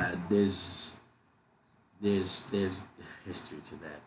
uh, 0.00 0.16
there's 0.28 0.98
there's 2.00 2.44
there's 2.50 2.84
history 3.26 3.58
to 3.64 3.74
that. 3.76 4.00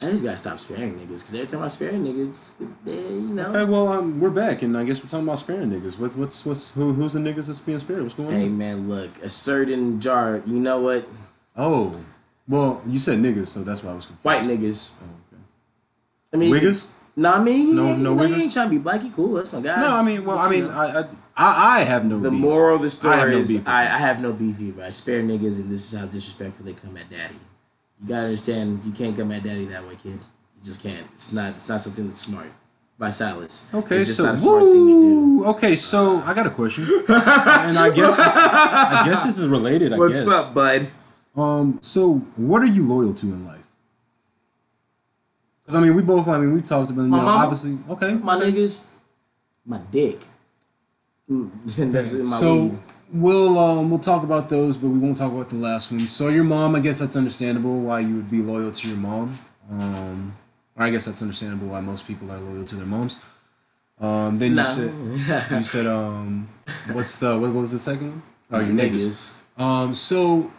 I 0.00 0.10
just 0.10 0.22
gotta 0.22 0.36
stop 0.36 0.58
sparing 0.60 0.94
niggas 0.94 1.08
because 1.08 1.34
every 1.34 1.46
time 1.48 1.62
I 1.62 1.68
spare 1.68 1.92
niggas, 1.92 2.52
they, 2.84 2.92
you 2.92 3.34
know. 3.34 3.48
Okay, 3.48 3.64
well, 3.64 3.88
um, 3.88 4.20
we're 4.20 4.30
back, 4.30 4.62
and 4.62 4.78
I 4.78 4.84
guess 4.84 5.02
we're 5.02 5.08
talking 5.08 5.26
about 5.26 5.40
sparing 5.40 5.70
niggas. 5.70 5.98
What, 5.98 6.16
what's 6.16 6.46
what's 6.46 6.70
who, 6.70 6.92
who's 6.92 7.14
the 7.14 7.18
niggas 7.18 7.48
that's 7.48 7.60
being 7.60 7.80
spared? 7.80 8.02
What's 8.02 8.14
going 8.14 8.30
Hey 8.30 8.36
on? 8.36 8.42
Hey 8.42 8.48
man, 8.48 8.88
look, 8.88 9.10
a 9.22 9.28
certain 9.28 10.00
jar. 10.00 10.40
You 10.46 10.60
know 10.60 10.80
what? 10.80 11.08
Oh, 11.56 11.90
well, 12.46 12.80
you 12.86 13.00
said 13.00 13.18
niggas, 13.18 13.48
so 13.48 13.64
that's 13.64 13.82
why 13.82 13.90
I 13.90 13.94
was 13.94 14.06
confused. 14.06 14.24
White 14.24 14.42
niggas. 14.42 14.94
Oh, 15.02 15.04
okay. 15.04 15.42
I 16.32 16.36
mean, 16.36 16.52
Wiggers? 16.54 16.88
No, 17.16 17.32
I 17.32 17.42
mean, 17.42 17.74
No- 17.74 17.96
no, 17.96 17.96
no 17.96 18.14
no, 18.14 18.24
you 18.24 18.36
ain't 18.36 18.52
trying 18.52 18.68
to 18.68 18.76
be 18.76 18.78
black. 18.78 19.02
You 19.02 19.10
cool. 19.10 19.34
That's 19.34 19.52
my 19.52 19.60
guy. 19.60 19.80
No, 19.80 19.96
I 19.96 20.02
mean, 20.02 20.24
well, 20.24 20.38
I 20.38 20.48
mean, 20.48 20.68
know. 20.68 20.70
I, 20.70 21.00
I 21.00 21.04
I 21.38 21.78
I 21.78 21.84
have 21.84 22.04
no. 22.04 22.16
Beef. 22.16 22.22
The 22.24 22.30
beef. 22.30 22.40
moral 22.40 22.74
of 22.76 22.80
the 22.82 22.86
I 22.86 22.90
story 22.90 23.16
have 23.16 23.30
no 23.30 23.38
is 23.38 23.48
beef 23.48 23.68
I. 23.68 23.82
I 23.84 23.98
have 23.98 24.20
no 24.20 24.32
beef 24.32 24.60
either. 24.60 24.82
I 24.82 24.90
spare 24.90 25.22
niggas, 25.22 25.56
and 25.56 25.70
this 25.70 25.90
is 25.92 25.98
how 25.98 26.04
disrespectful 26.06 26.66
they 26.66 26.72
come 26.74 26.96
at 26.96 27.08
daddy. 27.08 27.36
You 28.02 28.08
gotta 28.08 28.24
understand, 28.24 28.84
you 28.84 28.92
can't 28.92 29.16
come 29.16 29.32
at 29.32 29.42
daddy 29.44 29.64
that 29.66 29.86
way, 29.86 29.94
kid. 29.94 30.12
You 30.12 30.64
just 30.64 30.82
can't. 30.82 31.06
It's 31.14 31.32
not. 31.32 31.52
It's 31.52 31.68
not 31.68 31.80
something 31.80 32.06
that's 32.08 32.20
smart. 32.20 32.50
By 32.98 33.10
Silas. 33.10 33.68
Okay, 33.72 33.98
it's 33.98 34.06
just 34.06 34.16
so 34.16 34.24
not 34.24 34.34
a 34.34 34.38
smart 34.38 34.62
thing 34.64 34.72
to 34.72 34.92
do. 34.92 35.20
woo, 35.20 35.44
okay, 35.46 35.76
so 35.76 36.20
I 36.22 36.34
got 36.34 36.48
a 36.48 36.50
question, 36.50 36.82
and 37.08 37.78
I 37.78 37.90
guess 37.94 38.16
this, 38.16 38.36
I 38.36 39.02
guess 39.06 39.22
this 39.22 39.38
is 39.38 39.46
related. 39.46 39.92
I 39.92 39.98
What's 39.98 40.26
guess. 40.26 40.28
up, 40.28 40.52
bud? 40.52 40.88
Um, 41.36 41.78
so 41.80 42.14
what 42.34 42.60
are 42.60 42.66
you 42.66 42.82
loyal 42.84 43.14
to 43.14 43.26
in 43.26 43.46
life? 43.46 43.68
Because 45.62 45.76
I 45.76 45.80
mean, 45.80 45.94
we 45.94 46.02
both. 46.02 46.26
I 46.26 46.38
mean, 46.38 46.52
we 46.54 46.60
talked 46.60 46.90
about. 46.90 47.02
You 47.02 47.08
know, 47.08 47.18
mama? 47.18 47.30
obviously, 47.30 47.78
okay. 47.88 48.14
My 48.14 48.34
niggas, 48.34 48.86
my 49.64 49.78
dick. 49.92 50.18
Mm, 51.30 51.92
that's 51.92 52.14
in 52.14 52.24
my 52.24 52.36
so 52.36 52.78
we'll 53.12 53.58
um 53.58 53.90
we'll 53.90 53.98
talk 53.98 54.22
about 54.22 54.48
those, 54.48 54.78
but 54.78 54.88
we 54.88 54.98
won't 54.98 55.18
talk 55.18 55.30
about 55.30 55.50
the 55.50 55.56
last 55.56 55.92
one. 55.92 56.08
So 56.08 56.28
your 56.28 56.44
mom, 56.44 56.74
I 56.74 56.80
guess 56.80 56.98
that's 56.98 57.16
understandable 57.16 57.80
why 57.80 58.00
you 58.00 58.16
would 58.16 58.30
be 58.30 58.40
loyal 58.40 58.72
to 58.72 58.88
your 58.88 58.96
mom. 58.96 59.38
Um, 59.70 60.34
or 60.76 60.84
I 60.84 60.90
guess 60.90 61.04
that's 61.04 61.20
understandable 61.20 61.68
why 61.68 61.80
most 61.80 62.06
people 62.06 62.30
are 62.32 62.38
loyal 62.38 62.64
to 62.64 62.76
their 62.76 62.86
moms. 62.86 63.18
Um, 64.00 64.38
then 64.38 64.56
you 64.56 64.64
said 64.64 65.50
you 65.50 65.62
said 65.62 65.86
um, 65.98 66.48
what's 66.92 67.16
the 67.16 67.38
what, 67.38 67.52
what 67.52 67.60
was 67.60 67.72
the 67.72 67.78
second 67.78 68.10
one? 68.10 68.22
Oh, 68.50 68.60
your 68.60 68.68
niggas. 68.68 69.34
niggas. 69.58 69.62
Um, 69.62 69.94
so 69.94 70.50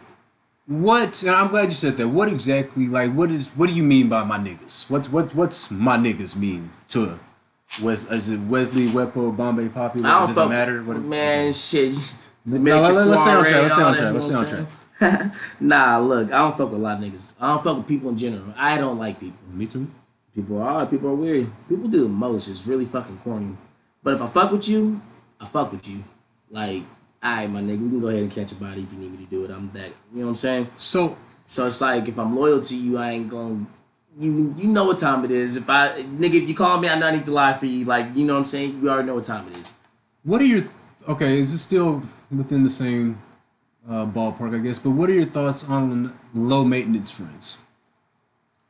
what? 0.66 1.22
And 1.22 1.32
I'm 1.32 1.48
glad 1.48 1.64
you 1.64 1.72
said 1.72 1.96
that. 1.96 2.08
What 2.08 2.28
exactly? 2.28 2.86
Like, 2.86 3.12
what 3.12 3.30
is? 3.30 3.48
What 3.48 3.68
do 3.68 3.72
you 3.74 3.82
mean 3.82 4.08
by 4.08 4.22
my 4.24 4.38
niggas? 4.38 4.88
What 4.90 5.10
what 5.10 5.34
what's 5.34 5.70
my 5.70 5.96
niggas 5.96 6.36
mean 6.36 6.70
to? 6.88 7.18
Wes, 7.82 8.10
is 8.10 8.30
it 8.30 8.40
Wesley, 8.40 8.88
Wepo, 8.88 9.36
Bombay, 9.36 9.68
Poppy? 9.68 10.00
I 10.04 10.18
don't 10.18 10.26
Does 10.26 10.36
fuck, 10.36 10.46
it 10.46 10.50
matter? 10.50 10.82
What, 10.82 10.98
man, 10.98 11.52
shit. 11.52 11.96
No, 12.44 12.80
let- 12.80 12.94
let's 12.94 12.98
stay 13.22 13.30
on 13.30 13.44
track, 13.44 13.62
let's 13.62 13.74
stay 13.74 13.82
on 13.82 13.94
track, 13.94 14.12
let's 14.12 14.26
stay 14.26 14.34
on 14.34 14.66
I'm 15.00 15.32
nah, 15.60 15.98
look, 15.98 16.26
I 16.32 16.38
don't 16.38 16.56
fuck 16.56 16.70
with 16.70 16.80
a 16.80 16.82
lot 16.82 16.98
of 16.98 17.04
niggas. 17.04 17.32
I 17.40 17.48
don't 17.48 17.64
fuck 17.64 17.78
with 17.78 17.86
people 17.86 18.10
in 18.10 18.18
general. 18.18 18.52
I 18.56 18.76
don't 18.76 18.98
like 18.98 19.18
people. 19.18 19.38
Me 19.52 19.66
too. 19.66 19.86
People 20.34 20.60
are 20.60 20.86
people 20.86 21.08
are 21.08 21.14
weird. 21.14 21.50
People 21.68 21.88
do 21.88 22.02
the 22.02 22.08
most. 22.08 22.48
It's 22.48 22.66
really 22.66 22.84
fucking 22.84 23.18
corny. 23.18 23.56
But 24.02 24.14
if 24.14 24.22
I 24.22 24.26
fuck 24.26 24.52
with 24.52 24.68
you, 24.68 25.00
I 25.40 25.46
fuck 25.46 25.72
with 25.72 25.88
you. 25.88 26.04
Like, 26.50 26.82
alright, 27.24 27.48
my 27.48 27.60
nigga, 27.60 27.82
we 27.82 27.88
can 27.88 28.00
go 28.00 28.08
ahead 28.08 28.22
and 28.22 28.30
catch 28.30 28.52
a 28.52 28.54
body 28.56 28.82
if 28.82 28.92
you 28.92 28.98
need 28.98 29.12
me 29.12 29.24
to 29.24 29.30
do 29.30 29.44
it. 29.44 29.50
I'm 29.50 29.70
that. 29.72 29.90
You 30.12 30.20
know 30.20 30.22
what 30.24 30.28
I'm 30.28 30.34
saying? 30.34 30.68
So 30.76 31.16
So 31.46 31.66
it's 31.66 31.80
like 31.80 32.08
if 32.08 32.18
I'm 32.18 32.36
loyal 32.36 32.60
to 32.60 32.76
you, 32.76 32.98
I 32.98 33.12
ain't 33.12 33.28
gonna. 33.30 33.66
You 34.18 34.54
you 34.56 34.66
know 34.68 34.84
what 34.84 34.98
time 34.98 35.24
it 35.24 35.30
is. 35.30 35.56
If 35.56 35.70
I 35.70 36.02
nigga, 36.02 36.34
if 36.42 36.48
you 36.48 36.54
call 36.54 36.78
me, 36.80 36.88
I 36.88 36.94
I 37.00 37.10
need 37.12 37.24
to 37.26 37.30
lie 37.32 37.54
for 37.54 37.66
you. 37.66 37.84
Like 37.84 38.14
you 38.14 38.26
know 38.26 38.34
what 38.34 38.40
I'm 38.40 38.44
saying. 38.44 38.80
You 38.82 38.90
already 38.90 39.06
know 39.06 39.14
what 39.14 39.24
time 39.24 39.46
it 39.48 39.56
is. 39.56 39.74
what 40.24 40.40
are 40.40 40.44
your? 40.46 40.64
Okay, 41.08 41.38
is 41.38 41.52
this 41.52 41.62
still 41.62 42.02
within 42.30 42.62
the 42.64 42.70
same 42.70 43.20
uh, 43.88 44.04
ballpark? 44.06 44.54
I 44.54 44.58
guess. 44.58 44.78
But 44.78 44.90
what 44.90 45.08
are 45.08 45.14
your 45.14 45.24
thoughts 45.26 45.64
on 45.68 46.18
low 46.34 46.64
maintenance 46.64 47.10
friends? 47.10 47.58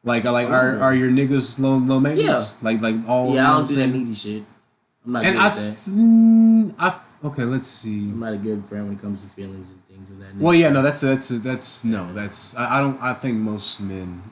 Like, 0.05 0.25
like 0.25 0.49
are 0.49 0.79
are 0.79 0.95
your 0.95 1.11
niggas 1.11 1.59
low 1.59 1.77
low 1.77 2.01
maintenance? 2.01 2.55
Yeah. 2.55 2.59
Like 2.71 2.81
like 2.81 2.97
all. 3.09 3.35
yeah, 3.35 3.53
I 3.53 3.57
don't 3.59 3.69
do 3.69 3.77
what 3.77 3.81
that 3.87 3.93
needy 3.93 4.15
shit. 4.15 4.45
I'm 5.05 5.13
not 5.13 5.25
And 5.25 5.35
good 5.37 5.43
I, 5.43 5.51
mm, 5.91 6.75
I 6.79 7.01
okay. 7.29 7.45
Let's 7.45 7.69
see. 7.69 8.09
I'm 8.09 8.21
not 8.21 8.33
a 8.35 8.37
good 8.39 8.65
friend 8.65 8.87
when 8.89 8.97
it 8.97 9.01
comes 9.01 9.25
to 9.25 9.29
feelings 9.31 9.71
and 9.73 9.85
things 9.89 10.11
of 10.11 10.19
that. 10.21 10.35
nature. 10.35 10.45
Well, 10.45 10.55
yeah, 10.55 10.69
no, 10.71 10.81
that's 10.83 11.01
that's 11.03 11.29
that's 11.29 11.85
no, 11.85 12.13
that's 12.15 12.55
I, 12.57 12.79
I 12.79 12.81
don't. 12.81 13.03
I 13.03 13.13
think 13.15 13.37
most 13.39 13.81
men 13.81 14.23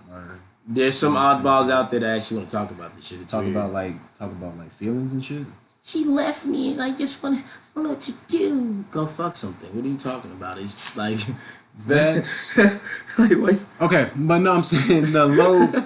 There's 0.71 0.99
some 0.99 1.15
oddballs 1.15 1.71
out 1.71 1.91
there 1.91 2.01
that 2.01 2.17
actually 2.19 2.39
want 2.39 2.51
to 2.51 2.57
talk 2.57 2.71
about 2.71 2.95
this 2.95 3.07
shit. 3.09 3.23
It's 3.23 3.31
talk 3.33 3.43
weird. 3.45 3.57
about 3.57 3.73
like 3.73 3.93
talk 4.19 4.31
about 4.31 4.57
like 4.59 4.71
feelings 4.71 5.15
and 5.15 5.25
shit. 5.25 5.47
she 5.83 6.05
left 6.05 6.45
me 6.45 6.73
and 6.73 6.83
I 6.83 6.91
just 6.95 7.23
want 7.23 7.39
to, 7.39 7.45
I 7.45 7.47
don't 7.75 7.85
know 7.85 7.91
what 7.91 8.01
to 8.03 8.13
do. 8.29 8.85
Go 8.91 9.07
fuck 9.07 9.35
something. 9.37 9.75
What 9.75 9.85
are 9.85 9.89
you 9.89 9.97
talking 9.97 10.31
about? 10.33 10.59
It's 10.59 10.95
like, 10.97 11.21
That's 11.87 12.59
like 13.19 13.33
what? 13.39 13.65
okay, 13.81 14.11
but 14.15 14.39
no, 14.41 14.53
I'm 14.53 14.63
saying 14.75 15.13
the 15.13 15.27
low. 15.27 15.85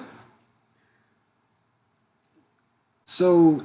So, 3.05 3.61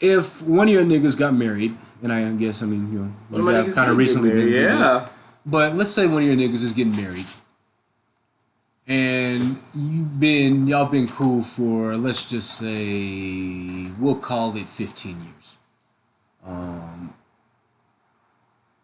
if 0.00 0.42
one 0.42 0.68
of 0.68 0.74
your 0.74 0.84
niggas 0.84 1.16
got 1.18 1.34
married, 1.34 1.76
and 2.02 2.12
I 2.12 2.30
guess 2.32 2.62
I 2.62 2.66
mean 2.66 2.90
you 2.92 2.98
know 3.00 3.12
One 3.28 3.40
of 3.42 3.46
my 3.46 3.58
you 3.60 3.64
niggas 3.66 3.74
kind 3.74 3.90
of 3.90 3.96
recently 3.96 4.30
get 4.30 4.36
been 4.36 4.52
married, 4.52 4.62
yeah. 4.64 4.78
this, 4.98 5.08
but 5.46 5.74
let's 5.76 5.90
say 5.90 6.06
one 6.06 6.22
of 6.22 6.28
your 6.28 6.36
niggas 6.36 6.62
is 6.62 6.72
getting 6.72 6.96
married, 6.96 7.26
and 8.86 9.62
you've 9.74 10.18
been 10.18 10.66
y'all 10.66 10.86
been 10.86 11.08
cool 11.08 11.42
for 11.42 11.96
let's 11.96 12.28
just 12.28 12.58
say 12.58 13.88
we'll 13.98 14.16
call 14.16 14.56
it 14.56 14.68
15 14.68 15.20
years. 15.22 15.56
Um, 16.44 17.14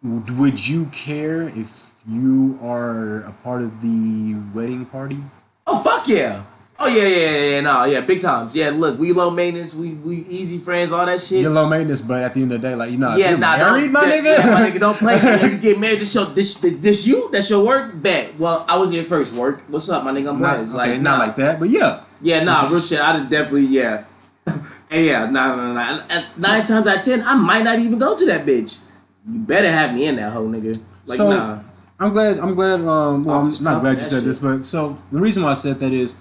would, 0.03 0.39
would 0.39 0.67
you 0.69 0.87
care 0.87 1.49
if 1.49 1.93
you 2.07 2.59
are 2.63 3.21
a 3.23 3.33
part 3.43 3.63
of 3.63 3.83
the 3.83 4.37
wedding 4.55 4.87
party? 4.87 5.19
Oh 5.67 5.83
fuck 5.83 6.07
yeah! 6.07 6.45
Oh 6.81 6.87
yeah, 6.87 7.03
yeah, 7.03 7.19
yeah, 7.19 7.43
yeah, 7.55 7.61
no, 7.61 7.85
yeah, 7.85 8.01
big 8.03 8.21
times. 8.21 8.55
Yeah, 8.55 8.71
look, 8.71 9.01
we 9.01 9.13
low 9.13 9.31
maintenance, 9.31 9.75
we 9.75 9.91
we 9.91 10.19
easy 10.29 10.59
friends, 10.59 10.93
all 10.93 11.05
that 11.07 11.21
shit. 11.21 11.41
You're 11.41 11.51
low 11.51 11.67
maintenance, 11.69 12.01
but 12.01 12.23
at 12.23 12.35
the 12.35 12.43
end 12.43 12.53
of 12.53 12.63
the 12.63 12.69
day, 12.69 12.75
like 12.77 12.93
you 12.93 12.99
know, 12.99 13.17
yeah, 13.17 13.31
you're 13.31 13.39
nah, 13.39 13.57
married, 13.57 13.91
my 13.91 14.05
that- 14.05 14.23
nigga. 14.23 14.39
yeah, 14.39 14.51
my 14.53 14.71
nigga, 14.71 14.79
don't 14.79 14.97
play. 14.97 15.19
If 15.21 15.43
you 15.53 15.59
get 15.59 15.81
married, 15.81 15.99
this 15.99 16.15
your 16.15 16.27
this 16.27 16.55
this 16.61 17.05
you, 17.05 17.31
that's 17.33 17.51
your 17.51 17.67
work. 17.67 18.01
Bet. 18.01 18.39
Well, 18.39 18.65
I 18.69 18.77
was 18.77 18.95
your 18.95 19.03
first 19.05 19.35
work. 19.35 19.61
What's 19.67 19.89
up, 19.91 20.05
my 20.05 20.13
nigga? 20.13 20.29
I'm 20.31 20.41
not, 20.41 20.61
okay, 20.61 20.71
like, 20.71 21.01
not 21.01 21.19
nah. 21.19 21.25
like 21.27 21.37
that, 21.37 21.59
but 21.59 21.69
yeah. 21.69 22.05
Yeah, 22.23 22.45
nah, 22.45 22.69
real 22.71 22.81
shit. 22.81 23.01
I'd 23.01 23.29
definitely, 23.29 23.67
yeah. 23.67 24.05
and 24.47 25.05
yeah, 25.05 25.29
nah, 25.29 25.57
nah, 25.57 25.73
nah. 25.73 26.03
And 26.09 26.27
nine 26.37 26.65
times 26.65 26.87
out 26.87 26.99
of 26.99 27.05
ten, 27.05 27.23
I 27.27 27.35
might 27.35 27.65
not 27.65 27.81
even 27.81 27.99
go 27.99 28.17
to 28.17 28.25
that 28.27 28.47
bitch. 28.47 28.85
You 29.27 29.41
better 29.41 29.71
have 29.71 29.95
me 29.95 30.07
in 30.07 30.15
that 30.17 30.31
hoe, 30.33 30.47
nigga. 30.47 30.79
Like, 31.07 31.17
So- 31.17 31.29
nah. 31.35 31.59
I'm 32.01 32.13
glad. 32.13 32.39
I'm 32.39 32.55
glad. 32.55 32.79
Um, 32.83 33.25
well, 33.25 33.39
Off 33.41 33.59
I'm 33.59 33.65
not 33.65 33.81
glad 33.81 33.99
you 33.99 34.05
said 34.05 34.19
shit. 34.19 34.25
this, 34.27 34.39
but 34.39 34.65
so 34.65 34.97
the 35.11 35.19
reason 35.19 35.43
why 35.43 35.51
I 35.51 35.55
said 35.55 35.81
that 35.81 35.93
is, 35.93 36.15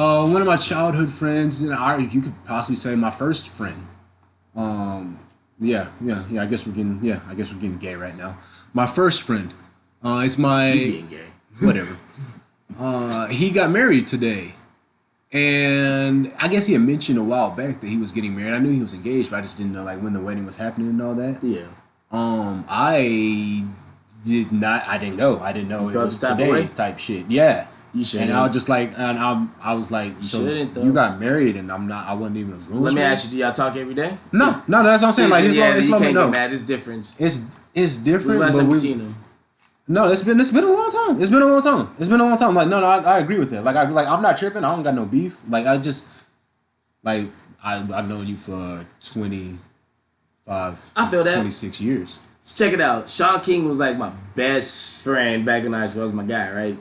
uh, 0.00 0.26
one 0.26 0.40
of 0.40 0.46
my 0.46 0.56
childhood 0.56 1.10
friends, 1.10 1.60
and 1.60 1.74
I, 1.74 1.98
you 1.98 2.22
could 2.22 2.32
possibly 2.46 2.76
say 2.76 2.94
my 2.94 3.10
first 3.10 3.48
friend. 3.48 3.86
Um, 4.56 5.18
yeah, 5.58 5.88
yeah, 6.00 6.24
yeah. 6.30 6.42
I 6.42 6.46
guess 6.46 6.66
we're 6.66 6.72
getting, 6.72 7.00
yeah, 7.02 7.20
I 7.28 7.34
guess 7.34 7.52
we're 7.52 7.60
getting 7.60 7.76
gay 7.76 7.96
right 7.96 8.16
now. 8.16 8.38
My 8.72 8.86
first 8.86 9.22
friend, 9.22 9.52
uh, 10.02 10.22
it's 10.24 10.38
my 10.38 10.72
You 10.72 10.92
being 10.92 11.08
gay. 11.08 11.26
whatever. 11.66 11.96
Uh, 12.78 13.26
he 13.26 13.50
got 13.50 13.70
married 13.70 14.06
today, 14.06 14.54
and 15.32 16.32
I 16.38 16.48
guess 16.48 16.66
he 16.66 16.72
had 16.72 16.82
mentioned 16.82 17.18
a 17.18 17.22
while 17.22 17.50
back 17.50 17.80
that 17.80 17.86
he 17.86 17.98
was 17.98 18.10
getting 18.10 18.34
married. 18.34 18.54
I 18.54 18.58
knew 18.58 18.72
he 18.72 18.80
was 18.80 18.94
engaged, 18.94 19.30
but 19.30 19.36
I 19.36 19.40
just 19.42 19.58
didn't 19.58 19.74
know 19.74 19.84
like 19.84 20.00
when 20.00 20.14
the 20.14 20.20
wedding 20.20 20.46
was 20.46 20.56
happening 20.56 20.88
and 20.88 21.02
all 21.02 21.14
that. 21.14 21.44
Yeah. 21.44 21.66
Um, 22.10 22.64
I 22.68 23.66
did 24.24 24.50
not. 24.50 24.82
I 24.86 24.96
didn't 24.96 25.18
go. 25.18 25.40
I 25.40 25.52
didn't 25.52 25.68
know 25.68 25.88
it 25.90 25.94
was 25.94 26.18
the 26.18 26.26
type 26.26 26.32
of 26.32 26.38
today 26.38 26.50
way? 26.50 26.66
type 26.68 26.98
shit. 26.98 27.26
Yeah. 27.28 27.66
You 27.92 28.04
shouldn't. 28.04 28.30
And 28.30 28.38
I 28.38 28.44
was 28.44 28.52
just 28.52 28.68
like, 28.68 28.92
and 28.96 29.18
I'm, 29.18 29.52
I 29.60 29.74
was 29.74 29.90
like, 29.90 30.12
so 30.20 30.38
shouldn't, 30.38 30.74
though. 30.74 30.84
you 30.84 30.92
got 30.92 31.18
married, 31.18 31.56
and 31.56 31.72
I'm 31.72 31.88
not. 31.88 32.06
I 32.08 32.14
wasn't 32.14 32.36
even. 32.36 32.82
Let 32.82 32.94
me 32.94 33.02
ask 33.02 33.24
you, 33.26 33.30
do 33.32 33.36
y'all 33.38 33.52
talk 33.52 33.76
every 33.76 33.94
day? 33.94 34.16
No, 34.32 34.46
no, 34.68 34.82
that's 34.82 35.02
what 35.02 35.08
I'm 35.08 35.14
saying. 35.14 35.30
Like, 35.30 35.44
his 35.44 35.56
yeah, 35.56 35.66
love, 35.66 35.74
his 35.74 35.86
you 35.86 35.92
love, 35.92 36.02
can't 36.02 36.14
no, 36.14 36.24
get 36.26 36.30
mad. 36.30 36.52
It's 36.52 36.62
different. 36.62 37.16
it's 37.18 37.58
it's 37.74 37.96
different. 37.96 38.40
last 38.40 38.52
but 38.54 38.58
time 38.60 38.66
you 38.66 38.72
we, 38.72 38.78
seen 38.78 39.00
him? 39.00 39.16
no, 39.88 40.10
it's 40.10 40.22
been 40.22 40.38
it's 40.38 40.52
been 40.52 40.64
a 40.64 40.72
long 40.72 40.90
time. 40.92 41.20
It's 41.20 41.30
been 41.30 41.42
a 41.42 41.46
long 41.46 41.62
time. 41.62 41.94
It's 41.98 42.08
been 42.08 42.20
a 42.20 42.24
long 42.24 42.38
time. 42.38 42.54
Like, 42.54 42.68
no, 42.68 42.80
no, 42.80 42.86
I, 42.86 42.98
I 42.98 43.18
agree 43.18 43.38
with 43.38 43.50
that. 43.50 43.64
Like, 43.64 43.74
I 43.74 43.88
like 43.88 44.06
I'm 44.06 44.22
not 44.22 44.36
tripping. 44.36 44.62
I 44.62 44.74
don't 44.74 44.84
got 44.84 44.94
no 44.94 45.04
beef. 45.04 45.40
Like, 45.48 45.66
I 45.66 45.76
just 45.76 46.06
like 47.02 47.26
I 47.62 47.76
I've 47.92 48.08
known 48.08 48.28
you 48.28 48.36
for 48.36 48.86
25, 49.04 49.58
I 50.96 51.10
feel 51.10 51.24
that. 51.24 51.34
26 51.34 51.80
years. 51.80 52.20
So 52.40 52.64
check 52.64 52.72
it 52.72 52.80
out. 52.80 53.08
Sean 53.08 53.40
King 53.40 53.68
was 53.68 53.78
like 53.78 53.98
my 53.98 54.10
best 54.34 55.02
friend 55.02 55.44
back 55.44 55.64
in 55.64 55.72
high 55.72 55.86
school. 55.86 56.00
That 56.00 56.06
was 56.06 56.12
my 56.14 56.24
guy, 56.24 56.50
right? 56.52 56.78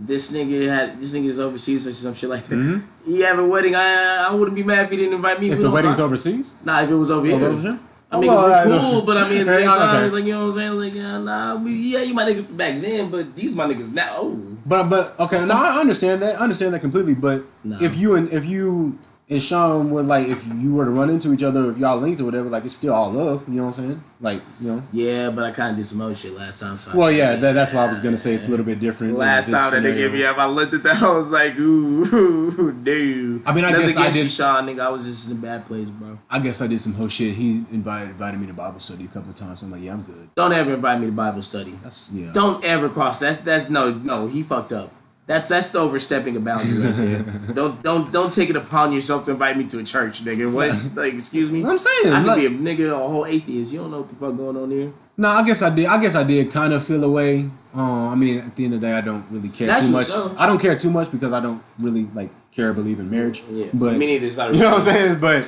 This 0.00 0.30
nigga 0.30 0.68
had 0.68 1.00
this 1.00 1.12
nigga 1.12 1.26
is 1.26 1.40
overseas 1.40 1.86
or 1.86 1.92
some 1.92 2.14
shit 2.14 2.30
like 2.30 2.44
that. 2.46 2.82
He 3.04 3.20
have 3.22 3.38
a 3.40 3.44
wedding. 3.44 3.74
I 3.74 4.28
I 4.30 4.32
wouldn't 4.32 4.54
be 4.54 4.62
mad 4.62 4.84
if 4.86 4.90
he 4.92 4.96
didn't 4.96 5.14
invite 5.14 5.40
me. 5.40 5.48
Mm-hmm. 5.48 5.56
If 5.56 5.62
the 5.62 5.70
wedding's 5.70 5.96
talk. 5.96 6.06
overseas, 6.06 6.54
Nah, 6.64 6.82
if 6.82 6.90
it 6.90 6.94
was 6.94 7.10
over 7.10 7.26
here. 7.26 7.34
over 7.44 7.60
here. 7.60 7.78
I 8.10 8.18
mean, 8.20 8.30
well, 8.30 8.46
I 8.52 8.62
cool, 8.64 8.72
know. 8.72 9.02
but 9.02 9.16
I 9.18 9.28
mean, 9.28 9.40
at 9.40 9.46
the 9.46 9.56
same 9.58 9.66
time, 9.66 10.04
okay. 10.06 10.10
like 10.16 10.24
you 10.24 10.32
know 10.32 10.46
what 10.46 10.52
I'm 10.52 10.54
saying? 10.56 10.72
Like, 10.80 10.94
yeah, 10.94 11.18
nah, 11.18 11.56
we, 11.56 11.72
yeah, 11.92 12.00
you 12.00 12.14
my 12.14 12.24
nigga 12.24 12.46
from 12.46 12.56
back 12.56 12.80
then, 12.80 13.10
but 13.10 13.36
these 13.36 13.52
my 13.54 13.66
niggas 13.66 13.92
now. 13.92 14.16
Oh, 14.22 14.56
But 14.64 14.84
but 14.88 15.18
okay, 15.20 15.44
no, 15.44 15.52
I 15.54 15.80
understand 15.80 16.22
that. 16.22 16.36
I 16.40 16.44
understand 16.46 16.72
that 16.72 16.80
completely. 16.80 17.12
But 17.14 17.42
No. 17.64 17.76
if 17.82 17.96
you 17.98 18.14
and 18.14 18.32
if 18.32 18.46
you 18.46 18.96
and 19.30 19.42
Sean 19.42 19.90
would 19.90 20.06
like 20.06 20.28
if 20.28 20.46
you 20.54 20.74
were 20.74 20.86
to 20.86 20.90
run 20.90 21.10
into 21.10 21.32
each 21.34 21.42
other, 21.42 21.70
if 21.70 21.76
y'all 21.76 21.98
linked 21.98 22.20
or 22.20 22.24
whatever, 22.24 22.48
like 22.48 22.64
it's 22.64 22.74
still 22.74 22.94
all 22.94 23.10
love. 23.12 23.46
You 23.48 23.56
know 23.56 23.66
what 23.66 23.78
I'm 23.78 23.84
saying? 23.84 24.04
Like 24.20 24.40
you 24.60 24.68
know. 24.68 24.82
Yeah, 24.92 25.30
but 25.30 25.44
I 25.44 25.50
kind 25.50 25.70
of 25.72 25.76
did 25.76 25.84
some 25.86 26.00
other 26.00 26.14
shit 26.14 26.32
last 26.32 26.60
time. 26.60 26.76
So 26.76 26.96
Well, 26.96 27.12
yeah, 27.12 27.36
that, 27.36 27.52
that's 27.52 27.72
why 27.74 27.84
I 27.84 27.88
was 27.88 28.00
gonna 28.00 28.16
say 28.16 28.34
it's 28.34 28.44
a 28.46 28.48
little 28.48 28.64
bit 28.64 28.80
different. 28.80 29.18
Last 29.18 29.50
time 29.50 29.70
that 29.72 29.82
they 29.82 29.94
gave 29.94 30.12
me 30.14 30.24
up, 30.24 30.38
I 30.38 30.46
looked 30.46 30.72
at 30.74 30.82
that. 30.84 31.02
I 31.02 31.16
was 31.16 31.30
like, 31.30 31.58
ooh, 31.58 32.72
dude. 32.82 33.42
I 33.46 33.52
mean, 33.54 33.64
I 33.64 33.70
Nothing 33.70 33.86
guess 33.86 33.96
I 33.96 34.06
you, 34.06 34.12
did- 34.12 34.30
Sean, 34.30 34.66
nigga. 34.66 34.80
I 34.80 34.88
was 34.88 35.04
just 35.04 35.30
in 35.30 35.36
a 35.36 35.40
bad 35.40 35.66
place, 35.66 35.90
bro. 35.90 36.18
I 36.30 36.38
guess 36.38 36.60
I 36.62 36.66
did 36.66 36.80
some 36.80 36.94
whole 36.94 37.08
shit. 37.08 37.34
He 37.34 37.64
invited 37.70 38.08
invited 38.10 38.40
me 38.40 38.46
to 38.46 38.54
Bible 38.54 38.80
study 38.80 39.04
a 39.04 39.08
couple 39.08 39.30
of 39.30 39.36
times. 39.36 39.62
I'm 39.62 39.70
like, 39.70 39.82
yeah, 39.82 39.92
I'm 39.92 40.02
good. 40.02 40.30
Don't 40.36 40.52
ever 40.52 40.72
invite 40.74 41.00
me 41.00 41.06
to 41.06 41.12
Bible 41.12 41.42
study. 41.42 41.78
That's 41.82 42.10
yeah. 42.12 42.30
Don't 42.32 42.64
ever 42.64 42.88
cross 42.88 43.18
that. 43.18 43.44
That's 43.44 43.68
no, 43.68 43.92
no. 43.92 44.26
He 44.26 44.42
fucked 44.42 44.72
up. 44.72 44.92
That's 45.28 45.50
that's 45.50 45.74
overstepping 45.74 46.36
a 46.36 46.40
boundary 46.40 46.78
right 46.78 46.96
there. 46.96 47.22
don't 47.54 47.82
don't 47.82 48.10
don't 48.10 48.32
take 48.32 48.48
it 48.48 48.56
upon 48.56 48.92
yourself 48.92 49.24
to 49.26 49.32
invite 49.32 49.58
me 49.58 49.66
to 49.66 49.78
a 49.78 49.84
church, 49.84 50.24
nigga. 50.24 50.50
What? 50.50 50.72
Like, 50.96 51.12
excuse 51.12 51.50
me. 51.50 51.62
I'm 51.66 51.78
saying, 51.78 52.14
I 52.14 52.20
could 52.22 52.26
like- 52.28 52.38
be 52.40 52.46
a 52.46 52.50
nigga, 52.50 52.92
a 52.94 52.96
whole 52.96 53.26
atheist. 53.26 53.70
You 53.70 53.80
don't 53.80 53.90
know 53.90 53.98
what 53.98 54.08
the 54.08 54.14
fuck 54.16 54.34
going 54.38 54.56
on 54.56 54.70
here. 54.70 54.90
No, 55.18 55.28
I 55.28 55.44
guess 55.44 55.60
I 55.60 55.68
did. 55.68 55.84
I 55.84 56.00
guess 56.00 56.14
I 56.14 56.24
did 56.24 56.50
kind 56.50 56.72
of 56.72 56.82
feel 56.82 57.04
away. 57.04 57.50
Uh, 57.76 58.08
I 58.08 58.14
mean, 58.14 58.38
at 58.38 58.56
the 58.56 58.64
end 58.64 58.74
of 58.74 58.80
the 58.80 58.86
day, 58.86 58.94
I 58.94 59.02
don't 59.02 59.26
really 59.30 59.50
care 59.50 59.66
Naturally 59.66 59.88
too 59.90 59.96
much. 59.98 60.06
so. 60.06 60.34
I 60.38 60.46
don't 60.46 60.60
care 60.60 60.78
too 60.78 60.90
much 60.90 61.10
because 61.12 61.34
I 61.34 61.40
don't 61.40 61.62
really 61.78 62.04
like 62.14 62.30
care 62.50 62.70
or 62.70 62.72
believe 62.72 62.98
in 62.98 63.10
marriage. 63.10 63.42
Yeah, 63.50 63.66
but 63.74 63.98
me 63.98 64.06
neither. 64.06 64.26
It's 64.26 64.38
not 64.38 64.54
you 64.54 64.60
know 64.60 64.70
what 64.70 64.88
I'm 64.88 64.94
saying. 64.94 65.20
But 65.20 65.46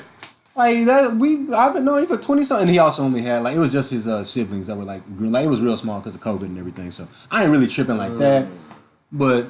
like 0.57 0.85
that, 0.85 1.15
we 1.15 1.51
I've 1.55 1.73
been 1.73 1.87
knowing 1.87 2.03
him 2.03 2.09
for 2.09 2.19
twenty 2.19 2.45
something. 2.45 2.69
He 2.69 2.79
also 2.79 3.03
only 3.03 3.23
had 3.23 3.43
like 3.45 3.57
it 3.57 3.61
was 3.61 3.71
just 3.73 3.93
his 3.93 4.07
uh, 4.07 4.23
siblings 4.25 4.67
that 4.67 4.77
were 4.77 4.85
like 4.85 5.03
green. 5.17 5.33
Like 5.33 5.47
it 5.47 5.49
was 5.49 5.63
real 5.63 5.79
small 5.79 6.01
because 6.01 6.17
of 6.17 6.21
COVID 6.21 6.43
and 6.43 6.59
everything. 6.59 6.91
So 6.91 7.09
I 7.31 7.45
ain't 7.45 7.51
really 7.51 7.67
tripping 7.67 7.97
like 7.97 8.19
that. 8.19 8.47
But 9.13 9.47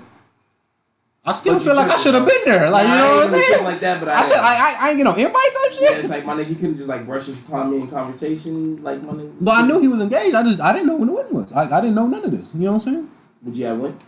I 1.30 1.32
still 1.32 1.54
But 1.54 1.62
feel 1.62 1.76
like 1.76 1.90
I 1.90 1.96
should 1.96 2.14
have 2.14 2.26
been 2.26 2.42
there. 2.44 2.70
Like 2.70 2.86
Nah, 2.86 2.92
you 2.92 2.98
know 2.98 3.16
what 3.16 3.24
I'm 3.26 3.30
saying? 3.30 3.64
like 3.64 3.80
that, 3.80 4.00
but 4.00 4.08
I, 4.08 4.14
I 4.14 4.22
should. 4.22 4.36
I, 4.36 4.54
I, 4.54 4.76
I 4.80 4.88
ain't 4.90 4.96
get 4.98 5.04
no 5.04 5.14
invite 5.14 5.32
type 5.32 5.72
shit. 5.72 5.82
Yeah, 5.82 5.96
it's 5.98 6.08
like 6.08 6.26
my 6.26 6.34
nigga, 6.34 6.48
you 6.50 6.54
couldn't 6.56 6.76
just 6.76 6.88
like 6.88 7.06
brush 7.06 7.28
upon 7.28 7.70
me 7.70 7.76
in 7.78 7.88
conversation, 7.88 8.82
like 8.82 9.02
my 9.02 9.12
nigga. 9.12 9.32
But 9.40 9.52
I 9.52 9.66
knew 9.66 9.80
he 9.80 9.88
was 9.88 10.00
engaged. 10.00 10.34
I 10.34 10.42
just 10.42 10.60
I 10.60 10.72
didn't 10.72 10.88
know 10.88 10.96
when 10.96 11.06
the 11.06 11.14
wedding 11.14 11.34
was. 11.34 11.52
I, 11.52 11.62
I 11.64 11.80
didn't 11.80 11.94
know 11.94 12.06
none 12.06 12.24
of 12.24 12.30
this. 12.30 12.54
You 12.54 12.60
know 12.62 12.72
what 12.72 12.86
I'm 12.86 12.92
saying? 12.92 13.08
Would 13.42 13.56
you 13.56 13.66
have 13.66 13.78
went? 13.78 14.02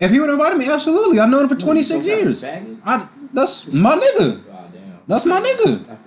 If 0.00 0.10
he 0.10 0.18
would 0.18 0.30
have 0.30 0.38
invited 0.38 0.58
me, 0.58 0.68
absolutely. 0.68 1.20
I've 1.20 1.28
known 1.28 1.42
him 1.42 1.48
for 1.50 1.56
26 1.56 2.06
years. 2.06 2.42
I, 2.42 3.06
that's 3.34 3.70
my 3.72 3.96
nigga. 3.96 4.42
Oh 4.50 4.68
damn. 4.72 4.98
That's 5.06 5.26
my 5.26 5.40
nigga. 5.40 5.86
That. 5.86 5.98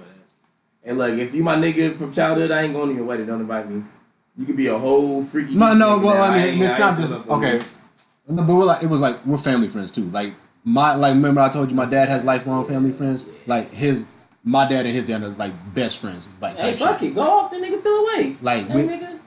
And 0.86 0.98
look, 0.98 1.18
if 1.18 1.34
you 1.34 1.44
my 1.44 1.56
nigga 1.56 1.96
from 1.96 2.12
childhood, 2.12 2.52
I 2.52 2.64
ain't 2.64 2.74
going 2.74 2.90
to 2.90 2.96
your 2.96 3.06
wedding. 3.06 3.28
Don't 3.28 3.42
invite 3.42 3.70
me. 3.70 3.84
You 4.36 4.46
could 4.46 4.58
be 4.58 4.68
a 4.68 4.78
whole 4.78 5.24
freaky. 5.24 5.56
No, 5.56 5.74
no. 5.76 6.00
Well, 6.00 6.24
I 6.24 6.44
mean, 6.52 6.62
it's 6.62 6.80
not 6.80 6.98
just 6.98 7.14
okay. 7.14 7.62
You. 8.28 8.36
No, 8.36 8.44
But 8.44 8.54
we're 8.56 8.64
like, 8.66 8.84
it 8.84 8.88
was 8.88 9.00
like 9.02 9.26
we're 9.26 9.38
family 9.38 9.68
friends 9.68 9.92
too. 9.92 10.06
Like 10.06 10.34
my, 10.64 10.96
like 10.96 11.14
remember 11.14 11.42
I 11.42 11.50
told 11.50 11.70
you 11.70 11.76
my 11.76 11.86
dad 11.86 12.10
has 12.10 12.24
lifelong 12.24 12.66
family 12.66 12.92
friends. 12.92 13.26
Like 13.48 13.72
his, 13.74 14.06
my 14.44 14.68
dad 14.68 14.86
and 14.86 14.94
his 14.96 15.06
dad 15.06 15.24
are 15.24 15.30
like 15.30 15.54
best 15.74 15.98
friends. 16.00 16.30
Like 16.42 16.60
Hey, 16.60 16.72
type 16.72 16.80
fuck 16.80 17.00
shit. 17.00 17.12
it. 17.12 17.16
Go 17.16 17.22
off 17.22 17.52
the 17.52 17.58
nigga. 17.58 17.80
Feel 17.82 17.94
away. 18.06 18.36
Like, 18.42 18.68
hey, 18.68 18.76
we- 18.76 18.84
nigga. 18.84 19.20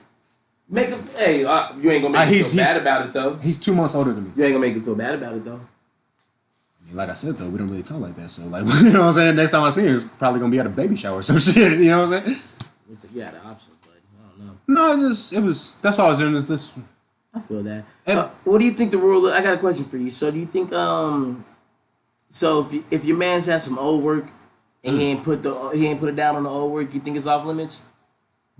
Make 0.69 0.89
him. 0.89 0.99
Hey, 1.15 1.45
uh, 1.45 1.73
you 1.77 1.89
ain't 1.91 2.03
gonna 2.03 2.17
Uh, 2.17 2.25
make 2.25 2.35
him 2.35 2.43
feel 2.43 2.57
bad 2.57 2.81
about 2.81 3.05
it 3.07 3.13
though. 3.13 3.35
He's 3.35 3.57
two 3.57 3.73
months 3.73 3.95
older 3.95 4.11
than 4.13 4.25
me. 4.25 4.31
You 4.35 4.43
ain't 4.43 4.53
gonna 4.53 4.65
make 4.67 4.75
him 4.75 4.81
feel 4.81 4.95
bad 4.95 5.15
about 5.15 5.33
it 5.35 5.45
though. 5.45 5.61
I 5.61 6.85
mean, 6.87 6.95
Like 6.97 7.09
I 7.09 7.13
said 7.13 7.37
though, 7.37 7.47
we 7.47 7.57
don't 7.57 7.69
really 7.69 7.83
talk 7.83 7.99
like 8.01 8.15
that. 8.17 8.29
So 8.29 8.43
like, 8.47 8.65
you 8.83 8.91
know 8.91 8.99
what 8.99 9.07
I'm 9.07 9.13
saying? 9.13 9.35
Next 9.37 9.51
time 9.51 9.63
I 9.63 9.69
see 9.69 9.83
him, 9.83 9.95
it's 9.95 10.03
probably 10.03 10.41
gonna 10.41 10.51
be 10.51 10.59
at 10.59 10.65
a 10.65 10.69
baby 10.69 10.97
shower 10.97 11.19
or 11.19 11.23
some 11.23 11.39
shit. 11.47 11.79
You 11.79 11.85
know 11.85 12.01
what 12.05 12.13
I'm 12.17 12.25
saying? 12.25 12.39
It's 12.91 13.05
like, 13.05 13.15
you 13.15 13.21
had 13.21 13.33
the 13.35 13.43
options, 13.45 13.77
but 13.81 13.91
I 13.93 14.37
don't 14.45 14.45
know. 14.47 14.57
No, 14.67 14.93
it 15.05 15.07
just 15.09 15.31
it 15.31 15.39
was. 15.39 15.77
That's 15.81 15.97
why 15.97 16.03
I 16.05 16.09
was 16.09 16.19
doing 16.19 16.33
this. 16.33 16.47
This 16.49 16.77
I 17.33 17.39
feel 17.39 17.63
that. 17.63 17.85
And- 18.07 18.19
Uh, 18.19 18.29
what 18.45 18.59
do 18.59 18.65
you 18.65 18.71
think 18.71 18.91
the 18.91 18.97
rule? 18.97 19.29
I 19.31 19.41
got 19.41 19.53
a 19.53 19.57
question 19.57 19.83
for 19.85 19.97
you. 19.97 20.09
So, 20.09 20.31
do 20.31 20.39
you 20.39 20.45
think 20.45 20.71
um, 20.71 21.43
so 22.29 22.61
if 22.61 22.71
you, 22.73 22.83
if 22.89 23.03
your 23.05 23.17
man's 23.17 23.45
had 23.47 23.61
some 23.61 23.77
old 23.77 24.01
work 24.03 24.25
and 24.83 24.95
he 24.97 25.03
ain't 25.07 25.23
put 25.23 25.43
the 25.43 25.53
he 25.75 25.85
ain't 25.87 25.99
put 25.99 26.09
it 26.09 26.15
down 26.15 26.35
on 26.37 26.43
the 26.43 26.49
old 26.49 26.71
work, 26.71 26.93
you 26.93 27.01
think 27.01 27.17
it's 27.17 27.27
off 27.27 27.45
limits? 27.45 27.83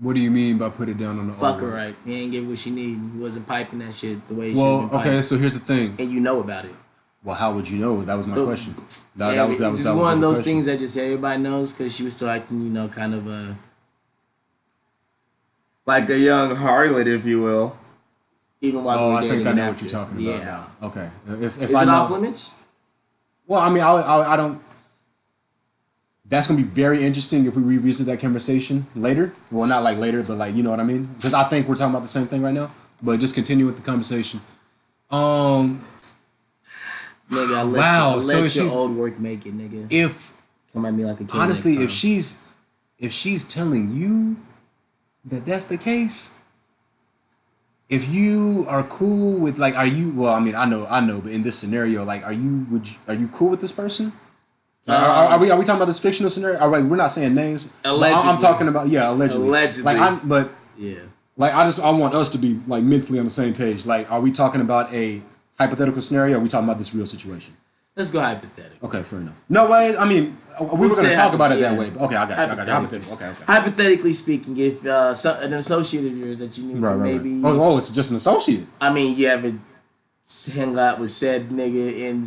What 0.00 0.14
do 0.14 0.20
you 0.20 0.30
mean 0.30 0.58
by 0.58 0.68
put 0.68 0.88
it 0.88 0.98
down 0.98 1.18
on 1.18 1.26
the 1.26 1.32
Fuck 1.32 1.54
old 1.54 1.60
her 1.62 1.66
one? 1.68 1.76
right. 1.76 1.94
He 2.04 2.14
ain't 2.14 2.30
get 2.30 2.44
what 2.46 2.58
she 2.58 2.70
need. 2.70 2.98
He 3.14 3.18
wasn't 3.18 3.48
piping 3.48 3.80
that 3.80 3.94
shit 3.94 4.28
the 4.28 4.34
way 4.34 4.52
he 4.52 4.56
Well, 4.58 4.82
should 4.82 4.90
have 4.92 5.00
okay, 5.06 5.22
so 5.22 5.36
here's 5.38 5.54
the 5.54 5.60
thing. 5.60 5.96
And 5.98 6.12
you 6.12 6.20
know 6.20 6.38
about 6.40 6.66
it. 6.66 6.74
Well, 7.24 7.34
how 7.34 7.52
would 7.52 7.68
you 7.68 7.78
know? 7.78 8.04
That 8.04 8.14
was 8.14 8.26
my 8.28 8.36
But- 8.36 8.44
question. 8.44 8.74
That, 9.16 9.30
Yeah, 9.30 9.36
that 9.36 9.48
was 9.48 9.58
that 9.58 9.70
was 9.70 9.80
just 9.80 9.88
that 9.88 9.94
was 9.96 10.02
one 10.02 10.14
of 10.14 10.20
those 10.20 10.36
question. 10.36 10.52
things 10.52 10.66
that 10.66 10.78
just 10.78 10.96
everybody 10.96 11.42
knows 11.42 11.72
because 11.72 11.96
she 11.96 12.04
was 12.04 12.12
still 12.14 12.28
acting, 12.30 12.60
you 12.62 12.70
know, 12.70 12.86
kind 12.86 13.12
of 13.14 13.26
uh 13.26 13.54
like 15.86 16.08
a 16.10 16.18
young 16.18 16.54
harlot, 16.54 17.06
if 17.06 17.24
you 17.24 17.40
will. 17.42 17.76
Even 18.60 18.82
while 18.84 18.98
Oh, 18.98 19.08
we 19.08 19.14
were 19.14 19.20
I 19.20 19.28
think 19.28 19.46
I 19.46 19.52
know 19.52 19.68
what 19.70 19.80
you're 19.80 19.90
talking 19.90 20.18
about. 20.26 20.38
Yeah. 20.38 20.44
now. 20.44 20.66
Okay. 20.88 21.08
If 21.28 21.62
if 21.62 21.70
Is 21.70 21.74
I 21.76 21.82
it 21.82 21.86
know, 21.86 21.92
off 21.94 22.10
limits? 22.10 22.54
well, 23.46 23.60
I 23.60 23.68
mean, 23.70 23.82
I, 23.82 23.90
I 23.92 24.32
I 24.34 24.36
don't. 24.36 24.60
That's 26.26 26.46
gonna 26.46 26.58
be 26.58 26.64
very 26.64 27.04
interesting 27.04 27.46
if 27.46 27.56
we 27.56 27.62
revisit 27.62 28.06
that 28.06 28.20
conversation 28.20 28.86
later. 28.94 29.32
Well, 29.50 29.66
not 29.68 29.82
like 29.82 29.96
later, 29.98 30.22
but 30.22 30.36
like 30.38 30.54
you 30.54 30.62
know 30.62 30.70
what 30.70 30.80
I 30.80 30.84
mean. 30.84 31.04
Because 31.16 31.32
I 31.34 31.44
think 31.44 31.68
we're 31.68 31.76
talking 31.76 31.94
about 31.94 32.02
the 32.02 32.08
same 32.08 32.26
thing 32.26 32.42
right 32.42 32.52
now. 32.54 32.72
But 33.00 33.20
just 33.20 33.34
continue 33.34 33.64
with 33.64 33.76
the 33.76 33.82
conversation. 33.82 34.40
Um, 35.10 35.84
Nigga, 37.30 37.76
Wow, 37.76 38.16
you, 38.16 38.22
so 38.22 38.48
she's- 38.48 38.74
old 38.74 38.96
work 38.96 39.18
make 39.18 39.44
it, 39.46 39.56
nigga. 39.56 39.86
if 39.90 40.32
Come 40.72 40.86
at 40.86 40.94
me 40.94 41.04
like 41.04 41.20
a 41.20 41.24
kid. 41.24 41.30
honestly, 41.34 41.76
if 41.82 41.90
she's 41.90 42.40
if 42.98 43.12
she's 43.12 43.44
telling 43.44 43.94
you 43.94 44.36
that 45.26 45.44
that's 45.46 45.66
the 45.66 45.76
case, 45.78 46.32
if 47.88 48.08
you 48.08 48.66
are 48.68 48.82
cool 48.84 49.38
with 49.38 49.58
like, 49.58 49.74
are 49.74 49.86
you? 49.86 50.12
Well, 50.12 50.34
I 50.34 50.40
mean, 50.40 50.54
I 50.54 50.64
know, 50.66 50.86
I 50.86 51.00
know, 51.00 51.20
but 51.20 51.32
in 51.32 51.42
this 51.42 51.58
scenario, 51.58 52.04
like, 52.04 52.22
are 52.24 52.32
you? 52.32 52.66
Would 52.70 52.86
you, 52.88 52.96
are 53.08 53.14
you 53.14 53.28
cool 53.28 53.48
with 53.48 53.60
this 53.60 53.72
person? 53.72 54.12
Are, 54.86 54.94
are, 54.94 55.24
are 55.32 55.38
we 55.38 55.50
are 55.50 55.58
we 55.58 55.64
talking 55.64 55.78
about 55.78 55.86
this 55.86 55.98
fictional 55.98 56.30
scenario? 56.30 56.58
All 56.60 56.70
right, 56.70 56.82
we're 56.84 56.96
not 56.96 57.08
saying 57.08 57.34
names. 57.34 57.68
I- 58.14 58.28
I'm 58.30 58.38
talking 58.38 58.68
about 58.68 58.88
yeah, 58.88 59.10
allegedly. 59.10 59.48
Allegedly. 59.48 59.82
Like, 59.84 59.98
I'm, 59.98 60.26
but 60.28 60.50
yeah, 60.78 61.00
like, 61.36 61.54
I 61.54 61.64
just 61.64 61.80
I 61.80 61.90
want 61.90 62.14
us 62.14 62.28
to 62.30 62.38
be 62.38 62.60
like 62.66 62.82
mentally 62.82 63.18
on 63.18 63.24
the 63.26 63.30
same 63.30 63.52
page. 63.54 63.84
Like, 63.84 64.10
are 64.10 64.20
we 64.20 64.32
talking 64.32 64.60
about 64.60 64.92
a 64.94 65.20
hypothetical 65.58 66.00
scenario? 66.00 66.36
Or 66.36 66.38
are 66.40 66.42
we 66.42 66.48
talking 66.48 66.66
about 66.68 66.78
this 66.78 66.94
real 66.94 67.06
situation? 67.06 67.54
Let's 67.98 68.10
go 68.10 68.20
hypothetical. 68.20 68.88
Okay, 68.88 69.02
fair 69.02 69.18
enough. 69.18 69.34
No 69.48 69.68
way. 69.68 69.96
I 69.96 70.08
mean, 70.08 70.38
we 70.60 70.86
were 70.86 70.88
going 70.88 71.08
to 71.08 71.14
talk 71.14 71.34
about 71.34 71.52
it 71.52 71.60
that 71.60 71.76
way. 71.76 71.90
But 71.90 72.02
okay, 72.04 72.16
I 72.16 72.26
got 72.26 72.38
you. 72.48 72.52
I 72.52 72.56
got 72.56 72.66
you. 72.66 72.72
Hypothetically. 72.72 72.72
Hypothetical. 72.72 73.14
Okay, 73.16 73.28
okay. 73.28 73.44
Hypothetically 73.44 74.12
speaking, 74.12 74.56
if 74.56 74.86
uh, 74.86 75.12
so, 75.12 75.38
an 75.40 75.52
associate 75.52 76.06
of 76.06 76.16
yours 76.16 76.38
that 76.38 76.56
you 76.56 76.64
knew 76.64 76.80
Right, 76.80 76.94
right, 76.94 77.12
maybe, 77.12 77.40
right. 77.42 77.50
Oh, 77.50 77.60
oh, 77.60 77.76
it's 77.76 77.90
just 77.90 78.10
an 78.10 78.16
associate. 78.16 78.64
I 78.80 78.92
mean, 78.92 79.18
you 79.18 79.28
haven't 79.28 79.60
hung 80.54 80.78
out 80.78 81.00
with 81.00 81.10
said 81.10 81.50
nigga 81.50 81.98
in 81.98 82.26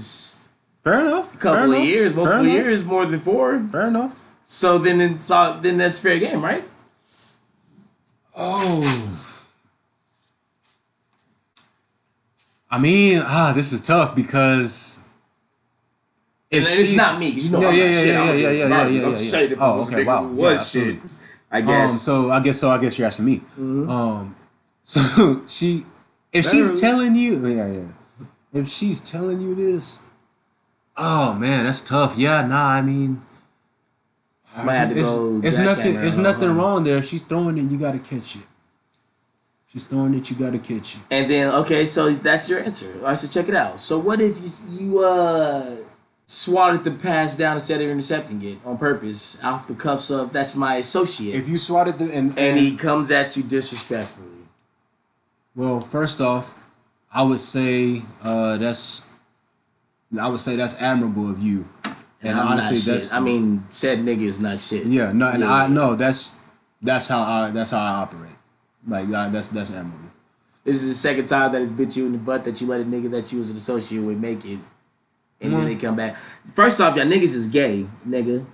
Fair 0.84 1.02
enough. 1.02 1.34
a 1.34 1.38
couple 1.38 1.58
fair 1.58 1.66
of 1.66 1.72
enough, 1.74 1.88
years, 1.88 2.14
multiple 2.14 2.48
years, 2.48 2.84
more 2.84 3.06
than 3.06 3.20
four. 3.20 3.60
Fair 3.72 3.88
enough. 3.88 4.18
So 4.44 4.78
then 4.78 5.00
it's 5.00 5.32
all, 5.32 5.60
then 5.62 5.78
that's 5.78 6.00
fair 6.00 6.20
game, 6.20 6.44
right? 6.44 6.66
Oh. 8.36 9.20
I 12.70 12.80
mean, 12.80 13.22
ah, 13.24 13.54
this 13.54 13.72
is 13.72 13.82
tough 13.82 14.16
because 14.16 15.00
And 16.54 16.66
it's 16.68 16.94
not 16.94 17.18
me, 17.18 17.30
you 17.30 17.50
know 17.50 17.62
Yeah, 17.62 17.68
I'm 17.70 17.76
yeah, 17.76 17.84
not 17.86 17.94
yeah, 17.94 18.02
shit. 18.02 18.08
yeah, 18.08 18.22
I 18.22 18.28
don't 18.28 18.40
yeah, 18.40 18.50
yeah, 18.52 18.68
yeah, 18.68 18.82
I'm 18.82 18.94
yeah, 18.94 19.10
yeah. 19.10 19.16
saying 19.16 19.52
if 19.54 19.62
Oh, 19.62 19.82
okay, 19.84 20.04
wow. 20.04 20.22
Yeah, 20.24 20.28
was 20.30 20.60
absolutely. 20.60 20.94
shit. 21.02 21.12
I 21.50 21.62
guess. 21.62 21.92
Um, 21.92 21.98
so 21.98 22.32
I 22.32 22.40
guess 22.42 22.60
so. 22.60 22.70
I 22.70 22.78
guess 22.78 22.98
you're 22.98 23.08
asking 23.08 23.26
me. 23.26 23.42
Mhm. 23.60 23.90
Um, 23.90 24.36
so 24.84 25.42
she, 25.48 25.86
if 26.34 26.46
she's 26.50 26.80
telling 26.80 27.16
you, 27.16 27.46
yeah, 27.48 27.68
yeah. 27.68 27.82
If 28.54 28.68
she's 28.68 29.00
telling 29.00 29.40
you 29.42 29.56
this, 29.56 30.02
oh 30.98 31.34
man, 31.34 31.66
that's 31.66 31.82
tough. 31.82 32.16
Yeah, 32.18 32.46
nah. 32.46 32.68
I 32.68 32.82
mean, 32.82 33.22
Might 34.58 34.74
have 34.76 34.90
to 34.90 34.96
it's, 34.98 35.08
go 35.08 35.40
it's 35.44 35.58
jackhammer 35.58 35.64
nothing. 35.66 35.96
It's 35.98 36.18
nothing 36.18 36.48
home. 36.50 36.58
wrong 36.58 36.84
there. 36.84 36.98
If 36.98 37.08
she's 37.08 37.24
throwing 37.24 37.58
it, 37.58 37.64
you 37.72 37.78
gotta 37.78 38.00
catch 38.00 38.36
it. 38.36 38.42
She's 39.72 39.86
throwing 39.86 40.14
it, 40.16 40.30
you 40.30 40.36
gotta 40.36 40.60
catch 40.60 40.96
it. 40.96 41.02
And 41.10 41.32
then 41.32 41.48
okay, 41.56 41.86
so 41.86 42.12
that's 42.12 42.50
your 42.50 42.60
answer. 42.60 42.94
All 43.00 43.08
right, 43.08 43.18
so 43.18 43.28
check 43.30 43.48
it 43.48 43.56
out. 43.56 43.80
So 43.80 44.00
what 44.00 44.20
if 44.20 44.36
you, 44.70 44.78
you 44.80 45.00
uh 45.00 45.76
swatted 46.32 46.86
the 46.86 46.92
pass 46.92 47.36
down 47.36 47.56
instead 47.58 47.82
of 47.82 47.90
intercepting 47.90 48.42
it 48.42 48.58
on 48.64 48.78
purpose, 48.78 49.38
off 49.44 49.68
the 49.68 49.74
cuffs 49.74 50.10
of 50.10 50.32
that's 50.32 50.56
my 50.56 50.76
associate, 50.78 51.36
If 51.36 51.50
you 51.50 51.58
swatted 51.58 51.98
the 51.98 52.06
and, 52.10 52.40
and 52.40 52.58
he 52.58 52.78
comes 52.78 53.12
at 53.12 53.36
you 53.36 53.44
disrespectfully. 53.44 54.28
well, 55.56 55.82
first 55.82 56.22
off, 56.22 56.54
I 57.12 57.24
would 57.24 57.42
say 57.42 58.04
uh, 58.24 58.56
that's 58.58 59.04
I 60.18 60.30
would 60.30 60.40
say 60.40 60.56
that's 60.56 60.76
admirable 60.82 61.30
of 61.30 61.40
you. 61.40 61.68
And, 62.24 62.40
I'm 62.40 62.48
honestly, 62.48 62.78
that's 62.78 63.06
shit. 63.08 63.14
I 63.14 63.20
mean, 63.20 63.64
said 63.70 64.00
nigga 64.00 64.22
is 64.22 64.40
not 64.40 64.60
shit. 64.60 64.86
yeah, 64.86 65.12
no, 65.12 65.28
and 65.28 65.42
Yeah. 65.42 65.54
I 65.54 65.68
no, 65.68 65.96
that's 65.96 66.38
that's 66.82 67.10
how 67.10 67.22
I 67.24 67.52
that's 67.52 67.72
how 67.72 67.80
I 67.80 67.90
operate. 68.04 68.32
Like 68.88 69.10
uh, 69.12 69.28
that's 69.30 69.50
that's 69.50 69.70
admirable. 69.70 70.12
This 70.64 70.82
is 70.82 70.88
the 70.88 70.96
second 70.96 71.26
time 71.28 71.52
that 71.52 71.62
it's 71.62 71.72
bit 71.72 71.98
you 71.98 72.06
in 72.06 72.14
the 72.14 72.18
butt 72.20 72.46
that 72.46 72.62
you 72.62 72.68
let 72.68 72.80
a 72.80 72.86
nigga 72.86 73.12
that 73.12 73.34
you 73.34 73.40
was 73.40 73.50
an 73.50 73.58
associate 73.58 74.00
with 74.00 74.18
make 74.18 74.46
it, 74.46 74.60
and 75.42 75.54
then 75.54 75.62
Mhm. 75.62 75.66
they 75.66 75.76
come 75.76 75.96
back. 75.96 76.16
First 76.54 76.80
off, 76.82 76.96
y'all 76.96 77.06
niggas 77.06 77.36
is 77.36 77.48
gay, 77.48 77.88
nigga. 78.08 78.46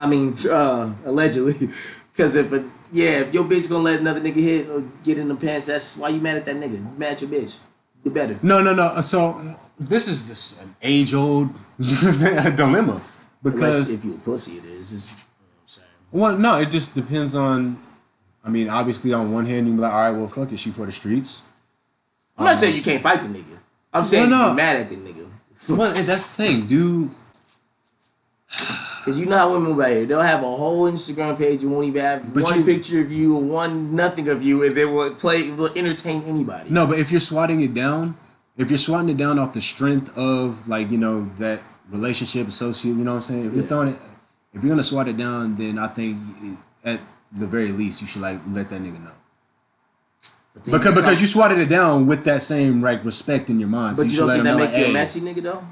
I 0.00 0.06
mean, 0.06 0.36
uh, 0.48 0.92
allegedly, 1.04 1.70
because 2.12 2.36
if 2.36 2.52
a 2.52 2.64
yeah, 2.92 3.20
if 3.20 3.34
your 3.34 3.44
bitch 3.44 3.68
gonna 3.68 3.82
let 3.82 4.00
another 4.00 4.20
nigga 4.20 4.34
hit 4.34 4.68
or 4.68 4.82
get 5.02 5.18
in 5.18 5.28
the 5.28 5.34
pants, 5.34 5.66
that's 5.66 5.96
why 5.96 6.08
you 6.10 6.20
mad 6.20 6.36
at 6.36 6.44
that 6.46 6.56
nigga. 6.56 6.72
You 6.74 6.88
mad 6.96 7.12
at 7.12 7.22
your 7.22 7.30
bitch. 7.30 7.58
You 8.04 8.10
better. 8.10 8.38
No, 8.42 8.62
no, 8.62 8.74
no. 8.74 9.00
So 9.00 9.40
this 9.80 10.06
is 10.06 10.28
this 10.28 10.60
an 10.62 10.76
age 10.82 11.12
old 11.14 11.48
dilemma 11.80 13.00
Unless 13.44 13.54
because 13.54 13.90
if 13.90 14.04
you 14.04 14.14
a 14.14 14.18
pussy, 14.18 14.58
it 14.58 14.64
is. 14.64 14.92
It's, 14.92 15.06
you 15.10 15.16
know 15.16 15.16
what 15.16 15.62
I'm 15.62 15.68
saying. 15.68 15.86
well, 16.12 16.38
no, 16.38 16.60
it 16.60 16.70
just 16.70 16.94
depends 16.94 17.34
on. 17.34 17.82
I 18.44 18.48
mean, 18.48 18.68
obviously, 18.68 19.12
on 19.12 19.32
one 19.32 19.44
hand, 19.46 19.66
you 19.66 19.72
be 19.74 19.80
like, 19.80 19.92
all 19.92 20.00
right, 20.00 20.10
well, 20.12 20.28
fuck 20.28 20.52
it, 20.52 20.58
she 20.60 20.70
for 20.70 20.86
the 20.86 20.92
streets. 20.92 21.42
I'm 22.38 22.44
not 22.44 22.56
saying 22.56 22.76
you 22.76 22.82
can't 22.82 23.02
fight 23.02 23.22
the 23.22 23.28
nigga. 23.28 23.58
I'm 23.92 24.04
saying 24.04 24.30
no. 24.30 24.44
you 24.44 24.50
be 24.50 24.56
mad 24.56 24.76
at 24.76 24.88
the 24.88 24.96
nigga. 24.96 25.25
Well, 25.68 25.92
that's 26.04 26.24
the 26.26 26.32
thing, 26.32 26.66
dude. 26.66 27.10
Cause 29.04 29.16
you 29.18 29.26
know 29.26 29.38
how 29.38 29.52
women 29.52 29.70
move 29.70 29.80
out 29.80 29.90
here. 29.90 30.04
They'll 30.04 30.20
have 30.20 30.40
a 30.42 30.56
whole 30.56 30.90
Instagram 30.90 31.38
page 31.38 31.62
and 31.62 31.70
won't 31.72 31.86
even 31.86 32.02
have 32.02 32.34
But 32.34 32.42
one 32.42 32.58
you- 32.58 32.64
picture 32.64 33.00
of 33.00 33.12
you 33.12 33.36
or 33.36 33.40
one 33.42 33.94
nothing 33.94 34.28
of 34.28 34.42
you, 34.42 34.64
and 34.64 34.76
they 34.76 34.84
will 34.84 35.14
play 35.14 35.48
will 35.50 35.70
entertain 35.76 36.24
anybody. 36.24 36.70
No, 36.70 36.86
but 36.88 36.98
if 36.98 37.12
you're 37.12 37.20
swatting 37.20 37.60
it 37.60 37.72
down, 37.72 38.16
if 38.56 38.68
you're 38.68 38.78
swatting 38.78 39.08
it 39.10 39.16
down 39.16 39.38
off 39.38 39.52
the 39.52 39.60
strength 39.60 40.10
of 40.18 40.66
like 40.66 40.90
you 40.90 40.98
know 40.98 41.30
that 41.38 41.60
relationship 41.88 42.48
associate, 42.48 42.96
you 42.96 43.04
know 43.04 43.12
what 43.12 43.16
I'm 43.18 43.22
saying. 43.22 43.46
If 43.46 43.52
you're 43.52 43.62
throwing 43.62 43.88
it, 43.90 43.98
if 44.52 44.64
you're 44.64 44.70
gonna 44.70 44.82
swat 44.82 45.06
it 45.06 45.16
down, 45.16 45.54
then 45.56 45.78
I 45.78 45.86
think 45.86 46.18
at 46.84 46.98
the 47.30 47.46
very 47.46 47.70
least 47.70 48.00
you 48.00 48.08
should 48.08 48.22
like 48.22 48.40
let 48.48 48.70
that 48.70 48.80
nigga 48.80 49.04
know. 49.04 49.10
But 50.56 50.64
Because 50.64 50.84
you 50.86 50.90
because 50.92 51.04
come- 51.16 51.20
you 51.20 51.26
swatted 51.26 51.58
it 51.58 51.68
down 51.68 52.06
with 52.06 52.24
that 52.24 52.42
same 52.42 52.80
like 52.82 53.04
respect 53.04 53.50
in 53.50 53.60
your 53.60 53.68
mind. 53.68 53.98
so 53.98 54.04
But 54.04 54.10
you, 54.12 54.18
don't 54.18 54.30
think 54.30 54.44
that 54.44 54.56
make 54.56 54.70
you 54.70 54.84
a 54.84 54.86
hey, 54.88 54.92
messy 54.92 55.20
nigga 55.20 55.42
though? 55.42 55.64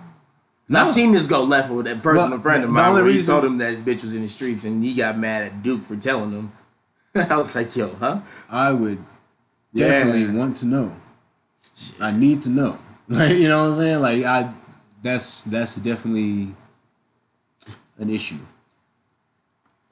No. 0.69 0.81
I've 0.81 0.91
seen 0.91 1.13
this 1.13 1.27
go 1.27 1.43
left 1.45 1.71
with 1.71 1.87
that 1.87 2.03
personal 2.03 2.31
Well, 2.33 2.41
friend 2.41 2.63
of 2.65 2.69
the 2.71 2.73
mine 2.75 2.89
only 2.91 3.03
where 3.03 3.11
he 3.11 3.17
reason- 3.19 3.33
told 3.35 3.45
him 3.45 3.59
that 3.59 3.71
his 3.71 3.83
bitch 3.83 4.03
was 4.03 4.15
in 4.15 4.23
the 4.23 4.29
streets 4.29 4.65
and 4.65 4.83
he 4.85 4.95
got 4.95 5.19
mad 5.19 5.43
at 5.45 5.63
Duke 5.63 5.85
for 5.85 5.97
telling 5.97 6.31
him. 6.33 6.53
I 7.15 7.37
was 7.37 7.55
like, 7.55 7.75
yo, 7.77 7.89
huh? 7.95 8.21
I 8.51 8.73
would 8.73 8.99
Yeah. 9.73 9.89
definitely 9.89 10.27
want 10.39 10.57
to 10.59 10.67
know. 10.67 10.93
I 12.01 12.11
need 12.13 12.43
to 12.43 12.51
know. 12.51 12.79
Like 13.09 13.37
you 13.37 13.49
know 13.49 13.69
what 13.69 13.75
I'm 13.75 13.81
saying? 13.81 14.01
Like 14.01 14.25
I, 14.25 14.51
that's 15.03 15.45
that's 15.45 15.77
definitely 15.77 16.55
an 17.99 18.09
issue. 18.11 18.39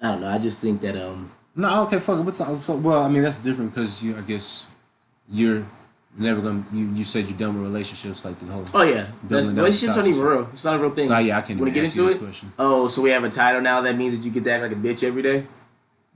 I 0.00 0.08
don't 0.12 0.20
know. 0.22 0.28
I 0.28 0.38
just 0.38 0.60
think 0.60 0.80
that 0.80 0.96
um 0.96 1.30
No, 1.54 1.82
okay, 1.84 1.98
fuck 1.98 2.18
it. 2.18 2.22
What's 2.22 2.64
so, 2.64 2.76
well? 2.76 3.02
I 3.02 3.08
mean, 3.08 3.22
that's 3.22 3.36
different 3.36 3.74
because 3.74 4.02
you. 4.02 4.16
I 4.16 4.22
guess 4.22 4.64
you're 5.32 5.64
never 6.16 6.40
gonna. 6.40 6.64
You, 6.72 6.86
you 6.92 7.04
said 7.04 7.26
you're 7.26 7.38
done 7.38 7.54
with 7.54 7.64
relationships 7.64 8.24
like 8.24 8.38
this 8.38 8.48
whole. 8.48 8.64
Oh 8.74 8.82
yeah, 8.82 9.06
that's, 9.24 9.48
relationships 9.48 9.96
aren't 9.96 10.08
even 10.08 10.22
real. 10.22 10.48
It's 10.52 10.64
not 10.64 10.76
a 10.76 10.78
real 10.78 10.90
thing. 10.90 11.06
So 11.06 11.18
yeah, 11.18 11.38
I 11.38 11.40
can't 11.40 11.58
even 11.60 11.72
get 11.72 11.84
into 11.84 12.02
this 12.02 12.14
it? 12.14 12.18
question. 12.18 12.52
Oh, 12.58 12.86
so 12.86 13.02
we 13.02 13.10
have 13.10 13.24
a 13.24 13.30
title 13.30 13.60
now. 13.60 13.80
That 13.80 13.96
means 13.96 14.16
that 14.16 14.24
you 14.24 14.30
get 14.30 14.44
to 14.44 14.52
act 14.52 14.62
like 14.62 14.72
a 14.72 14.74
bitch 14.76 15.02
every 15.02 15.22
day 15.22 15.46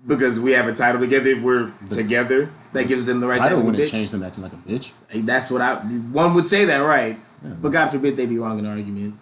because 0.07 0.39
we 0.39 0.53
have 0.53 0.69
a 0.69 0.75
title 0.75 1.01
together. 1.01 1.31
If 1.31 1.43
we're 1.43 1.73
together, 1.91 2.51
that 2.73 2.87
gives 2.87 3.07
them 3.07 3.21
the 3.21 3.27
right 3.27 3.41
I 3.41 3.49
don't 3.49 3.61
to 3.61 3.65
want 3.65 3.81
act 3.81 3.89
to 3.91 3.97
like 3.97 3.97
a 3.97 3.97
bitch. 3.97 3.99
change 3.99 4.11
them 4.11 4.23
acting 4.23 4.43
like 4.45 4.53
a 4.53 4.57
bitch. 4.57 4.93
Hey, 5.09 5.21
That's 5.23 5.51
what 5.51 5.63
I. 5.63 5.77
One 5.77 6.35
would 6.35 6.49
say 6.49 6.65
that, 6.67 6.79
right? 6.79 7.19
But 7.43 7.71
God 7.71 7.89
forbid 7.89 8.17
they 8.17 8.27
be 8.27 8.39
wrong 8.39 8.59
in 8.59 8.67
an 8.67 8.73
argument. 8.73 9.15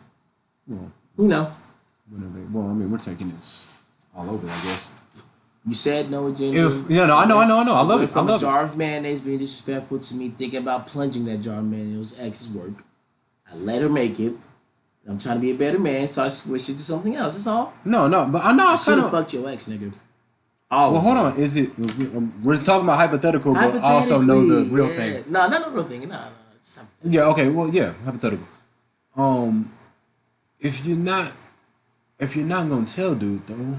Well, 0.67 0.91
Who 1.17 1.29
know, 1.29 1.53
whatever. 2.09 2.39
Well, 2.51 2.71
I 2.71 2.73
mean, 2.73 2.91
we're 2.91 2.99
taking 2.99 3.31
this 3.31 3.77
all 4.17 4.31
over, 4.31 4.47
I 4.47 4.61
guess. 4.63 4.91
You 5.67 5.75
said 5.75 6.11
no 6.11 6.27
agenda. 6.29 6.67
If 6.67 6.91
yeah, 6.91 7.07
no, 7.07 7.17
I 7.17 7.25
know, 7.27 7.39
I 7.39 7.47
know, 7.47 7.59
I 7.59 7.65
know. 7.65 7.75
I 7.75 7.83
love 7.83 8.01
it. 8.03 8.05
I 8.05 8.07
From 8.09 8.29
a 8.29 8.33
love 8.33 8.43
it. 8.43 8.45
jar 8.45 8.65
of 8.65 8.77
mayonnaise 8.77 9.21
being 9.23 9.39
disrespectful 9.39 9.99
to 9.99 10.15
me, 10.17 10.29
thinking 10.31 10.61
about 10.61 10.87
plunging 10.87 11.25
that 11.27 11.39
jar 11.39 11.59
of 11.59 11.65
mayonnaise. 11.65 11.95
It 11.95 11.99
was 11.99 12.21
ex's 12.21 12.53
work. 12.55 12.85
I 13.51 13.55
let 13.57 13.81
her 13.83 13.89
make 13.89 14.19
it. 14.21 14.35
I'm 15.07 15.19
trying 15.19 15.37
to 15.37 15.41
be 15.41 15.51
a 15.51 15.55
better 15.55 15.79
man, 15.79 16.09
so 16.09 16.25
I 16.25 16.29
switched 16.29 16.71
it 16.71 16.75
to 16.75 16.79
something 16.83 17.15
else. 17.15 17.35
That's 17.35 17.47
all. 17.47 17.75
No, 17.85 18.09
no, 18.09 18.25
but 18.27 18.43
I 18.45 18.53
know. 18.53 18.67
I 18.69 18.77
Should 18.77 18.87
kind 18.93 19.01
have 19.03 19.11
fucked 19.11 19.35
your 19.35 19.49
ex, 19.51 19.69
nigga. 19.69 19.93
All 20.71 20.93
Well, 20.93 21.01
hold 21.03 21.17
on. 21.19 21.37
Is 21.39 21.57
it? 21.57 21.71
um, 21.79 22.33
We're 22.43 22.57
talking 22.57 22.85
about 22.85 22.97
hypothetical, 22.99 23.53
but 23.55 23.77
also 23.83 24.21
know 24.23 24.47
the 24.47 24.65
real 24.75 24.89
yeah. 24.89 24.95
thing. 24.95 25.25
No, 25.29 25.47
not 25.49 25.65
the 25.67 25.71
real 25.71 25.85
thing. 25.85 26.01
No, 26.01 26.07
no, 26.07 26.15
no. 26.15 26.29
Something. 26.63 27.13
Yeah. 27.13 27.25
Okay. 27.27 27.49
Well, 27.51 27.69
yeah. 27.69 27.93
Hypothetical. 28.05 28.47
Um, 29.15 29.71
if 30.59 30.85
you're 30.87 30.97
not, 30.97 31.33
if 32.19 32.35
you're 32.35 32.47
not 32.47 32.69
gonna 32.71 32.87
tell 32.87 33.15
dude 33.15 33.47
though, 33.47 33.77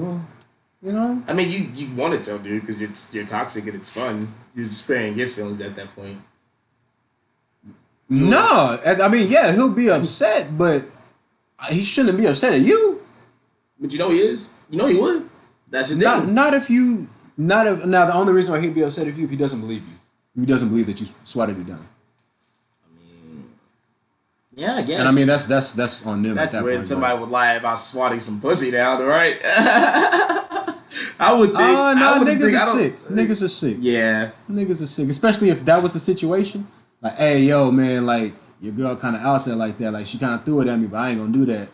well, 0.00 0.26
you 0.82 0.92
know. 0.92 1.22
I 1.28 1.32
mean, 1.32 1.50
you 1.50 1.58
you 1.74 1.94
want 1.94 2.14
to 2.14 2.20
tell 2.24 2.38
dude 2.38 2.60
because 2.62 2.80
you're 2.80 2.90
you're 3.12 3.26
toxic 3.26 3.66
and 3.66 3.74
it's 3.74 3.90
fun. 3.90 4.32
You're 4.54 4.70
sparing 4.70 5.14
his 5.14 5.34
feelings 5.34 5.60
at 5.60 5.76
that 5.76 5.94
point. 5.94 6.20
No, 8.08 8.78
I 8.84 8.94
I 9.02 9.08
mean, 9.08 9.28
yeah, 9.28 9.52
he'll 9.52 9.70
be 9.70 9.88
upset, 9.90 10.56
but 10.58 10.82
he 11.68 11.84
shouldn't 11.84 12.18
be 12.18 12.26
upset 12.26 12.54
at 12.54 12.60
you. 12.60 13.02
But 13.78 13.92
you 13.92 13.98
know 13.98 14.10
he 14.10 14.20
is. 14.20 14.50
You 14.68 14.78
know 14.78 14.86
he 14.86 14.96
would. 14.96 15.28
That's 15.68 15.90
his 15.90 15.98
Not, 15.98 16.24
thing. 16.24 16.34
not 16.34 16.54
if 16.54 16.68
you, 16.68 17.08
not 17.36 17.66
if. 17.66 17.84
Now, 17.86 18.06
the 18.06 18.14
only 18.14 18.32
reason 18.32 18.52
why 18.52 18.60
he'd 18.60 18.74
be 18.74 18.82
upset 18.82 19.06
if 19.06 19.16
you 19.16 19.24
if 19.24 19.30
he 19.30 19.36
doesn't 19.36 19.60
believe 19.60 19.82
you, 19.82 19.94
if 20.34 20.40
he 20.40 20.46
doesn't 20.46 20.68
believe 20.68 20.86
that 20.86 21.00
you 21.00 21.06
swatted 21.24 21.56
it 21.58 21.66
down. 21.66 21.86
Yeah, 24.60 24.76
I 24.76 24.82
guess. 24.82 25.00
And 25.00 25.08
I 25.08 25.12
mean, 25.12 25.26
that's 25.26 25.46
that's 25.46 25.72
that's 25.72 26.04
on 26.06 26.22
them. 26.22 26.34
That's 26.34 26.54
that 26.54 26.62
when 26.64 26.76
point, 26.76 26.88
somebody 26.88 27.18
would 27.18 27.30
lie 27.30 27.54
about 27.54 27.76
swatting 27.76 28.20
some 28.20 28.40
pussy 28.42 28.70
down, 28.70 29.02
right? 29.02 29.40
I 31.18 31.34
would 31.34 31.48
think. 31.50 31.54
but- 31.54 31.62
Oh 31.62 31.82
I 31.82 31.94
no, 31.94 32.18
would 32.18 32.28
niggas 32.28 32.40
think, 32.50 32.56
are 32.60 32.66
don't- 32.66 32.76
sick. 32.76 32.98
Niggas 33.08 33.42
are 33.42 33.48
sick. 33.48 33.76
Yeah. 33.80 34.30
Niggas 34.50 34.82
are 34.82 34.86
sick, 34.86 35.08
especially 35.08 35.48
if 35.50 35.64
that 35.64 35.82
was 35.82 35.92
the 35.94 35.98
situation. 36.00 36.66
Like, 37.00 37.14
hey, 37.16 37.42
yo, 37.44 37.70
man, 37.70 38.04
like 38.04 38.34
your 38.60 38.72
girl 38.74 38.96
kind 38.96 39.16
of 39.16 39.22
out 39.22 39.44
there 39.46 39.56
like 39.56 39.78
that. 39.78 39.92
Like 39.92 40.04
she 40.06 40.18
kind 40.18 40.34
of 40.34 40.44
threw 40.44 40.60
it 40.60 40.68
at 40.68 40.78
me, 40.78 40.86
but 40.88 40.98
I 40.98 41.10
ain't 41.10 41.18
gonna 41.20 41.32
do 41.32 41.46
that. 41.46 41.68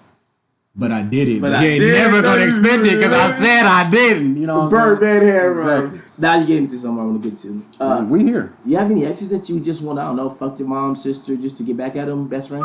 But 0.79 0.93
I 0.93 1.03
did 1.03 1.29
it. 1.29 1.41
But 1.41 1.53
But 1.53 1.59
I 1.61 1.63
he 1.63 1.67
ain't 1.69 1.83
never 1.93 2.19
it. 2.19 2.23
gonna 2.23 2.43
expect 2.45 2.85
it 2.87 2.97
because 2.97 3.13
I 3.15 3.29
said 3.29 3.65
I 3.65 3.89
didn't. 3.89 4.37
You 4.37 4.47
know, 4.47 4.57
what 4.59 4.65
I'm? 4.65 4.71
Birdman 4.99 5.23
hair, 5.23 5.55
bro. 5.55 5.81
Exactly. 5.87 6.01
Now 6.19 6.39
you 6.39 6.47
get 6.47 6.57
into 6.59 6.79
something 6.79 7.01
I 7.01 7.05
want 7.07 7.23
to 7.23 7.31
get 7.31 7.39
to. 7.39 7.63
Uh, 7.83 8.05
we 8.05 8.25
here. 8.25 8.53
you 8.67 8.77
have 8.77 8.91
any 8.91 9.07
exes 9.07 9.31
that 9.31 9.49
you 9.49 9.59
just 9.61 9.83
want 9.83 9.99
to, 9.99 10.03
I 10.03 10.07
don't 10.07 10.17
know, 10.17 10.29
fuck 10.29 10.59
your 10.59 10.69
mom, 10.69 10.95
sister, 10.97 11.35
just 11.37 11.57
to 11.59 11.63
get 11.63 11.77
back 11.79 11.97
at 11.97 12.07
them, 12.09 12.29
best 12.29 12.51
friend? 12.51 12.65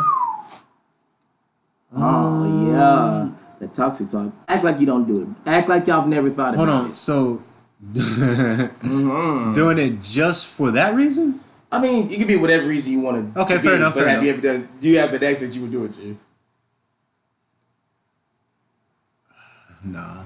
Oh, 1.95 2.67
yeah. 2.71 3.29
The 3.59 3.67
toxic 3.67 4.09
talk. 4.09 4.31
Act 4.47 4.63
like 4.63 4.79
you 4.79 4.85
don't 4.85 5.05
do 5.07 5.21
it. 5.21 5.27
Act 5.49 5.69
like 5.69 5.87
y'all 5.87 6.05
never 6.07 6.29
thought 6.29 6.53
about 6.55 6.63
it. 6.63 6.69
Hold 6.69 6.69
on. 6.69 6.89
it. 6.89 6.95
So, 6.95 7.41
Mhm. 7.93 9.53
doing 9.53 9.77
it 9.77 10.01
just 10.01 10.47
for 10.47 10.71
that 10.71 10.95
reason? 10.95 11.39
I 11.71 11.79
mean, 11.79 12.11
it 12.11 12.17
could 12.17 12.27
be 12.27 12.35
whatever 12.35 12.67
reason 12.67 12.93
you 12.93 12.99
want 13.01 13.33
to. 13.33 13.39
Okay, 13.41 13.55
to 13.55 13.59
fair 13.61 13.71
be, 13.73 13.77
enough, 13.77 13.93
But 13.95 14.01
fair 14.03 14.09
have 14.15 14.23
you 14.23 14.29
ever 14.31 14.41
done? 14.41 14.67
Do 14.79 14.89
you 14.89 14.97
have 14.99 15.13
an 15.13 15.23
ex 15.23 15.39
that 15.41 15.55
you 15.55 15.61
would 15.61 15.71
do 15.71 15.83
it 15.85 15.91
to? 15.93 16.17
Nah. 19.83 20.23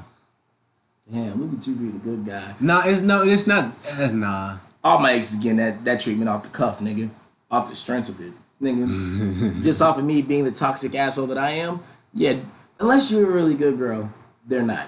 Damn, 1.12 1.42
look 1.42 1.60
at 1.60 1.68
you 1.68 1.76
be 1.76 1.90
the 1.90 2.00
good 2.00 2.26
guy. 2.26 2.56
Nah, 2.60 2.82
it's 2.86 3.02
no, 3.02 3.24
it's 3.24 3.46
not. 3.46 3.74
Uh, 3.98 4.08
nah. 4.08 4.58
All 4.84 5.00
my 5.00 5.14
exes 5.14 5.40
getting 5.42 5.58
that, 5.58 5.84
that 5.86 6.00
treatment 6.00 6.30
off 6.30 6.44
the 6.44 6.50
cuff, 6.50 6.80
nigga. 6.80 7.10
Off 7.52 7.70
the 7.70 7.76
strength 7.76 8.10
of 8.10 8.20
it. 8.22 8.34
Nigga. 8.62 9.62
Just 9.64 9.82
off 9.82 9.98
of 9.98 10.04
me 10.04 10.22
being 10.22 10.46
the 10.46 10.52
toxic 10.52 10.96
asshole 10.96 11.28
that 11.28 11.38
I 11.38 11.52
am. 11.52 11.82
Yeah, 12.14 12.38
unless 12.80 13.12
you're 13.12 13.30
a 13.30 13.32
really 13.32 13.54
good 13.54 13.78
girl, 13.78 14.12
they're 14.48 14.64
not. 14.64 14.88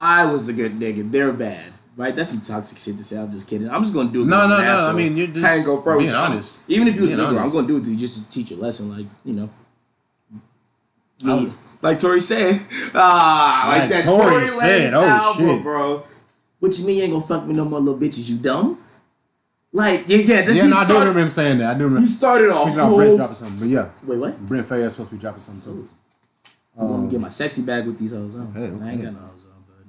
I 0.00 0.24
was 0.26 0.48
a 0.48 0.52
good 0.52 0.76
nigga. 0.76 1.10
They're 1.10 1.32
bad. 1.32 1.72
Right? 1.94 2.16
That's 2.16 2.30
some 2.30 2.40
toxic 2.40 2.78
shit 2.78 2.96
to 2.96 3.04
say. 3.04 3.18
I'm 3.18 3.30
just 3.30 3.46
kidding. 3.46 3.68
I'm 3.68 3.82
just 3.82 3.92
gonna 3.92 4.10
do 4.10 4.22
it. 4.22 4.26
No, 4.26 4.48
no, 4.48 4.58
no, 4.62 4.88
I 4.88 4.92
mean, 4.92 5.16
you're 5.16 5.26
just 5.26 5.44
I 5.44 5.56
ain't 5.56 5.66
go 5.66 5.76
with 5.76 5.98
being 5.98 6.14
honest. 6.14 6.60
Even 6.66 6.88
if 6.88 6.94
you 6.94 7.02
was 7.02 7.12
a 7.12 7.16
girl, 7.16 7.38
I'm 7.38 7.50
gonna 7.50 7.66
do 7.66 7.76
it 7.76 7.84
to 7.84 7.90
you 7.90 7.98
just 7.98 8.24
to 8.24 8.30
teach 8.30 8.50
you 8.50 8.56
a 8.56 8.60
lesson, 8.60 8.96
like, 8.96 9.06
you 9.24 9.34
know. 9.34 9.50
Me, 11.22 11.52
like 11.82 11.98
Tory 11.98 12.20
said. 12.20 12.60
Ah, 12.94 13.66
like, 13.68 13.80
Like 13.80 13.90
that 13.90 14.04
Tory 14.04 14.30
Tory 14.30 14.46
said, 14.48 14.94
oh, 14.94 15.04
album, 15.04 15.46
shit. 15.48 15.62
bro. 15.62 16.04
What 16.60 16.78
you 16.78 16.86
mean 16.86 16.96
you 16.96 17.02
ain't 17.02 17.12
gonna 17.12 17.26
fuck 17.26 17.44
me 17.46 17.54
no 17.54 17.64
more 17.64 17.80
little 17.80 17.98
bitches, 18.00 18.30
you 18.30 18.38
dumb? 18.38 18.78
Like, 19.72 20.04
yeah, 20.06 20.18
yeah, 20.18 20.42
this 20.42 20.56
is 20.58 20.64
Yeah, 20.64 20.68
no, 20.68 20.76
I 20.76 20.80
do 20.80 20.86
started, 20.86 20.98
remember 21.00 21.20
him 21.20 21.30
saying 21.30 21.58
that. 21.58 21.70
I 21.70 21.74
do 21.74 21.84
remember. 21.84 22.00
he 22.00 22.06
started 22.06 22.50
a 22.50 22.54
Speaking 22.54 22.78
whole 22.78 22.96
Brent 22.96 23.16
dropping 23.16 23.36
something, 23.36 23.58
but 23.58 23.68
yeah, 23.68 23.88
Wait, 24.04 24.18
what? 24.18 24.38
Brent 24.46 24.66
Faiyaz 24.66 24.84
is 24.84 24.92
supposed 24.92 25.10
to 25.10 25.16
be 25.16 25.20
dropping 25.20 25.40
something 25.40 25.72
too. 25.72 25.88
I'm 26.78 26.88
gonna 26.88 27.08
get 27.10 27.20
my 27.20 27.28
sexy 27.28 27.62
bag 27.62 27.86
with 27.86 27.98
these 27.98 28.12
hoes 28.12 28.34
on. 28.34 28.48
Okay, 28.54 28.60
okay. 28.74 28.84
I 28.84 28.90
ain't 28.92 29.02
got 29.02 29.12
no 29.14 29.20
hoes 29.20 29.46
on, 29.46 29.64
but 29.66 29.84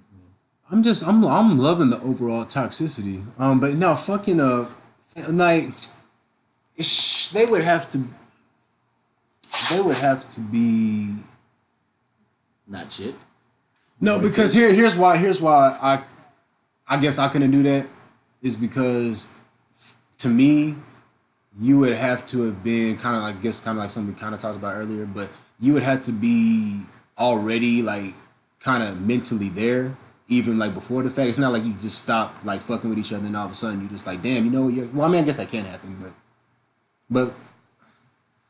I'm 0.72 0.84
just 0.84 1.06
I'm 1.08 1.24
I'm 1.26 1.58
loving 1.58 1.90
the 1.90 2.00
overall 2.02 2.46
toxicity. 2.46 3.24
Um, 3.38 3.60
but 3.60 3.76
now 3.76 3.94
fucking 3.96 4.40
uh, 4.40 4.68
like, 5.30 5.70
they 7.34 7.46
would 7.46 7.64
have 7.64 7.88
to. 7.90 8.04
They 9.70 9.80
would 9.82 9.98
have 9.98 10.28
to 10.30 10.40
be 10.42 11.14
not 12.68 12.92
shit. 12.92 13.16
no 14.00 14.18
What 14.18 14.24
because 14.24 14.54
here 14.54 14.74
here's 14.74 14.96
why 14.96 15.18
here's 15.18 15.42
why 15.42 15.78
I, 15.82 16.04
I 16.88 16.98
guess 16.98 17.20
I 17.20 17.28
couldn't 17.28 17.52
do 17.52 17.64
that, 17.64 17.88
is 18.42 18.56
because, 18.56 19.30
to 20.18 20.28
me, 20.28 20.76
you 21.60 21.80
would 21.80 21.94
have 21.94 22.28
to 22.28 22.44
have 22.44 22.64
been 22.64 22.98
kind 22.98 23.16
of 23.16 23.24
like 23.24 23.38
I 23.38 23.40
guess 23.40 23.60
kind 23.60 23.78
of 23.78 23.84
like 23.84 23.92
something 23.92 24.14
we 24.14 24.20
kind 24.20 24.34
of 24.34 24.40
talked 24.40 24.58
about 24.58 24.76
earlier, 24.76 25.06
but 25.06 25.30
you 25.60 25.74
would 25.74 25.84
have 25.84 26.04
to 26.04 26.12
be 26.12 26.82
already 27.18 27.82
like 27.82 28.14
kind 28.60 28.84
of 28.84 29.02
mentally 29.02 29.50
there 29.50 29.96
even 30.28 30.58
like 30.58 30.74
before 30.74 31.04
the 31.04 31.10
fact. 31.10 31.30
It's 31.30 31.38
not 31.38 31.52
like 31.52 31.64
you 31.64 31.74
just 31.74 32.00
stop 32.00 32.34
like 32.44 32.62
fucking 32.62 32.90
with 32.90 33.00
each 33.00 33.14
other 33.14 33.26
and 33.26 33.36
all 33.36 33.46
of 33.46 33.52
a 33.52 33.56
sudden 33.56 33.82
you 33.82 33.88
just 33.88 34.08
like 34.08 34.22
damn 34.22 34.46
you 34.46 34.52
know 34.52 34.64
what 34.64 34.74
you're 34.74 34.88
well 34.88 35.08
I 35.08 35.12
mean 35.12 35.22
I 35.22 35.26
guess 35.26 35.38
that 35.38 35.50
can 35.50 35.66
happen 35.66 35.98
but 36.02 36.14
but 37.10 37.34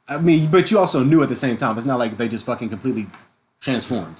I 0.07 0.17
mean 0.17 0.49
but 0.49 0.71
you 0.71 0.79
also 0.79 1.03
knew 1.03 1.21
at 1.23 1.29
the 1.29 1.35
same 1.35 1.57
time 1.57 1.77
it's 1.77 1.85
not 1.85 1.99
like 1.99 2.17
they 2.17 2.27
just 2.27 2.45
fucking 2.45 2.69
completely 2.69 3.07
transformed 3.65 4.19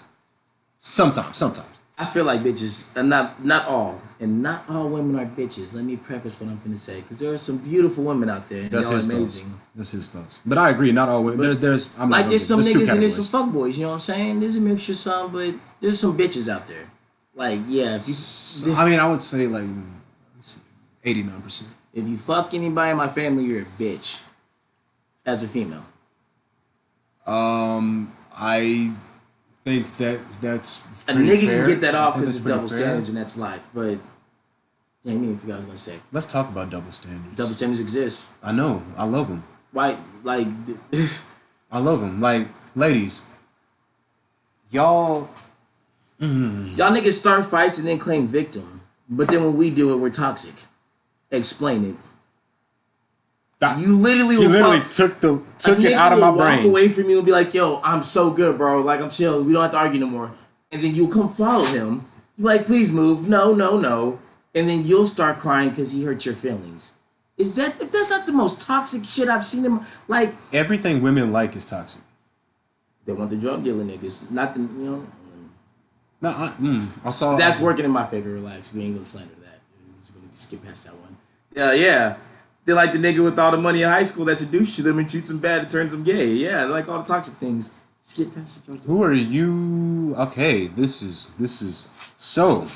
sometimes 0.80 1.38
sometimes 1.38 1.68
I 1.96 2.06
feel 2.06 2.26
like 2.26 2.40
bitches, 2.42 2.88
and 2.98 3.08
not 3.08 3.46
not 3.46 3.68
all, 3.68 4.02
and 4.20 4.42
not 4.42 4.60
all 4.68 4.90
women 4.90 5.14
are 5.22 5.28
bitches. 5.28 5.76
Let 5.76 5.84
me 5.84 5.96
preface 5.96 6.42
what 6.42 6.50
I'm 6.50 6.60
gonna 6.66 6.76
say, 6.76 7.02
because 7.02 7.20
there 7.20 7.32
are 7.32 7.38
some 7.38 7.60
beautiful 7.60 8.04
women 8.04 8.32
out 8.32 8.50
there, 8.50 8.64
and 8.64 8.72
That's 8.72 8.90
his 8.90 9.06
thoughts. 9.08 9.16
amazing. 9.16 9.54
That's 9.76 9.92
his 9.92 10.10
thoughts. 10.10 10.42
But 10.44 10.58
I 10.58 10.72
agree. 10.72 10.92
Not 10.92 11.08
all 11.08 11.24
women. 11.24 11.42
There's, 11.42 11.60
there's. 11.60 11.84
I'm 12.00 12.10
Like 12.10 12.30
there's 12.30 12.48
some 12.48 12.64
two 12.64 12.70
niggas 12.80 12.92
and 12.94 13.02
there's 13.02 13.16
some 13.24 13.30
fuckboys. 13.36 13.76
You 13.78 13.84
know 13.84 13.90
what 13.90 13.94
I'm 13.94 14.00
saying? 14.12 14.40
There's 14.40 14.56
a 14.56 14.62
mixture 14.62 14.94
of 14.94 14.98
some, 14.98 15.32
but 15.32 15.54
there's 15.80 16.00
some 16.00 16.18
bitches 16.18 16.50
out 16.52 16.66
there. 16.68 16.90
Like 17.36 17.60
yeah, 17.68 17.96
if 17.98 18.08
you 18.08 18.14
So, 18.16 18.74
I 18.74 18.90
mean, 18.90 19.00
I 19.00 19.08
would 19.08 19.22
say 19.22 19.46
like 19.46 19.70
eighty 21.06 21.22
nine 21.22 21.42
percent. 21.44 21.70
if 21.94 22.08
you 22.08 22.18
fuck 22.18 22.56
anybody 22.56 22.90
in 22.90 22.98
my 22.98 23.08
family, 23.10 23.44
you're 23.46 23.62
a 23.62 23.66
bitch. 23.80 24.24
As 25.28 25.44
a 25.44 25.48
female, 25.48 25.86
Um, 27.28 28.12
I 28.36 28.92
think 29.63 29.98
that 29.98 30.20
that's 30.41 30.82
a 31.08 31.13
nigga 31.13 31.46
fair. 31.46 31.65
can 31.65 31.67
get 31.67 31.82
that 31.82 31.96
off 31.96 32.15
because 32.15 32.36
it's 32.36 32.46
double 32.46 32.67
fair. 32.67 32.77
standards 32.77 33.10
and 33.10 33.17
that's 33.17 33.38
life. 33.38 33.62
But 33.74 33.98
damn, 35.05 35.22
me 35.22 35.34
if 35.34 35.43
you 35.43 35.53
guys 35.53 35.63
gonna 35.63 35.77
say 35.77 35.98
Let's 36.12 36.27
talk 36.32 36.50
about 36.50 36.70
double 36.70 36.91
standards. 36.91 37.36
double 37.36 37.53
standards 37.53 37.79
exist. 37.79 38.29
I 38.41 38.51
know. 38.51 38.82
I 38.98 39.05
love 39.05 39.27
them. 39.27 39.43
Why? 39.72 39.98
Like. 40.24 40.48
I 41.72 41.79
love 41.79 42.01
them. 42.01 42.22
Like 42.22 42.48
ladies, 42.75 43.24
y'all. 44.70 45.29
Mm. 46.20 46.77
Y'all 46.77 46.91
niggas 46.91 47.13
start 47.20 47.46
fights 47.46 47.77
and 47.79 47.88
then 47.88 47.98
claim 47.98 48.27
victim. 48.27 48.82
But 49.10 49.27
then 49.27 49.43
when 49.43 49.58
we 49.58 49.70
do 49.70 49.91
it, 49.93 49.98
we're 49.98 50.10
toxic. 50.10 50.53
Explain 51.32 51.84
it. 51.84 51.96
That- 53.63 53.79
You 53.79 53.96
literally 53.96 54.36
He 54.36 54.48
literally 54.48 54.79
fuck- 54.82 54.89
took 54.91 55.20
the 55.22 55.41
took 55.58 55.79
it 55.82 55.93
out 55.93 56.12
of 56.13 56.20
my 56.20 56.29
walk 56.29 56.38
brain. 56.60 56.65
away 56.67 56.88
from 56.89 57.10
you 57.10 57.17
and 57.17 57.25
be 57.25 57.32
like, 57.32 57.53
"Yo, 57.53 57.79
I'm 57.84 58.03
so 58.03 58.29
good, 58.29 58.58
bro. 58.58 58.82
Like 58.82 59.00
I'm 59.01 59.10
chill. 59.10 59.43
We 59.43 59.53
don't 59.53 59.62
have 59.62 59.72
to 59.72 59.77
argue 59.77 60.00
no 60.00 60.08
more." 60.08 60.32
And 60.72 60.84
then 60.84 60.93
you'll 60.96 61.08
come 61.08 61.34
follow 61.34 61.65
him. 61.65 62.05
You're 62.38 62.48
like, 62.48 62.65
"Please 62.65 62.91
move." 62.91 63.27
No, 63.29 63.53
no, 63.53 63.77
no. 63.77 64.20
And 64.55 64.70
then 64.70 64.86
you'll 64.86 65.05
start 65.08 65.38
crying 65.38 65.70
because 65.70 65.91
he 65.93 66.03
hurt 66.03 66.25
your 66.25 66.36
feelings. 66.36 66.93
Is 67.38 67.55
that 67.55 67.82
if 67.82 67.91
that's 67.91 68.10
not 68.12 68.25
the 68.27 68.32
most 68.32 68.62
toxic 68.62 69.05
shit 69.05 69.27
I've 69.27 69.46
seen 69.46 69.63
him? 69.63 69.82
Like 70.08 70.36
Everything 70.51 71.01
women 71.01 71.32
like 71.32 71.55
is 71.55 71.65
toxic. 71.65 72.01
they 73.05 73.13
want 73.13 73.29
the 73.32 73.36
drug 73.36 73.63
dealer 73.63 73.84
niggas, 73.84 74.29
not 74.29 74.53
the 74.53 74.60
you 74.62 74.67
know. 74.89 75.05
No, 76.22 76.29
I, 76.29 76.53
mm, 76.62 76.86
I 77.03 77.10
saw. 77.10 77.36
That's 77.36 77.60
working 77.60 77.86
in 77.86 77.91
my 77.91 78.05
favor. 78.08 78.29
Relax. 78.29 78.74
We 78.74 78.84
ain't 78.84 78.93
gonna 78.96 79.03
slander 79.05 79.34
that. 79.41 79.60
We're 79.88 80.01
just 80.01 80.13
gonna 80.13 80.27
skip 80.34 80.63
past 80.65 80.84
that 80.86 80.93
one. 80.96 81.17
Yeah, 81.55 81.74
yeah. 81.74 82.15
They're 82.65 82.75
like 82.75 82.93
the 82.93 82.98
nigga 82.98 83.24
with 83.24 83.38
all 83.38 83.51
the 83.51 83.58
money 83.58 83.82
in 83.82 83.89
high 83.89 84.03
school 84.03 84.25
that 84.25 84.38
seduces 84.39 84.86
them 84.86 84.98
and 85.00 85.10
treats 85.10 85.29
them 85.29 85.39
bad 85.39 85.60
and 85.62 85.70
turns 85.70 85.91
them 85.91 86.03
gay. 86.03 86.27
Yeah, 86.34 86.63
like 86.65 86.88
all 86.88 86.98
the 87.00 87.03
toxic 87.03 87.34
things. 87.36 87.74
Skip 88.01 88.34
past 88.36 88.65
drug 88.65 88.84
Who 88.86 89.01
are 89.03 89.13
you? 89.13 90.13
Okay, 90.17 90.67
this 90.67 91.01
is 91.01 91.32
this 91.39 91.62
is 91.62 91.88
so. 92.17 92.67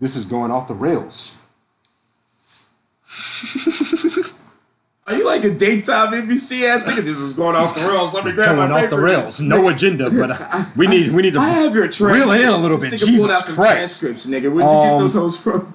This 0.00 0.16
is 0.16 0.24
going 0.24 0.50
off 0.50 0.66
the 0.68 0.74
rails. 0.74 1.36
Are 5.06 5.14
you 5.16 5.24
like 5.26 5.42
a 5.44 5.50
daytime 5.50 6.12
NBC 6.12 6.62
ass 6.68 6.84
nigga? 6.84 7.02
This 7.02 7.18
is 7.18 7.32
going 7.32 7.56
off 7.56 7.74
the 7.76 7.84
rails. 7.86 8.14
Let 8.14 8.24
me 8.24 8.32
grab 8.32 8.56
my 8.56 8.68
Going 8.68 8.84
off 8.84 8.90
the 8.90 9.00
rails. 9.00 9.40
No 9.40 9.68
agenda, 9.68 10.08
but 10.10 10.30
uh, 10.40 10.64
we 10.76 10.86
need 10.86 11.12
we 11.12 11.22
need 11.22 11.32
to 11.32 11.40
I 11.40 11.48
have 11.50 11.74
your 11.74 11.88
transcripts. 11.88 12.00
reel 12.00 12.30
it 12.30 12.40
in 12.42 12.48
a 12.48 12.56
little 12.56 12.78
bit. 12.78 12.92
This 12.92 13.02
nigga 13.04 13.16
pulled 13.18 13.30
out 13.32 13.38
Jesus 13.42 13.54
some 13.56 13.64
Christ. 13.64 14.00
transcripts, 14.00 14.26
nigga. 14.26 14.42
Where'd 14.52 14.54
you 14.54 14.60
get 14.60 14.92
Um, 14.92 15.00
those 15.00 15.14
hoes 15.14 15.36
from? 15.36 15.74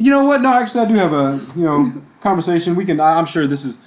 You 0.00 0.10
know 0.10 0.24
what? 0.24 0.40
No, 0.40 0.50
actually, 0.50 0.80
I 0.80 0.88
do 0.88 0.94
have 0.94 1.12
a 1.12 1.38
you 1.54 1.62
know 1.62 1.92
conversation. 2.22 2.74
We 2.74 2.86
can. 2.86 2.98
I- 3.00 3.18
I'm 3.18 3.26
sure 3.26 3.46
this 3.46 3.66
is 3.66 3.78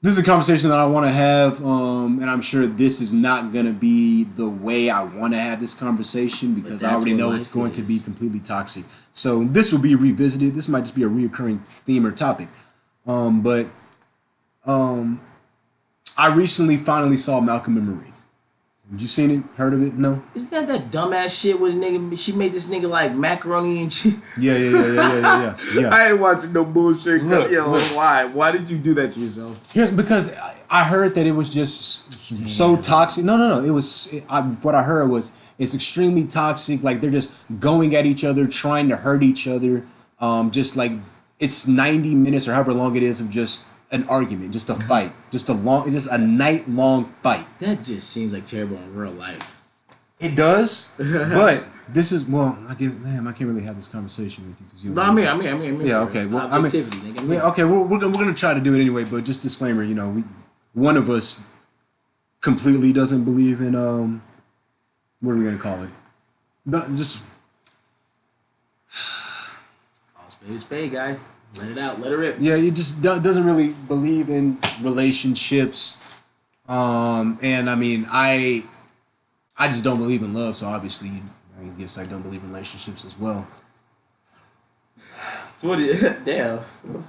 this 0.00 0.12
is 0.12 0.18
a 0.18 0.24
conversation 0.24 0.70
that 0.70 0.78
I 0.78 0.86
want 0.86 1.04
to 1.04 1.12
have, 1.12 1.62
um, 1.64 2.20
and 2.22 2.30
I'm 2.30 2.40
sure 2.40 2.66
this 2.66 3.02
is 3.02 3.12
not 3.12 3.52
going 3.52 3.66
to 3.66 3.72
be 3.72 4.24
the 4.24 4.48
way 4.48 4.88
I 4.88 5.02
want 5.04 5.34
to 5.34 5.38
have 5.38 5.60
this 5.60 5.74
conversation 5.74 6.54
because 6.54 6.82
I 6.82 6.94
already 6.94 7.12
know 7.12 7.32
it's 7.32 7.48
going 7.48 7.72
to 7.72 7.82
be 7.82 7.98
completely 7.98 8.40
toxic. 8.40 8.84
So 9.12 9.44
this 9.44 9.72
will 9.72 9.80
be 9.80 9.94
revisited. 9.94 10.54
This 10.54 10.68
might 10.68 10.80
just 10.82 10.94
be 10.94 11.02
a 11.02 11.08
reoccurring 11.08 11.60
theme 11.84 12.06
or 12.06 12.12
topic. 12.12 12.48
Um, 13.06 13.42
but 13.42 13.66
um, 14.64 15.20
I 16.16 16.28
recently 16.28 16.78
finally 16.78 17.16
saw 17.18 17.40
Malcolm 17.40 17.76
and 17.76 17.86
Marie. 17.86 18.12
You 18.96 19.06
seen 19.08 19.30
it? 19.32 19.42
Heard 19.56 19.74
of 19.74 19.82
it? 19.82 19.94
No. 19.94 20.22
Isn't 20.34 20.50
that 20.52 20.68
that 20.68 20.90
dumbass 20.92 21.40
shit 21.40 21.58
with 21.58 21.72
a 21.72 21.76
nigga? 21.76 22.16
She 22.16 22.30
made 22.32 22.52
this 22.52 22.66
nigga 22.66 22.88
like 22.88 23.12
macaroni 23.14 23.82
and 23.82 23.90
cheese. 23.90 24.14
Yeah, 24.38 24.56
yeah, 24.56 24.70
yeah, 24.70 24.86
yeah, 24.92 24.92
yeah, 25.20 25.56
yeah. 25.74 25.80
yeah. 25.80 25.88
I 25.94 26.10
ain't 26.10 26.20
watching 26.20 26.52
no 26.52 26.64
bullshit. 26.64 27.24
Look, 27.24 27.50
Yo, 27.50 27.68
look. 27.68 27.82
why? 27.96 28.26
Why 28.26 28.52
did 28.52 28.70
you 28.70 28.78
do 28.78 28.94
that 28.94 29.10
to 29.12 29.20
yourself? 29.20 29.58
Here's 29.72 29.90
because 29.90 30.36
I- 30.70 30.84
heard 30.84 31.14
that 31.16 31.26
it 31.26 31.32
was 31.32 31.48
just 31.52 32.08
s- 32.32 32.48
so 32.52 32.76
toxic. 32.76 33.24
No, 33.24 33.36
no, 33.36 33.60
no. 33.60 33.64
It 33.66 33.70
was 33.70 34.12
it, 34.12 34.24
I, 34.28 34.40
what 34.42 34.76
I 34.76 34.84
heard 34.84 35.10
was 35.10 35.32
it's 35.58 35.74
extremely 35.74 36.24
toxic. 36.24 36.84
Like 36.84 37.00
they're 37.00 37.10
just 37.10 37.34
going 37.58 37.96
at 37.96 38.06
each 38.06 38.22
other, 38.22 38.46
trying 38.46 38.88
to 38.90 38.96
hurt 38.96 39.24
each 39.24 39.48
other. 39.48 39.84
Um, 40.20 40.52
just 40.52 40.76
like 40.76 40.92
it's 41.40 41.66
90 41.66 42.14
minutes 42.14 42.46
or 42.46 42.54
however 42.54 42.72
long 42.72 42.94
it 42.94 43.02
is 43.02 43.20
of 43.20 43.30
just 43.30 43.64
an 43.90 44.08
argument, 44.08 44.52
just 44.52 44.70
a 44.70 44.74
fight, 44.74 45.12
just 45.30 45.48
a 45.48 45.52
long, 45.52 45.84
it's 45.84 45.94
just 45.94 46.10
a 46.10 46.18
night 46.18 46.68
long 46.68 47.12
fight. 47.22 47.46
That 47.60 47.84
just 47.84 48.10
seems 48.10 48.32
like 48.32 48.44
terrible 48.46 48.76
in 48.76 48.94
real 48.94 49.12
life. 49.12 49.62
It 50.18 50.34
does, 50.34 50.88
but 50.98 51.64
this 51.88 52.10
is 52.10 52.24
well. 52.24 52.58
I 52.68 52.74
guess 52.74 52.94
damn, 52.94 53.28
I 53.28 53.32
can't 53.32 53.50
really 53.50 53.64
have 53.64 53.76
this 53.76 53.88
conversation 53.88 54.46
with 54.46 54.60
you 54.60 54.66
because 54.66 54.84
you. 54.84 54.90
But 54.92 55.06
I 55.06 55.12
mean. 55.12 55.26
I 55.26 55.36
mean. 55.36 55.48
I'm 55.48 55.60
here. 55.60 55.72
I'm 55.72 55.80
here 55.80 55.88
Yeah. 55.88 56.00
Okay. 56.00 56.26
Well, 56.26 56.48
I 56.50 56.58
mean, 56.58 56.70
nigga. 56.70 57.18
I'm 57.20 57.30
yeah, 57.30 57.40
here. 57.40 57.48
okay. 57.50 57.64
Well, 57.64 57.84
we're 57.84 57.98
gonna, 57.98 58.16
we're 58.16 58.24
gonna 58.24 58.34
try 58.34 58.54
to 58.54 58.60
do 58.60 58.74
it 58.74 58.80
anyway, 58.80 59.04
but 59.04 59.24
just 59.24 59.42
disclaimer. 59.42 59.82
You 59.82 59.94
know, 59.94 60.08
we 60.08 60.24
one 60.72 60.96
of 60.96 61.10
us 61.10 61.44
completely 62.40 62.92
doesn't 62.92 63.24
believe 63.24 63.60
in 63.60 63.74
um, 63.74 64.22
what 65.20 65.32
are 65.32 65.36
we 65.36 65.44
gonna 65.44 65.58
call 65.58 65.82
it? 65.82 65.90
No, 66.64 66.86
just 66.96 67.22
Call 70.14 70.30
spade 70.30 70.50
a 70.50 70.58
spade, 70.58 70.92
guy. 70.92 71.16
Let 71.58 71.68
it 71.68 71.78
out. 71.78 72.00
Let 72.00 72.12
it 72.12 72.16
rip. 72.16 72.36
yeah, 72.40 72.56
he 72.56 72.70
just 72.70 73.00
do, 73.02 73.18
doesn't 73.18 73.44
really 73.44 73.72
believe 73.88 74.28
in 74.28 74.58
relationships. 74.82 75.98
Um, 76.68 77.38
and 77.42 77.70
I 77.70 77.74
mean, 77.76 78.06
I 78.10 78.64
I 79.56 79.68
just 79.68 79.84
don't 79.84 79.98
believe 79.98 80.22
in 80.22 80.34
love. 80.34 80.56
So 80.56 80.66
obviously, 80.66 81.10
I 81.58 81.64
guess 81.78 81.96
I 81.96 82.04
don't 82.04 82.22
believe 82.22 82.42
in 82.42 82.50
relationships 82.50 83.04
as 83.04 83.18
well. 83.18 83.46
What 85.62 85.80
is, 85.80 86.00
damn. 86.24 86.60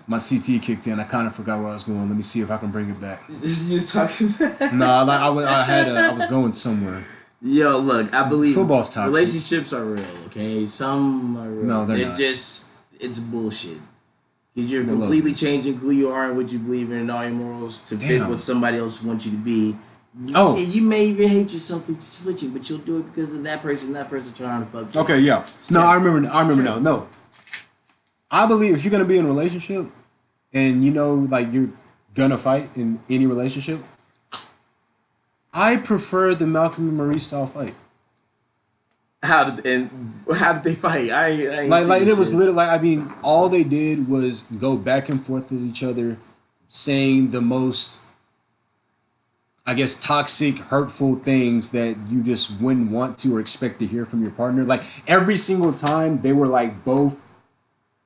My 0.08 0.20
CT 0.20 0.62
kicked 0.62 0.88
in. 0.88 1.00
I 1.00 1.04
kind 1.04 1.28
of 1.28 1.36
forgot 1.36 1.60
where 1.60 1.70
I 1.70 1.74
was 1.74 1.84
going. 1.84 2.08
Let 2.08 2.16
me 2.16 2.24
see 2.24 2.40
if 2.40 2.50
I 2.50 2.58
can 2.58 2.72
bring 2.72 2.90
it 2.90 3.00
back. 3.02 3.28
Just 3.42 3.94
talking 3.94 4.34
about. 4.40 4.74
No, 4.74 4.86
I, 4.86 5.28
I, 5.28 5.60
I 5.62 5.64
had 5.64 5.88
a, 5.90 6.00
I 6.00 6.14
was 6.14 6.26
going 6.28 6.54
somewhere. 6.54 7.04
Yo, 7.42 7.78
look, 7.78 8.14
I 8.14 8.28
believe 8.28 8.56
Football's 8.56 8.90
toxic. 8.90 9.14
Relationships 9.14 9.74
are 9.74 9.84
real, 9.84 10.06
okay? 10.28 10.66
Some 10.66 11.38
are 11.38 11.50
real. 11.50 11.66
No, 11.66 11.86
they're 11.86 12.08
not. 12.08 12.18
just 12.18 12.72
it's 13.00 13.20
bullshit. 13.20 13.78
Because 14.58 14.72
you're 14.72 14.86
completely 14.86 15.36
changing 15.36 15.76
who 15.76 15.92
you 15.92 16.10
are 16.10 16.30
and 16.30 16.36
what 16.36 16.52
you 16.52 16.58
believe 16.58 16.92
in 16.92 16.98
and 16.98 17.12
all 17.12 17.22
your 17.22 17.32
morals 17.32 17.80
to 17.90 17.96
fit 17.96 18.28
what 18.28 18.40
somebody 18.40 18.80
else 18.80 19.04
wants 19.04 19.24
you 19.24 19.32
to 19.34 19.38
be. 19.38 19.76
Oh. 20.34 20.58
And 20.58 20.68
you 20.68 20.82
may 20.82 21.06
even 21.06 21.28
hate 21.28 21.54
yourself 21.54 21.86
for 21.86 21.94
switching, 22.02 22.50
but 22.50 22.68
you'll 22.68 22.80
do 22.80 22.98
it 22.98 23.04
because 23.04 23.36
of 23.36 23.44
that 23.44 23.62
person, 23.62 23.94
that 23.94 24.10
person 24.10 24.34
trying 24.34 24.66
to 24.66 24.72
fuck 24.72 24.96
you. 24.96 25.02
Okay, 25.02 25.20
yeah. 25.20 25.46
No, 25.70 25.82
I 25.82 25.94
remember. 25.94 26.28
I 26.28 26.42
remember 26.42 26.64
now. 26.64 26.80
No, 26.80 27.08
I 28.32 28.48
believe 28.48 28.74
if 28.74 28.84
you're 28.84 28.90
gonna 28.90 29.06
be 29.06 29.20
in 29.20 29.26
a 29.26 29.28
relationship, 29.28 29.86
and 30.52 30.84
you 30.84 30.90
know, 30.90 31.14
like 31.14 31.54
you're 31.54 31.70
gonna 32.16 32.40
fight 32.40 32.72
in 32.76 33.00
any 33.12 33.28
relationship, 33.28 33.80
I 35.54 35.76
prefer 35.76 36.34
the 36.34 36.48
Malcolm 36.48 36.90
and 36.90 36.98
Marie 36.98 37.20
style 37.20 37.46
fight. 37.46 37.76
How 39.24 39.50
did 39.50 39.66
and 39.66 40.24
how 40.34 40.54
did 40.54 40.64
they 40.64 40.76
fight? 40.76 41.10
I 41.12 41.28
ain't, 41.30 41.50
I 41.50 41.60
ain't 41.62 41.70
Like, 41.70 41.88
like 41.88 42.04
this 42.04 42.16
it 42.16 42.20
was 42.20 42.28
shit. 42.30 42.38
literally. 42.38 42.58
Like, 42.58 42.70
I 42.80 42.82
mean, 42.82 43.12
all 43.24 43.50
they 43.50 43.64
did 43.64 44.08
was 44.08 44.42
go 44.60 44.78
back 44.78 45.10
and 45.10 45.26
forth 45.26 45.52
with 45.52 45.64
each 45.66 45.84
other, 45.84 46.18
saying 46.68 47.32
the 47.32 47.42
most, 47.42 48.00
I 49.66 49.74
guess, 49.74 50.00
toxic, 50.00 50.58
hurtful 50.58 51.16
things 51.16 51.72
that 51.72 51.98
you 52.10 52.22
just 52.24 52.62
wouldn't 52.62 52.92
want 52.92 53.18
to 53.20 53.36
or 53.36 53.40
expect 53.40 53.80
to 53.80 53.88
hear 53.88 54.06
from 54.06 54.22
your 54.22 54.32
partner. 54.32 54.64
Like 54.64 54.84
every 55.08 55.36
single 55.36 55.74
time, 55.74 56.22
they 56.22 56.32
were 56.32 56.48
like 56.48 56.86
both 56.86 57.22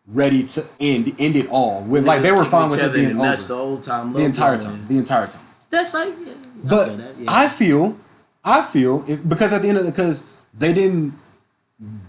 ready 0.08 0.44
to 0.44 0.66
end 0.80 1.14
end 1.20 1.36
it 1.36 1.48
all 1.50 1.84
with 1.84 2.06
like 2.06 2.22
they 2.22 2.32
were 2.32 2.44
fine 2.44 2.70
with 2.70 2.80
it 2.80 2.86
other 2.86 2.96
in 2.98 3.06
being 3.06 3.18
the 3.18 3.24
nuts 3.24 3.50
over 3.52 3.60
the 3.60 3.66
whole 3.68 3.78
time. 3.80 4.14
the 4.14 4.20
entire 4.22 4.58
bombing. 4.58 4.78
time. 4.80 4.88
The 4.88 4.98
entire 4.98 5.28
time. 5.28 5.42
That's 5.70 5.94
like, 5.94 6.14
yeah, 6.26 6.34
I 6.34 6.68
But 6.70 6.86
feel 6.88 6.98
that, 6.98 7.18
yeah. 7.20 7.32
I 7.32 7.48
feel, 7.50 7.98
I 8.44 8.62
feel 8.64 9.06
if 9.08 9.28
because 9.28 9.54
at 9.54 9.62
the 9.62 9.70
end 9.70 9.78
of 9.78 9.86
the 9.86 9.92
because 9.92 10.24
they 10.58 10.74
didn't 10.74 11.14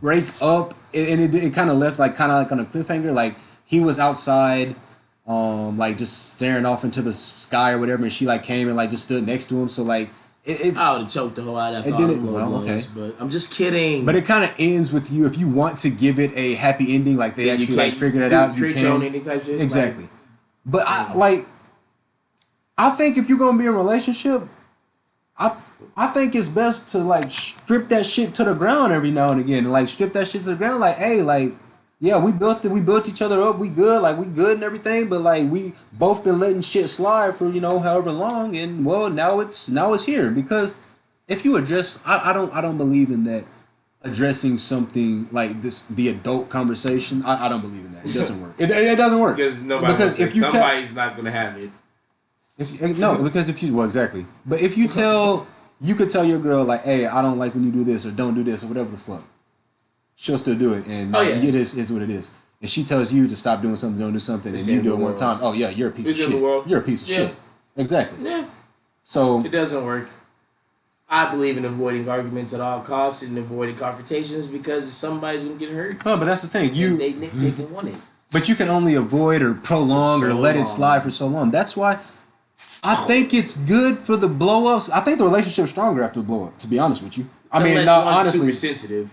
break 0.01 0.27
up 0.43 0.75
and 0.95 1.21
it, 1.21 1.35
it 1.35 1.55
kind 1.55 1.71
of 1.71 1.79
left 1.79 1.99
like 1.99 2.15
kind 2.15 2.31
of 2.31 2.39
like 2.39 2.53
on 2.53 2.61
a 2.61 2.65
cliffhanger. 2.65 3.13
Like 3.15 3.37
he 3.65 3.81
was 3.81 3.99
outside, 3.99 4.75
um, 5.27 5.79
like 5.79 5.99
just 5.99 6.33
staring 6.35 6.67
off 6.67 6.85
into 6.85 7.01
the 7.03 7.13
sky 7.13 7.73
or 7.73 7.79
whatever, 7.79 8.03
and 8.03 8.13
she 8.13 8.27
like 8.27 8.43
came 8.43 8.69
and 8.69 8.77
like 8.77 8.91
just 8.91 9.05
stood 9.05 9.25
next 9.27 9.47
to 9.51 9.61
him. 9.61 9.69
So 9.69 9.83
like 9.83 10.11
it, 10.45 10.61
it's. 10.61 10.79
I 10.79 10.93
would 10.93 11.03
have 11.03 11.11
choked 11.11 11.37
the 11.37 11.43
whole 11.43 11.57
out 11.57 11.75
after 11.75 11.91
It 11.91 11.97
didn't- 11.97 12.27
the 12.27 12.33
well, 12.33 12.57
okay. 12.63 12.83
but 12.95 13.15
I'm 13.21 13.31
just 13.31 13.53
kidding. 13.55 14.05
but 14.05 14.17
it 14.17 14.27
kind 14.27 14.45
of 14.45 14.53
ends 14.59 14.93
with 14.93 15.11
you 15.13 15.25
if 15.25 15.39
you 15.39 15.49
want 15.49 15.79
to 15.81 15.91
give 15.91 16.19
it 16.19 16.33
a 16.37 16.55
happy 16.55 16.95
ending, 16.95 17.17
like 17.17 17.37
they 17.37 17.45
you 17.47 17.51
actually 17.53 17.77
like 17.77 17.95
figured 17.95 18.23
it 18.25 18.33
out. 18.33 18.55
You 18.57 18.61
create 18.63 18.77
your 18.79 18.93
own 18.93 18.99
can 19.01 19.07
ending 19.07 19.23
type 19.23 19.45
shit. 19.45 19.61
exactly. 19.61 20.09
But 20.67 20.85
I 20.87 21.15
like. 21.15 21.47
I 22.77 22.91
think 22.91 23.17
if 23.19 23.29
you're 23.29 23.39
gonna 23.39 23.57
be 23.59 23.65
in 23.65 23.71
a 23.75 23.77
relationship, 23.77 24.43
I 25.97 26.05
I 26.05 26.09
think 26.09 26.35
it's 26.35 26.49
best 26.49 26.91
to 26.91 26.99
like 26.99 27.31
strip 27.31 27.89
that 27.89 28.07
shit 28.07 28.35
to 28.37 28.45
the 28.45 28.55
ground 28.55 28.93
every 28.93 29.11
now 29.11 29.31
and 29.31 29.41
again. 29.41 29.71
Like 29.71 29.89
strip 29.89 30.13
that 30.15 30.29
shit 30.29 30.43
to 30.43 30.51
the 30.51 30.57
ground. 30.57 30.81
Like, 30.81 30.97
hey, 30.97 31.23
like, 31.23 31.53
yeah, 32.01 32.19
we 32.19 32.33
built 32.33 32.65
it. 32.65 32.71
We 32.71 32.81
built 32.81 33.09
each 33.09 33.23
other 33.23 33.41
up. 33.41 33.59
We 33.59 33.69
good. 33.69 34.03
Like 34.03 34.19
we 34.19 34.27
good 34.27 34.55
and 34.55 34.65
everything. 34.65 35.09
But 35.09 35.21
like 35.21 35.51
we 35.51 35.73
both 35.93 36.25
been 36.25 36.39
letting 36.39 36.63
shit 36.63 36.91
slide 36.91 37.35
for 37.35 37.49
you 37.49 37.61
know 37.61 37.81
however 37.81 38.13
long. 38.13 38.57
And 38.57 38.85
well, 38.85 39.09
now 39.09 39.41
it's 39.41 39.69
now 39.69 39.93
it's 39.95 40.05
here 40.05 40.31
because 40.31 40.77
if 41.29 41.45
you 41.45 41.57
address, 41.57 42.03
I, 42.05 42.31
I 42.31 42.33
don't 42.33 42.53
I 42.55 42.61
don't 42.61 42.79
believe 42.79 43.11
in 43.11 43.25
that 43.25 43.45
addressing 44.05 44.59
something 44.59 45.29
like 45.31 45.63
this 45.63 45.85
the 45.89 46.09
adult 46.09 46.49
conversation. 46.49 47.23
I, 47.25 47.47
I 47.47 47.49
don't 47.49 47.61
believe 47.61 47.85
in 47.85 47.93
that. 47.93 48.07
It 48.07 48.13
doesn't 48.13 48.41
work. 48.41 48.55
It, 48.59 48.71
it 48.71 48.97
doesn't 48.97 49.19
work 49.21 49.37
Because 49.37 49.61
nobody 49.61 49.93
Because 49.93 50.17
because 50.17 50.31
if 50.31 50.37
you 50.37 50.43
tell- 50.43 50.51
somebody's 50.51 50.95
not 50.95 51.17
gonna 51.17 51.31
have 51.31 51.57
it. 51.59 51.71
If, 52.59 52.83
eh, 52.83 52.93
no, 52.97 53.17
because 53.17 53.49
if 53.49 53.63
you 53.63 53.75
well 53.75 53.85
exactly, 53.87 54.27
but 54.45 54.61
if 54.61 54.77
you 54.77 54.87
tell 54.87 55.47
you 55.83 55.95
could 55.95 56.11
tell 56.11 56.25
your 56.25 56.39
girl 56.39 56.65
like, 56.65 56.83
hey, 56.85 57.07
I 57.07 57.21
don't 57.23 57.39
like 57.39 57.55
when 57.55 57.65
you 57.65 57.73
do 57.73 57.85
this 57.85 58.07
or 58.07 58.11
don't 58.11 58.35
do 58.35 58.43
this 58.43 58.63
or 58.65 58.69
whatever 58.69 58.91
the 58.91 58.97
fuck, 58.97 59.23
she'll 60.15 60.39
still 60.39 60.55
do 60.57 60.75
it, 60.75 60.87
and 60.87 61.15
Oh, 61.15 61.21
yeah. 61.21 61.35
it 61.35 61.55
is 61.55 61.77
is 61.77 61.93
what 61.93 62.03
it 62.03 62.11
is. 62.11 62.31
And 62.61 62.71
she 62.71 62.85
tells 62.85 63.13
you 63.13 63.27
to 63.27 63.35
stop 63.35 63.61
doing 63.61 63.75
something, 63.77 63.99
don't 63.99 64.13
do 64.13 64.21
something, 64.21 64.55
It's 64.55 64.67
and 64.69 64.77
you 64.77 64.83
do 64.83 64.91
it 64.93 64.97
one 64.97 65.03
world. 65.07 65.19
time. 65.19 65.39
Oh 65.43 65.53
yeah, 65.53 65.71
you're 65.71 65.89
a 65.89 65.93
piece 65.93 66.09
It's 66.09 66.21
of 66.21 66.27
shit. 66.31 66.67
You're 66.69 66.79
a 66.79 66.83
piece 66.83 67.03
of 67.03 67.09
Yeah. 67.09 67.17
shit. 67.17 67.35
Exactly. 67.77 68.25
Yeah, 68.31 68.45
So 69.03 69.41
it 69.45 69.51
doesn't 69.51 69.85
work. 69.85 70.09
I 71.09 71.31
believe 71.31 71.57
in 71.59 71.65
avoiding 71.65 72.09
arguments 72.09 72.55
at 72.55 72.61
all 72.61 72.81
costs 72.81 73.23
and 73.23 73.37
avoiding 73.37 73.75
confrontations 73.77 74.47
because 74.47 74.91
somebody's 74.93 75.43
gonna 75.43 75.57
get 75.57 75.71
hurt. 75.71 76.05
no, 76.07 76.17
but 76.17 76.25
that's 76.27 76.43
the 76.43 76.49
thing. 76.49 76.75
You 76.75 76.97
they, 76.97 77.13
they, 77.13 77.27
they 77.27 77.51
can 77.53 77.73
want 77.73 77.89
it. 77.89 77.97
But 78.31 78.49
you 78.49 78.55
can 78.55 78.69
only 78.69 78.95
avoid 78.95 79.43
or 79.43 79.53
prolong 79.55 80.21
For 80.21 80.29
or 80.29 80.31
so 80.31 80.39
let 80.39 80.57
it 80.57 80.65
slide 80.65 81.03
for 81.03 81.11
so 81.11 81.27
long. 81.27 81.51
That's 81.51 81.77
why 81.77 81.99
I 82.83 82.97
think 83.07 83.33
it's 83.33 83.57
good 83.57 83.97
for 83.97 84.17
the 84.17 84.29
blow 84.29 84.67
ups. 84.75 84.91
I 84.91 85.01
think 85.01 85.19
the 85.19 85.25
relationship's 85.25 85.71
stronger 85.71 86.03
after 86.03 86.21
the 86.21 86.27
blow 86.27 86.45
up, 86.47 86.59
to 86.61 86.67
be 86.67 86.79
honest 86.79 87.03
with 87.03 87.17
you. 87.17 87.29
I 87.51 87.63
mean, 87.63 87.73
Unless 87.79 87.87
no, 87.87 88.05
one's 88.05 88.19
honestly. 88.21 88.41
super 88.41 88.53
sensitive. 88.53 89.11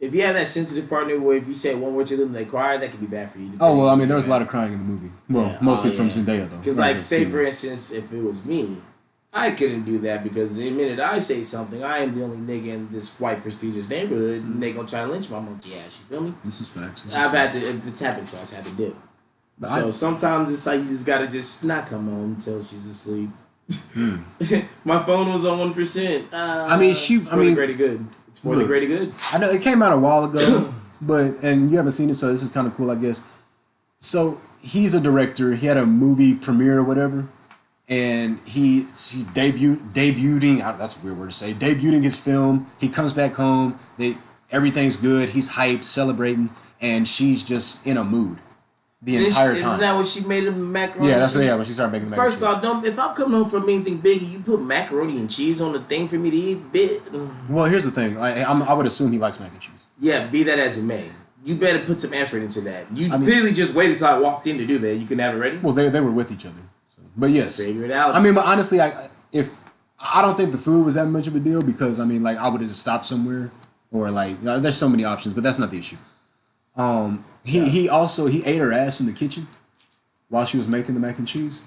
If 0.00 0.14
you 0.14 0.22
have 0.22 0.34
that 0.34 0.46
sensitive 0.46 0.88
partner 0.88 1.18
where 1.18 1.36
if 1.36 1.46
you 1.46 1.54
say 1.54 1.74
one 1.74 1.94
word 1.94 2.06
to 2.08 2.16
them 2.16 2.32
they 2.32 2.44
cry, 2.44 2.76
that 2.76 2.90
could 2.90 3.00
be 3.00 3.06
bad 3.06 3.30
for 3.30 3.38
you. 3.38 3.52
Oh, 3.60 3.76
well, 3.76 3.88
I 3.88 3.94
mean, 3.94 4.08
there 4.08 4.16
was 4.16 4.26
a 4.26 4.30
lot 4.30 4.42
of 4.42 4.48
crying 4.48 4.72
in 4.72 4.78
the 4.78 4.84
movie. 4.84 5.10
Well, 5.28 5.46
Yeah. 5.46 5.58
mostly 5.60 5.90
Oh, 5.90 5.94
from 5.94 6.06
yeah. 6.06 6.12
Zendaya, 6.12 6.50
though. 6.50 6.56
Because, 6.58 6.78
like, 6.78 7.00
say 7.00 7.24
for 7.24 7.42
instance, 7.42 7.90
if 7.90 8.12
it 8.12 8.22
was 8.22 8.44
me, 8.44 8.78
I 9.32 9.50
couldn't 9.50 9.84
do 9.84 9.98
that 10.00 10.22
because 10.22 10.56
the 10.56 10.70
minute 10.70 11.00
I 11.00 11.18
say 11.18 11.42
something, 11.42 11.82
I 11.82 11.98
am 11.98 12.14
the 12.16 12.22
only 12.24 12.36
nigga 12.36 12.68
in 12.68 12.88
this 12.92 13.18
white 13.18 13.42
prestigious 13.42 13.88
neighborhood, 13.88 14.42
and 14.44 14.62
they 14.62 14.72
gonna 14.72 14.86
try 14.88 15.02
to 15.04 15.10
lynch 15.10 15.30
my 15.30 15.40
monkey 15.40 15.74
ass. 15.76 16.00
You 16.00 16.06
feel 16.06 16.20
me? 16.22 16.34
This 16.44 16.60
is 16.60 16.68
facts. 16.68 17.02
This 17.04 17.12
is 17.12 17.18
I've 17.18 17.30
had 17.32 17.52
facts. 17.52 17.60
to. 17.60 17.88
It's 17.88 18.00
happened 18.00 18.28
twice, 18.28 18.52
I 18.52 18.56
had 18.56 18.64
to 18.66 18.70
dip. 18.72 18.96
But 19.58 19.68
so 19.68 19.86
I- 19.86 19.90
sometimes 19.90 20.50
it's 20.50 20.66
like 20.66 20.80
you 20.80 20.86
just 20.88 21.06
gotta 21.06 21.26
just 21.26 21.64
not 21.64 21.86
come 21.86 22.06
home 22.08 22.34
until 22.34 22.62
she's 22.62 22.86
asleep. 22.86 23.30
Hmm. 23.94 24.16
my 24.84 25.02
phone 25.04 25.32
was 25.32 25.44
on 25.44 25.58
one 25.58 25.74
percent. 25.74 26.26
Uh, 26.32 26.66
I 26.68 26.76
mean, 26.78 26.94
she- 26.94 27.16
It's 27.16 27.28
for 27.28 27.34
I 27.34 27.38
mean- 27.38 27.48
the 27.50 27.54
greater 27.54 27.72
good. 27.74 28.06
It's 28.28 28.40
for 28.40 28.56
the 28.56 28.64
greater 28.64 28.86
good. 28.86 29.14
I 29.32 29.38
know 29.38 29.48
it 29.48 29.62
came 29.62 29.80
out 29.80 29.92
a 29.92 29.96
while 29.96 30.24
ago, 30.24 30.72
but 31.00 31.42
and 31.42 31.70
you 31.70 31.76
haven't 31.76 31.92
seen 31.92 32.10
it, 32.10 32.14
so 32.14 32.28
this 32.30 32.42
is 32.42 32.48
kind 32.48 32.66
of 32.66 32.74
cool, 32.76 32.90
I 32.90 32.96
guess. 32.96 33.22
So 34.00 34.40
he's 34.60 34.92
a 34.94 35.00
director. 35.00 35.54
He 35.54 35.66
had 35.68 35.76
a 35.76 35.86
movie 35.86 36.34
premiere 36.34 36.78
or 36.78 36.82
whatever, 36.82 37.28
and 37.88 38.40
he 38.44 38.80
he's 38.82 39.22
debut 39.24 39.76
debuting. 39.76 40.62
I- 40.62 40.72
That's 40.76 40.96
a 41.00 41.04
weird 41.04 41.18
word 41.18 41.30
to 41.30 41.36
say. 41.36 41.54
Debuting 41.54 42.02
his 42.02 42.18
film. 42.18 42.66
He 42.80 42.88
comes 42.88 43.12
back 43.12 43.34
home. 43.34 43.78
They 43.98 44.16
everything's 44.50 44.96
good. 44.96 45.30
He's 45.30 45.50
hyped, 45.50 45.84
celebrating, 45.84 46.50
and 46.80 47.06
she's 47.06 47.42
just 47.44 47.86
in 47.86 47.96
a 47.96 48.04
mood 48.04 48.38
the 49.04 49.16
entire 49.16 49.52
Isn't 49.54 49.80
that 49.80 49.94
what 49.94 50.06
she 50.06 50.20
made 50.22 50.44
the 50.44 50.52
macaroni? 50.52 51.10
yeah, 51.10 51.18
that's 51.18 51.34
cheese? 51.34 51.42
yeah. 51.44 51.54
When 51.54 51.66
she 51.66 51.74
started 51.74 51.92
making 51.92 52.10
the 52.10 52.16
First 52.16 52.40
macaroni 52.40 52.56
off, 52.56 52.62
don't 52.62 52.86
if 52.86 52.98
I'm 52.98 53.14
coming 53.14 53.38
home 53.38 53.48
from 53.48 53.64
anything 53.68 53.98
big, 53.98 54.22
you 54.22 54.38
put 54.40 54.60
macaroni 54.60 55.18
and 55.18 55.30
cheese 55.30 55.60
on 55.60 55.72
the 55.72 55.80
thing 55.80 56.08
for 56.08 56.16
me 56.16 56.30
to 56.30 56.36
eat. 56.36 56.72
Bit, 56.72 57.02
well, 57.48 57.66
here's 57.66 57.84
the 57.84 57.90
thing. 57.90 58.16
I, 58.18 58.42
I'm, 58.42 58.62
I 58.62 58.72
would 58.72 58.86
assume 58.86 59.12
he 59.12 59.18
likes 59.18 59.38
mac 59.38 59.52
and 59.52 59.60
cheese. 59.60 59.84
yeah, 60.00 60.26
be 60.26 60.42
that 60.44 60.58
as 60.58 60.78
it 60.78 60.82
may, 60.84 61.10
you 61.44 61.54
better 61.54 61.80
put 61.84 62.00
some 62.00 62.14
effort 62.14 62.38
into 62.42 62.62
that. 62.62 62.90
You 62.92 63.12
I 63.12 63.18
mean- 63.18 63.26
literally 63.28 63.52
just 63.52 63.74
waited 63.74 63.98
till 63.98 64.06
I 64.06 64.18
walked 64.18 64.46
in 64.46 64.56
to 64.58 64.66
do 64.66 64.78
that. 64.78 64.96
You 64.96 65.06
can 65.06 65.18
have 65.18 65.34
it 65.34 65.38
ready. 65.38 65.58
Well, 65.58 65.74
they 65.74 65.88
they 65.90 66.00
were 66.00 66.10
with 66.10 66.32
each 66.32 66.46
other, 66.46 66.62
so. 66.96 67.02
but 67.16 67.30
yes. 67.30 67.58
Figure 67.58 67.84
it 67.84 67.90
out. 67.90 68.14
I 68.14 68.20
mean, 68.20 68.34
but 68.34 68.46
honestly, 68.46 68.80
I 68.80 69.08
if 69.32 69.60
I 70.00 70.22
don't 70.22 70.36
think 70.36 70.52
the 70.52 70.58
food 70.58 70.84
was 70.84 70.94
that 70.94 71.06
much 71.06 71.26
of 71.26 71.36
a 71.36 71.40
deal 71.40 71.60
because 71.62 72.00
I 72.00 72.04
mean, 72.04 72.22
like 72.22 72.38
I 72.38 72.48
would 72.48 72.60
have 72.62 72.70
just 72.70 72.80
stopped 72.80 73.04
somewhere 73.04 73.50
or 73.92 74.10
like 74.10 74.36
uh, 74.46 74.58
there's 74.58 74.76
so 74.78 74.88
many 74.88 75.04
options, 75.04 75.34
but 75.34 75.42
that's 75.42 75.58
not 75.58 75.70
the 75.70 75.78
issue. 75.78 75.96
Um, 76.76 77.24
he 77.44 77.68
he 77.68 77.88
also 77.88 78.26
he 78.26 78.44
ate 78.44 78.58
her 78.58 78.72
ass 78.72 79.00
in 79.00 79.06
the 79.06 79.12
kitchen 79.12 79.46
while 80.28 80.44
she 80.44 80.56
was 80.58 80.66
making 80.68 80.94
the 80.94 81.00
mac 81.00 81.18
and 81.18 81.28
cheese. 81.28 81.62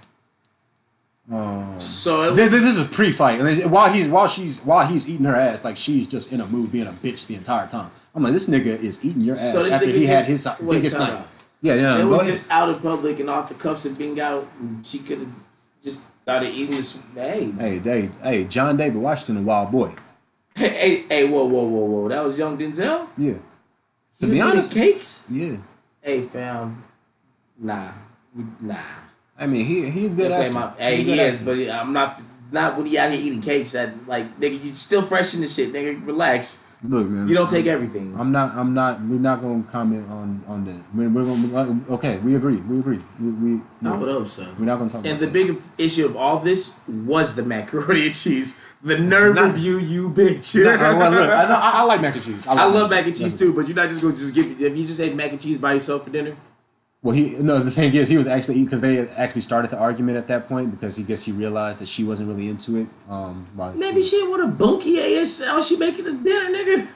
Um, 1.32 1.76
so 1.78 2.32
it, 2.34 2.36
th- 2.38 2.50
th- 2.52 2.62
this 2.64 2.78
is 2.78 2.88
pre-fight, 2.88 3.40
and 3.42 3.70
while 3.72 3.92
he's 3.92 4.08
while 4.08 4.28
she's 4.28 4.62
while 4.62 4.88
he's 4.88 5.10
eating 5.10 5.26
her 5.26 5.36
ass, 5.36 5.64
like 5.64 5.76
she's 5.76 6.08
just 6.08 6.32
in 6.32 6.40
a 6.40 6.48
mood 6.48 6.72
being 6.72 6.88
a 6.88 6.94
bitch 6.94 7.28
the 7.28 7.36
entire 7.36 7.68
time. 7.68 7.92
I'm 8.16 8.24
like, 8.24 8.34
this 8.34 8.48
nigga 8.48 8.80
is 8.82 9.04
eating 9.06 9.22
your 9.22 9.36
ass 9.36 9.52
So 9.52 9.70
after 9.70 9.88
he 9.88 10.06
had 10.06 10.26
his 10.26 10.48
wait, 10.62 10.78
biggest 10.78 10.98
night. 10.98 11.12
out. 11.12 11.28
Yeah, 11.62 11.74
yeah. 11.76 11.98
They 11.98 12.06
were 12.06 12.24
just 12.24 12.50
out 12.50 12.70
in 12.70 12.80
public 12.80 13.20
and 13.20 13.30
off 13.30 13.50
the 13.50 13.56
cuffs 13.56 13.86
of 13.86 13.98
being 13.98 14.20
out. 14.20 14.48
And 14.60 14.86
she 14.86 15.00
could 15.00 15.20
have 15.20 15.32
just 15.84 16.08
started 16.22 16.50
eating 16.50 16.76
this. 16.76 17.04
Hey, 17.14 17.52
Hey, 17.52 17.80
hey, 17.80 18.10
hey, 18.24 18.44
John 18.46 18.78
David 18.78 18.98
Washington, 18.98 19.38
a 19.38 19.42
wild 19.42 19.72
boy. 19.72 19.94
hey, 20.56 21.04
hey, 21.10 21.28
whoa, 21.28 21.44
whoa, 21.46 21.64
whoa, 21.64 21.86
whoa! 21.86 22.08
That 22.08 22.24
was 22.24 22.38
young 22.40 22.58
Denzel. 22.58 23.08
Yeah. 23.18 23.34
He 24.20 24.26
To 24.26 24.32
be 24.32 24.42
honest, 24.42 24.72
cakes. 24.72 25.28
yeah. 25.32 25.58
Hey, 26.02 26.22
fam, 26.24 26.84
nah, 27.60 27.92
nah. 28.62 28.78
I 29.38 29.46
mean, 29.46 29.66
he 29.66 29.90
he 29.90 30.10
good 30.10 30.32
Okay, 30.32 30.50
my, 30.50 30.72
hey, 30.78 30.96
a 31.02 31.04
he 31.04 31.20
is, 31.20 31.40
but 31.40 31.58
I'm 31.70 31.94
not. 31.94 32.22
Not 32.50 32.78
when 32.78 32.86
he 32.86 32.98
out 32.98 33.12
here 33.12 33.20
eating 33.20 33.42
cakes. 33.42 33.74
That 33.74 34.08
like, 34.08 34.40
nigga, 34.40 34.64
you 34.64 34.74
still 34.74 35.02
fresh 35.02 35.34
in 35.36 35.42
the 35.42 35.48
shit, 35.48 35.74
nigga. 35.74 36.00
Relax. 36.08 36.66
look, 36.82 37.06
man. 37.08 37.28
You 37.28 37.36
don't 37.36 37.50
take 37.50 37.66
everything. 37.66 38.16
I'm 38.18 38.32
not. 38.32 38.56
I'm 38.56 38.74
not. 38.74 39.02
We're 39.02 39.20
not 39.20 39.42
going 39.42 39.66
to 39.66 39.70
comment 39.70 40.10
on 40.10 40.42
on 40.48 40.64
that. 40.64 40.80
We're, 40.96 41.10
we're 41.10 41.26
to 41.26 41.94
Okay, 41.96 42.20
we 42.20 42.36
agree. 42.36 42.56
We 42.56 42.80
agree. 42.80 43.00
We 43.20 43.32
we. 43.32 43.62
I 43.84 43.98
would 43.98 44.08
hope 44.08 44.28
so. 44.28 44.48
We're 44.58 44.64
not 44.66 44.78
going 44.78 44.90
to 44.90 44.96
talk. 44.96 45.06
And 45.06 45.20
the 45.20 45.26
that. 45.26 45.34
big 45.34 45.62
issue 45.78 46.06
of 46.06 46.16
all 46.16 46.40
this 46.40 46.80
was 46.88 47.36
the 47.36 47.44
macaroni 47.44 48.06
and 48.06 48.16
cheese. 48.16 48.62
The 48.84 48.98
nerve 48.98 49.36
Nah. 49.36 49.50
of 49.50 49.58
you, 49.58 49.80
you 49.80 50.10
bitch. 50.10 50.56
No, 50.64 50.98
well, 50.98 51.12
look, 51.12 51.30
I, 51.30 51.44
I, 51.46 51.72
I 51.82 51.84
like 51.84 52.02
mac 52.02 52.16
and 52.16 52.24
cheese. 52.24 52.46
I 52.48 52.54
like 52.54 52.74
love 52.74 52.90
mac 52.90 53.06
and 53.08 53.16
cheese 53.16 53.38
too, 53.38 53.54
but 53.54 53.68
you're 53.68 53.76
not 53.76 53.90
just 53.90 54.02
gonna 54.02 54.16
just 54.16 54.36
give. 54.36 54.62
If 54.62 54.76
you 54.78 54.86
just 54.86 55.02
ate 55.02 55.16
mac 55.16 55.32
and 55.32 55.42
cheese 55.42 55.58
by 55.58 55.74
yourself 55.74 56.04
for 56.04 56.12
dinner, 56.12 56.36
Well, 57.02 57.16
he 57.16 57.32
no. 57.42 57.60
The 57.60 57.72
thing 57.72 57.94
is, 57.94 58.10
he 58.10 58.18
was 58.18 58.28
actually 58.28 58.64
because 58.64 58.82
they 58.82 59.08
actually 59.10 59.42
started 59.42 59.72
the 59.72 59.78
argument 59.78 60.18
at 60.18 60.28
that 60.28 60.48
point 60.48 60.72
because 60.72 60.96
he 60.96 61.04
guess 61.04 61.24
he 61.24 61.32
realized 61.32 61.80
that 61.80 61.88
she 61.88 62.04
wasn't 62.04 62.30
really 62.30 62.50
into 62.50 62.78
it. 62.78 62.88
Um, 63.10 63.48
by, 63.56 63.74
maybe 63.74 64.04
she 64.04 64.28
want 64.28 64.58
bunky 64.58 65.00
ass. 65.20 65.44
How 65.44 65.60
she 65.60 65.78
making 65.78 66.06
the 66.06 66.14
dinner, 66.14 66.50
nigga? 66.50 66.88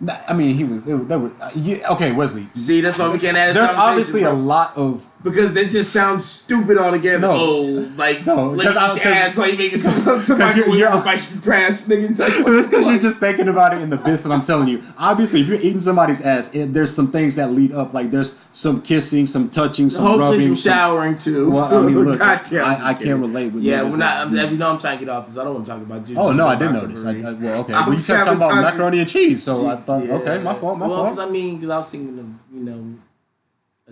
Nah, 0.00 0.16
I 0.28 0.32
mean, 0.32 0.54
he 0.54 0.64
was. 0.64 0.82
They 0.84 0.94
were 0.94 1.30
uh, 1.40 1.50
yeah, 1.54 1.92
okay, 1.92 2.12
Wesley. 2.12 2.46
See, 2.54 2.80
that's 2.80 2.98
why 2.98 3.08
we 3.12 3.18
can't 3.18 3.34
this 3.34 3.56
There's 3.56 3.70
obviously 3.70 4.22
a 4.22 4.32
lot 4.32 4.76
of 4.76 5.08
because 5.22 5.52
they 5.54 5.68
just 5.68 5.92
sound 5.92 6.20
stupid 6.22 6.78
altogether. 6.78 7.18
No. 7.20 7.30
Oh, 7.32 7.88
like 7.96 8.26
No, 8.26 8.50
like 8.50 8.58
because 8.58 8.76
I- 8.76 8.92
each 8.92 9.02
'cause- 9.02 9.12
ass 9.12 9.38
like 9.38 9.58
making 9.58 9.78
some 9.78 10.18
somebody 10.20 10.56
you're- 10.58 10.70
with 10.70 10.78
you're- 10.80 10.94
like 10.96 11.20
crabs, 11.42 11.88
nigga. 11.88 12.10
It's 12.10 12.18
that's 12.18 12.66
because 12.66 12.86
you're 12.86 12.98
just 12.98 13.18
thinking 13.18 13.48
about 13.48 13.74
it 13.74 13.82
in 13.82 13.90
the 13.90 13.96
bits 13.96 14.22
that 14.24 14.32
I'm 14.32 14.42
telling 14.42 14.68
you. 14.68 14.82
Obviously, 14.98 15.40
if 15.40 15.48
you're 15.48 15.58
eating 15.60 15.80
somebody's 15.80 16.20
ass, 16.22 16.52
it, 16.54 16.72
there's 16.72 16.94
some 16.94 17.08
things 17.12 17.36
that 17.36 17.52
lead 17.52 17.72
up. 17.72 17.92
Like 17.94 18.10
there's 18.10 18.38
some 18.50 18.80
kissing, 18.82 19.26
some 19.26 19.48
touching, 19.50 19.90
some 19.90 20.04
Hopefully, 20.04 20.38
rubbing. 20.38 20.54
some 20.54 20.72
showering 20.72 21.16
too. 21.16 21.50
Well, 21.50 21.64
I 21.74 21.80
mean, 21.82 22.04
look, 22.04 22.18
Goddamn, 22.22 22.64
I'm 22.64 22.70
I, 22.70 22.74
just 22.74 22.84
I 22.86 22.94
can't 22.94 23.20
relate 23.20 23.52
with. 23.52 23.62
You. 23.62 23.70
Yeah, 23.70 23.82
we're 23.82 23.90
not. 23.90 23.98
that- 24.32 24.44
I'm, 24.46 24.52
you 24.52 24.58
know, 24.58 24.70
I'm 24.70 24.78
trying 24.78 24.98
to 24.98 25.04
get 25.04 25.12
off 25.12 25.26
this. 25.26 25.38
I 25.38 25.44
don't 25.44 25.54
want 25.54 25.66
to 25.66 25.72
talk 25.72 25.82
about 25.82 26.08
you. 26.08 26.16
Oh 26.18 26.32
no, 26.32 26.46
I 26.48 26.56
didn't 26.56 26.74
notice. 26.74 27.04
I, 27.04 27.10
I, 27.10 27.12
uh, 27.12 27.34
well, 27.40 27.60
okay, 27.60 27.74
I'm 27.74 27.86
well, 27.86 27.98
you 27.98 28.04
kept 28.04 28.24
talking 28.26 28.36
about 28.36 28.54
macaroni 28.62 28.98
and 29.00 29.08
cheese, 29.08 29.42
so 29.42 29.66
I 29.68 29.76
thought, 29.76 30.02
okay, 30.02 30.42
my 30.42 30.54
fault, 30.54 30.78
my 30.78 30.86
well, 30.86 31.04
'cause 31.06 31.16
fault. 31.16 31.28
I 31.28 31.32
mean, 31.32 31.56
because 31.56 31.70
I 31.70 31.76
was 31.76 31.90
thinking 31.90 32.18
of 32.18 32.26
you 32.56 32.64
know. 32.64 32.84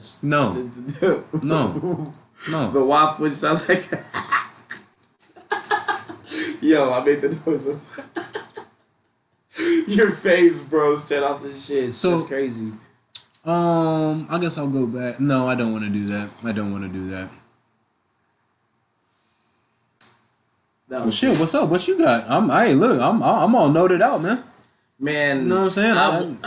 No. 0.22 0.52
the- 0.54 0.62
the- 1.00 1.24
No. 1.46 2.12
No, 2.50 2.70
The 2.70 2.82
waffle 2.82 3.28
sounds 3.28 3.68
like. 3.68 3.86
Yo, 6.62 6.90
I 6.92 7.04
made 7.04 7.20
the 7.20 7.38
noise 7.46 7.66
of. 7.66 7.80
Your 9.88 10.10
face, 10.12 10.60
bro, 10.60 10.96
set 10.96 11.22
off 11.22 11.42
this 11.42 11.66
shit. 11.66 11.94
So- 11.94 12.12
That's 12.16 12.24
crazy. 12.28 12.72
um, 13.44 14.26
I 14.30 14.38
guess 14.40 14.56
I'll 14.58 14.68
go 14.68 14.86
back. 14.86 15.20
No, 15.20 15.48
I 15.48 15.54
don't 15.54 15.72
want 15.72 15.84
to 15.84 15.90
do 15.90 16.06
that. 16.08 16.30
I 16.44 16.52
don't 16.52 16.70
want 16.72 16.84
to 16.84 16.88
do 16.88 17.10
that. 17.10 17.28
That 20.88 21.00
Well, 21.02 21.10
shit, 21.10 21.38
what's 21.38 21.54
up? 21.54 21.68
What 21.68 21.86
you 21.86 21.96
got? 21.98 22.28
I'm, 22.28 22.48
hey, 22.48 22.74
look, 22.74 23.00
I'm, 23.00 23.22
I'm 23.22 23.54
all 23.54 23.68
noted 23.70 24.02
out, 24.02 24.22
man. 24.22 24.42
man. 24.98 25.42
You 25.42 25.48
know 25.48 25.56
what 25.56 25.62
I'm 25.64 25.70
saying? 25.70 25.96
I, 25.96 26.16
I'm- 26.18 26.38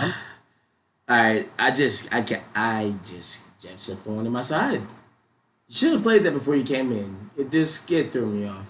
I, 1.13 1.17
All 1.17 1.33
right, 1.33 1.49
I 1.59 1.71
just, 1.71 2.13
I 2.13 2.21
can, 2.21 2.41
I 2.55 2.93
just, 3.03 3.59
Jeff's 3.59 3.89
a 3.89 3.95
phone 3.95 4.25
in 4.25 4.31
my 4.31 4.41
side. 4.41 4.81
You 5.67 5.75
should 5.75 5.93
have 5.93 6.03
played 6.03 6.23
that 6.23 6.31
before 6.31 6.55
you 6.55 6.63
came 6.63 6.91
in. 6.91 7.29
It 7.37 7.51
just 7.51 7.89
it 7.91 8.11
threw 8.11 8.25
me 8.27 8.47
off. 8.47 8.65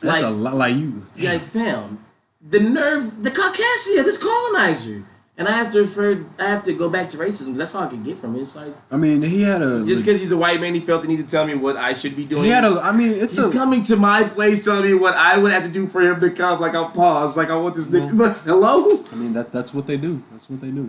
that's 0.00 0.22
like- 0.22 0.24
a 0.24 0.34
lot. 0.34 0.54
Like 0.54 0.76
you, 0.76 1.02
Like, 1.18 1.42
fam, 1.42 2.04
the 2.40 2.60
nerve, 2.60 3.22
the 3.22 3.30
Caucasia, 3.30 4.04
this 4.04 4.22
colonizer. 4.22 5.04
And 5.36 5.48
I 5.48 5.52
have 5.52 5.72
to 5.72 5.82
refer, 5.82 6.24
I 6.38 6.46
have 6.46 6.62
to 6.62 6.72
go 6.72 6.88
back 6.88 7.08
to 7.08 7.16
racism. 7.16 7.56
That's 7.56 7.74
all 7.74 7.82
I 7.82 7.88
can 7.88 8.04
get 8.04 8.18
from 8.18 8.36
it. 8.36 8.42
It's 8.42 8.54
like 8.54 8.72
I 8.88 8.96
mean, 8.96 9.20
he 9.20 9.42
had 9.42 9.62
a 9.62 9.84
just 9.84 10.04
because 10.04 10.20
he's 10.20 10.30
a 10.30 10.36
white 10.36 10.60
man, 10.60 10.74
he 10.74 10.80
felt 10.80 11.02
the 11.02 11.08
need 11.08 11.16
to 11.16 11.24
tell 11.24 11.44
me 11.44 11.56
what 11.56 11.76
I 11.76 11.92
should 11.92 12.14
be 12.14 12.24
doing. 12.24 12.44
he 12.44 12.50
had 12.50 12.64
a. 12.64 12.78
I 12.80 12.92
mean, 12.92 13.14
it's 13.14 13.34
He's 13.34 13.48
a. 13.48 13.52
coming 13.52 13.82
to 13.84 13.96
my 13.96 14.22
place 14.22 14.64
telling 14.64 14.84
me 14.84 14.94
what 14.94 15.14
I 15.14 15.36
would 15.36 15.50
have 15.50 15.64
to 15.64 15.68
do 15.68 15.88
for 15.88 16.00
him 16.02 16.20
to 16.20 16.30
come. 16.30 16.60
Like 16.60 16.76
I'll 16.76 16.90
pause. 16.90 17.36
Like 17.36 17.50
I 17.50 17.56
want 17.56 17.74
this 17.74 17.88
nigga. 17.88 18.16
Like, 18.16 18.36
hello, 18.44 19.02
I 19.10 19.16
mean, 19.16 19.32
that 19.32 19.50
that's 19.50 19.74
what 19.74 19.88
they 19.88 19.96
do. 19.96 20.22
That's 20.30 20.48
what 20.48 20.60
they 20.60 20.70
do. 20.70 20.88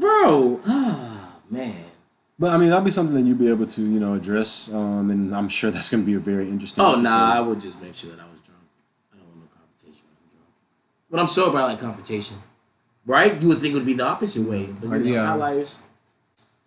Bro. 0.00 0.60
Ah 0.66 1.36
man. 1.50 1.74
But 2.38 2.50
I 2.52 2.56
mean, 2.56 2.68
that'll 2.70 2.84
be 2.84 2.90
something 2.90 3.14
that 3.14 3.22
you'll 3.22 3.38
be 3.38 3.48
able 3.48 3.66
to, 3.66 3.80
you 3.80 4.00
know, 4.00 4.14
address. 4.14 4.72
Um, 4.72 5.10
and 5.10 5.34
I'm 5.34 5.48
sure 5.48 5.70
that's 5.70 5.88
going 5.88 6.02
to 6.02 6.06
be 6.06 6.14
a 6.14 6.18
very 6.18 6.48
interesting. 6.48 6.82
Oh 6.84 6.88
episode. 6.90 7.02
nah, 7.02 7.32
I 7.34 7.40
would 7.40 7.60
just 7.60 7.80
make 7.80 7.94
sure 7.94 8.10
that 8.10 8.18
I 8.20 8.24
was 8.30 8.40
drunk. 8.40 8.60
I 9.12 9.16
don't 9.18 9.26
want 9.28 9.38
no 9.42 9.46
confrontation 9.56 10.02
when 10.08 10.18
I'm 10.18 10.34
drunk. 10.34 11.10
When 11.10 11.20
I'm 11.20 11.28
sober, 11.28 11.58
I 11.58 11.64
like 11.64 11.80
confrontation. 11.80 12.36
Right? 13.06 13.40
You 13.40 13.48
would 13.48 13.58
think 13.58 13.72
it 13.72 13.76
would 13.76 13.86
be 13.86 13.92
the 13.94 14.04
opposite 14.06 14.48
way, 14.50 14.66
but 14.66 14.88
you 15.04 15.14
know, 15.14 15.22
Yeah. 15.22 15.32
outliers. 15.32 15.78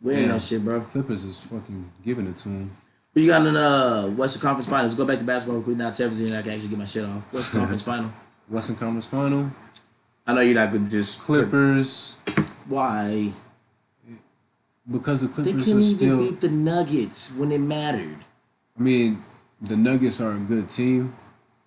We 0.01 0.13
ain't 0.13 0.21
Yeah. 0.27 0.31
that 0.33 0.41
shit, 0.41 0.63
bro. 0.63 0.79
Clippers 0.81 1.23
is 1.25 1.39
fucking 1.39 1.91
giving 2.05 2.27
it 2.27 2.37
to 2.37 2.49
him. 2.49 2.71
But 3.13 3.23
you 3.23 3.27
got 3.29 3.45
in 3.45 3.57
uh, 3.57 4.07
Western 4.09 4.41
Conference 4.43 4.69
Finals. 4.69 4.93
Go 4.95 5.03
back 5.03 5.17
to 5.17 5.23
basketball 5.25 5.61
quick. 5.63 5.75
Now, 5.75 5.89
Tevin, 5.89 6.19
and 6.27 6.37
I 6.37 6.43
can 6.43 6.51
actually 6.53 6.69
get 6.69 6.77
my 6.77 6.85
shit 6.85 7.03
off. 7.03 7.23
Western 7.33 7.59
Conference 7.61 7.81
Final. 7.91 8.11
Western 8.47 8.75
Conference 8.77 9.07
Final. 9.07 9.51
I 10.25 10.33
know 10.33 10.41
you're 10.41 10.53
not 10.55 10.71
gonna 10.71 10.87
just 10.89 11.19
Clippers, 11.21 12.15
Why? 12.67 13.32
because 14.89 15.21
the 15.21 15.27
Clippers 15.27 15.53
They 15.65 15.73
couldn't 15.73 16.01
are 16.01 16.06
even 16.06 16.17
beat 16.19 16.41
the 16.41 16.49
Nuggets 16.49 17.34
when 17.36 17.51
it 17.51 17.58
mattered. 17.60 18.17
I 18.80 18.82
mean, 18.82 19.23
the 19.62 19.75
Nuggets 19.75 20.21
are 20.21 20.32
a 20.32 20.38
good 20.38 20.69
team, 20.69 21.13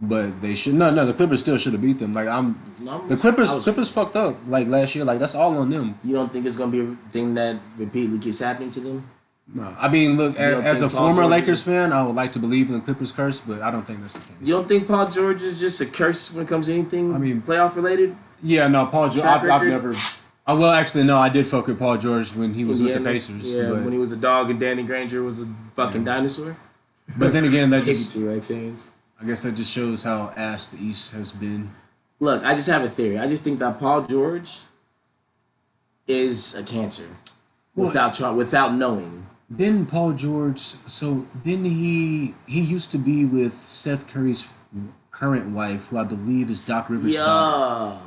but 0.00 0.40
they 0.40 0.54
should. 0.54 0.74
No, 0.74 0.90
no, 0.90 1.04
the 1.04 1.12
Clippers 1.12 1.40
still 1.40 1.58
should 1.58 1.74
have 1.74 1.82
beat 1.82 1.98
them. 1.98 2.12
Like 2.14 2.28
I'm, 2.28 2.58
No, 2.80 3.06
the 3.08 3.16
Clippers. 3.18 3.52
Was- 3.54 3.64
Clippers 3.64 3.90
fucked 3.90 4.16
up 4.16 4.36
like 4.48 4.68
last 4.68 4.94
year. 4.94 5.04
Like 5.04 5.18
that's 5.18 5.34
all 5.34 5.56
on 5.58 5.68
them. 5.70 5.98
You 6.02 6.14
don't 6.14 6.32
think 6.32 6.46
it's 6.46 6.56
gonna 6.56 6.72
be 6.72 6.80
a 6.80 6.96
thing 7.12 7.34
that 7.34 7.56
repeatedly 7.76 8.18
keeps 8.20 8.38
happening 8.38 8.70
to 8.70 8.80
them? 8.80 9.04
No, 9.52 9.74
I 9.78 9.88
mean, 9.88 10.16
look, 10.16 10.38
as, 10.38 10.80
as 10.80 10.82
a 10.82 10.88
former 10.96 11.22
George 11.22 11.30
Lakers 11.30 11.58
is- 11.58 11.64
fan, 11.64 11.92
I 11.92 12.02
would 12.06 12.14
like 12.14 12.32
to 12.32 12.38
believe 12.38 12.68
in 12.68 12.74
the 12.74 12.80
Clippers 12.80 13.10
curse, 13.12 13.40
but 13.40 13.60
I 13.60 13.70
don't 13.70 13.84
think 13.86 14.00
that's 14.00 14.14
the 14.14 14.20
case. 14.20 14.36
You 14.42 14.54
don't 14.54 14.68
think 14.68 14.86
Paul 14.86 15.08
George 15.10 15.42
is 15.42 15.60
just 15.60 15.80
a 15.80 15.86
curse 15.86 16.32
when 16.32 16.44
it 16.46 16.48
comes 16.48 16.66
to 16.66 16.72
anything? 16.72 17.14
I 17.14 17.18
mean- 17.18 17.42
playoff 17.42 17.74
related. 17.76 18.16
Yeah, 18.42 18.68
no, 18.68 18.86
Paul 18.86 19.10
George. 19.10 19.26
I've, 19.26 19.50
I've 19.50 19.66
never. 19.66 19.94
I 20.50 20.52
well, 20.54 20.72
actually, 20.72 21.04
no, 21.04 21.16
I 21.16 21.28
did 21.28 21.46
fuck 21.46 21.68
with 21.68 21.78
Paul 21.78 21.96
George 21.96 22.34
when 22.34 22.54
he 22.54 22.64
was 22.64 22.82
with 22.82 22.92
the 22.92 23.00
Pacers. 23.00 23.54
Yeah, 23.54 23.70
but, 23.70 23.82
when 23.82 23.92
he 23.92 23.98
was 23.98 24.10
a 24.10 24.16
dog 24.16 24.50
and 24.50 24.58
Danny 24.58 24.82
Granger 24.82 25.22
was 25.22 25.42
a 25.42 25.48
fucking 25.74 26.02
dinosaur. 26.02 26.56
but 27.16 27.32
then 27.32 27.44
again, 27.44 27.70
that 27.70 27.84
just. 27.84 28.16
I 28.18 29.26
guess 29.26 29.42
that 29.42 29.54
just 29.54 29.70
shows 29.70 30.02
how 30.02 30.32
ass 30.36 30.68
the 30.68 30.82
East 30.82 31.12
has 31.12 31.30
been. 31.30 31.70
Look, 32.18 32.42
I 32.44 32.56
just 32.56 32.68
have 32.68 32.82
a 32.82 32.90
theory. 32.90 33.16
I 33.16 33.28
just 33.28 33.44
think 33.44 33.60
that 33.60 33.78
Paul 33.78 34.02
George 34.02 34.62
is 36.08 36.56
a 36.56 36.64
cancer 36.64 37.06
without 37.76 38.14
try, 38.14 38.30
without 38.30 38.74
knowing. 38.74 39.26
Then 39.48 39.86
Paul 39.86 40.14
George. 40.14 40.58
So 40.58 41.28
then 41.44 41.64
he 41.64 42.34
he 42.48 42.60
used 42.60 42.90
to 42.90 42.98
be 42.98 43.24
with 43.24 43.62
Seth 43.62 44.08
Curry's 44.08 44.52
current 45.12 45.54
wife, 45.54 45.88
who 45.88 45.98
I 45.98 46.04
believe 46.04 46.50
is 46.50 46.60
Doc 46.60 46.90
Rivers' 46.90 47.16
daughter. 47.16 48.00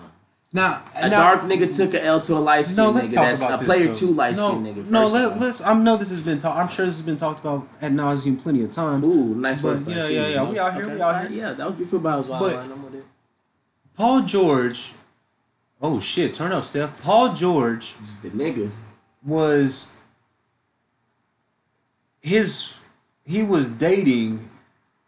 Yeah. 0.54 0.62
Now, 0.62 0.82
A 0.96 1.10
now- 1.10 1.20
dark 1.36 1.42
nigga 1.42 1.76
took 1.76 1.94
an 1.96 2.02
L 2.02 2.22
to 2.22 2.34
a 2.36 2.40
light 2.40 2.66
skin 2.68 2.78
No, 2.84 2.92
let's 2.92 3.10
nigga. 3.10 3.14
talk 3.16 3.26
That's 3.26 3.40
about 3.42 3.62
a 3.62 3.66
player 3.66 3.96
two 3.96 4.08
light 4.14 4.36
no, 4.36 4.50
skin 4.50 4.64
nigga. 4.64 4.86
No, 4.88 5.08
let, 5.08 5.40
let's. 5.40 5.62
I 5.62 5.74
know 5.74 5.98
this 5.98 6.10
has 6.12 6.22
been 6.22 6.38
talked. 6.40 6.58
I'm 6.60 6.68
sure 6.68 6.86
this 6.86 6.96
has 6.98 7.06
been 7.06 7.18
talked 7.18 7.40
about 7.40 7.68
at 7.82 7.92
nauseum 7.92 8.40
plenty 8.42 8.62
of 8.64 8.70
times. 8.72 9.04
Ooh, 9.04 9.34
nice 9.36 9.62
But, 9.62 9.80
work. 9.80 9.88
yeah, 9.88 9.94
Class. 9.96 10.10
yeah, 10.12 10.28
yeah, 10.28 10.44
we 10.50 10.60
out 10.60 10.74
here, 10.76 10.90
we 10.90 11.02
out 11.02 11.28
here. 11.28 11.40
Yeah, 11.40 11.54
that 11.54 11.66
was 11.66 11.76
before 11.76 12.00
was 12.00 12.28
wild. 12.28 12.42
But- 12.44 12.60
I'm 12.60 12.84
with 12.84 12.96
it. 12.96 13.06
Paul 13.98 14.22
George. 14.22 14.94
Oh 15.82 16.00
shit! 16.00 16.34
Turn 16.34 16.52
up, 16.52 16.64
Steph. 16.64 17.02
Paul 17.02 17.34
George 17.34 17.96
It's 18.00 18.16
the 18.18 18.30
nigga. 18.30 18.70
was 19.26 19.92
his. 22.22 22.80
He 23.26 23.42
was 23.44 23.68
dating, 23.70 24.50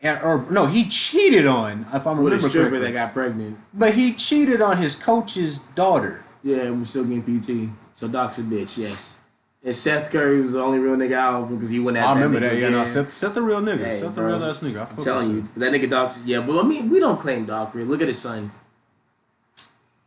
and, 0.06 0.24
or 0.24 0.46
no, 0.50 0.65
he 0.68 0.88
cheated 0.88 1.46
on. 1.48 1.86
If 1.94 2.06
I 2.08 2.12
With 2.12 2.20
remember 2.20 2.36
a 2.36 2.39
stripper 2.39 2.70
correctly. 2.70 2.80
that 2.88 2.94
got 2.94 3.13
pregnant. 3.13 3.58
But 3.74 3.96
he 3.96 4.13
cheated 4.13 4.62
on 4.62 4.78
his 4.78 4.96
coach's 4.96 5.60
daughter. 5.60 6.24
Yeah, 6.44 6.58
and 6.58 6.80
we're 6.80 6.86
still 6.86 7.04
getting 7.06 7.24
PT. 7.24 7.72
So 7.94 8.08
Doc's 8.08 8.38
a 8.39 8.44
bitch, 8.44 8.78
yes. 8.78 9.20
And 9.63 9.76
Seth 9.76 10.12
Curry 10.12 10.41
was 10.41 10.54
the 10.54 10.62
only 10.62 10.78
real 10.78 10.96
nigga 10.96 11.13
out 11.15 11.50
because 11.50 11.72
he 11.72 11.80
went 11.80 11.98
at 11.98 12.06
I 12.06 12.13
remember 12.13 12.38
nigga 12.39 12.52
that. 12.52 12.60
Yeah, 12.60 12.70
no, 12.70 12.84
Seth, 12.84 13.10
set, 13.10 13.12
set 13.12 13.34
the 13.34 13.41
real 13.41 13.62
nigga. 13.62 13.86
Hey, 13.86 14.00
set 14.00 14.13
the 14.13 14.24
real 14.24 14.44
ass 14.44 14.60
nigga. 14.60 14.86
I 14.86 14.89
I'm 14.91 14.98
telling 14.98 15.32
you, 15.32 15.48
that 15.58 15.72
nigga 15.74 15.89
Doc's 15.89 16.24
yeah, 16.24 16.39
but 16.41 16.60
I 16.60 16.62
mean, 16.63 16.89
we 16.91 17.00
don't 17.00 17.20
claim 17.20 17.46
Doc 17.46 17.74
real. 17.74 17.88
Look 17.88 18.02
at 18.02 18.08
his 18.08 18.20
son. 18.20 18.52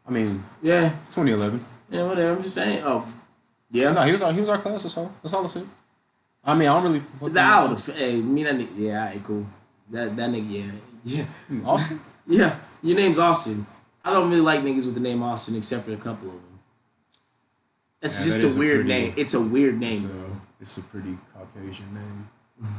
I 0.07 0.11
mean, 0.11 0.45
Yeah, 0.63 0.91
2011. 1.11 1.65
yeah, 1.91 2.07
whatever. 2.07 2.33
I'm 2.35 2.43
just 2.43 2.55
saying. 2.55 2.83
Oh, 2.85 3.07
yeah. 3.73 3.93
No, 3.93 4.03
he 4.03 4.13
was 4.13 4.23
our 4.23 4.33
he 4.33 4.41
was 4.41 4.49
our 4.49 4.59
class. 4.59 4.85
That's 4.85 4.97
all. 4.97 5.13
That's 5.23 5.35
all 5.35 5.45
I 5.45 5.49
said. 5.49 5.67
I 6.45 6.55
mean, 6.55 6.69
I 6.69 6.75
don't 6.81 6.85
really. 7.21 7.33
The 7.33 7.41
out. 7.41 7.85
Hey, 7.87 8.17
me 8.21 8.45
that 8.45 8.55
nigga. 8.55 8.69
Yeah, 8.77 9.01
alright, 9.03 9.25
cool. 9.25 9.45
That 9.91 10.17
that 10.17 10.31
nigga. 10.31 10.71
Yeah, 11.05 11.25
yeah. 11.51 11.65
Austin. 11.65 12.01
yeah. 12.27 12.57
Your 12.83 12.97
name's 12.97 13.19
Austin. 13.19 13.67
I 14.05 14.13
don't 14.13 14.29
really 14.31 14.41
like 14.43 14.61
niggas 14.61 14.85
with 14.87 14.95
the 14.95 15.01
name 15.01 15.23
Austin 15.23 15.57
except 15.57 15.85
for 15.87 15.93
a 15.93 15.97
couple 15.97 16.29
of 16.29 16.35
them. 16.35 16.59
That's 18.01 18.19
Yeah, 18.21 18.27
just 18.27 18.41
that 18.41 18.47
a 18.47 18.51
is 18.51 18.57
a 18.57 18.59
weird 18.59 18.87
pretty- 18.87 18.89
name. 18.89 19.15
It's 19.17 19.35
a 19.35 19.41
weird 19.41 19.79
name, 19.81 19.93
It's 19.93 20.05
a, 20.05 20.41
it's 20.61 20.79
a 20.79 20.83
pretty 20.83 21.19
Caucasian 21.35 21.93
name. 21.95 22.29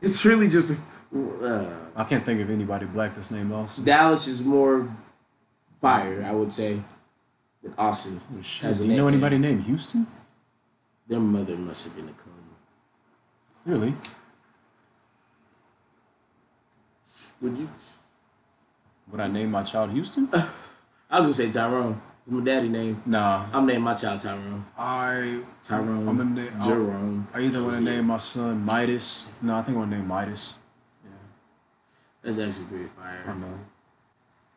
It's 0.00 0.24
really 0.24 0.48
just. 0.48 0.80
Uh, 1.14 1.64
I 1.94 2.02
can't 2.04 2.24
think 2.24 2.40
of 2.40 2.50
anybody 2.50 2.86
black 2.86 3.14
that's 3.14 3.30
named 3.30 3.52
Austin. 3.52 3.84
Dallas 3.84 4.26
is 4.26 4.42
more 4.44 4.88
fire, 5.80 6.24
I 6.26 6.32
would 6.32 6.52
say, 6.52 6.80
than 7.62 7.72
Austin. 7.78 8.20
Oh, 8.36 8.42
shit. 8.42 8.76
Do 8.78 8.84
you 8.86 8.96
know 8.96 9.06
anybody 9.06 9.38
named 9.38 9.62
Houston? 9.64 10.08
Their 11.06 11.20
mother 11.20 11.56
must 11.56 11.84
have 11.84 11.94
been 11.94 12.08
a 12.08 12.12
coon. 12.12 12.32
Really? 13.64 13.94
Would 17.42 17.58
you? 17.58 17.68
Would 19.10 19.20
I 19.20 19.26
name 19.28 19.50
my 19.50 19.62
child 19.62 19.90
Houston? 19.90 20.28
I 21.10 21.16
was 21.16 21.24
gonna 21.26 21.34
say 21.34 21.50
Tyrone. 21.50 22.00
It's 22.24 22.30
my 22.32 22.44
daddy 22.44 22.68
name. 22.68 23.02
Nah. 23.04 23.46
I'm 23.52 23.66
naming 23.66 23.82
my 23.82 23.94
child 23.94 24.20
Tyrone. 24.20 24.64
I 24.78 25.40
Tyrone. 25.64 26.08
I'm 26.08 26.16
gonna 26.16 26.24
na- 26.42 26.50
I'll- 26.60 26.68
Jerome. 26.68 27.28
I 27.34 27.40
either 27.40 27.62
want 27.62 27.74
to 27.74 27.80
name 27.82 28.06
my 28.06 28.16
son 28.18 28.64
Midas. 28.64 29.28
No, 29.42 29.56
I 29.56 29.62
think 29.62 29.76
I'm 29.76 29.82
gonna 29.84 29.96
name 29.98 30.06
Midas. 30.06 30.54
Yeah. 31.04 31.10
That's 32.22 32.38
actually 32.38 32.64
pretty 32.66 32.84
I 32.84 33.02
fire. 33.02 33.22
don't 33.26 33.40
know. 33.40 33.58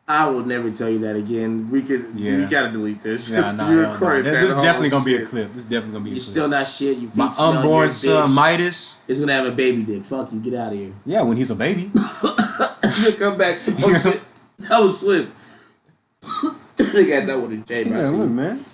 I 0.08 0.28
will 0.28 0.44
never 0.44 0.70
tell 0.70 0.88
you 0.88 1.00
that 1.00 1.16
again. 1.16 1.68
We 1.68 1.82
could. 1.82 2.12
Yeah. 2.14 2.36
We 2.36 2.44
gotta 2.44 2.70
delete 2.70 3.02
this. 3.02 3.28
Yeah, 3.28 3.50
nah, 3.52 3.68
we 3.68 3.76
yeah, 3.76 3.98
nah. 3.98 4.22
This, 4.22 4.50
is 4.50 4.54
definitely 4.54 4.90
gonna 4.90 5.04
be 5.04 5.16
a 5.16 5.26
clip. 5.26 5.48
This 5.48 5.58
is 5.58 5.64
definitely 5.64 5.92
gonna 5.92 6.04
be 6.04 6.10
a 6.10 6.14
You're 6.14 6.22
still 6.22 6.48
not 6.48 6.68
shit. 6.68 6.98
You 6.98 7.10
my 7.14 7.26
feet 7.26 7.34
smell, 7.34 7.52
you're 7.52 7.56
a 7.56 7.62
unborn 7.62 7.90
son. 7.90 8.34
Midas. 8.34 9.02
is 9.08 9.18
gonna 9.18 9.32
have 9.32 9.46
a 9.46 9.50
baby 9.50 9.82
dick. 9.82 10.04
Fuck 10.04 10.32
you. 10.32 10.38
Get 10.38 10.54
out 10.54 10.72
of 10.72 10.78
here. 10.78 10.92
Yeah, 11.06 11.22
when 11.22 11.36
he's 11.36 11.50
a 11.50 11.56
baby. 11.56 11.82
you 11.94 13.12
come 13.18 13.36
back. 13.36 13.58
Oh 13.66 13.98
shit. 14.00 14.20
That 14.60 14.80
was 14.80 15.00
swift. 15.00 15.32
they 16.76 17.06
got 17.06 17.26
that 17.26 17.40
one 17.40 17.52
in 17.52 17.64
J. 17.64 17.84
yeah, 17.84 18.08
look, 18.10 18.30
man. 18.30 18.64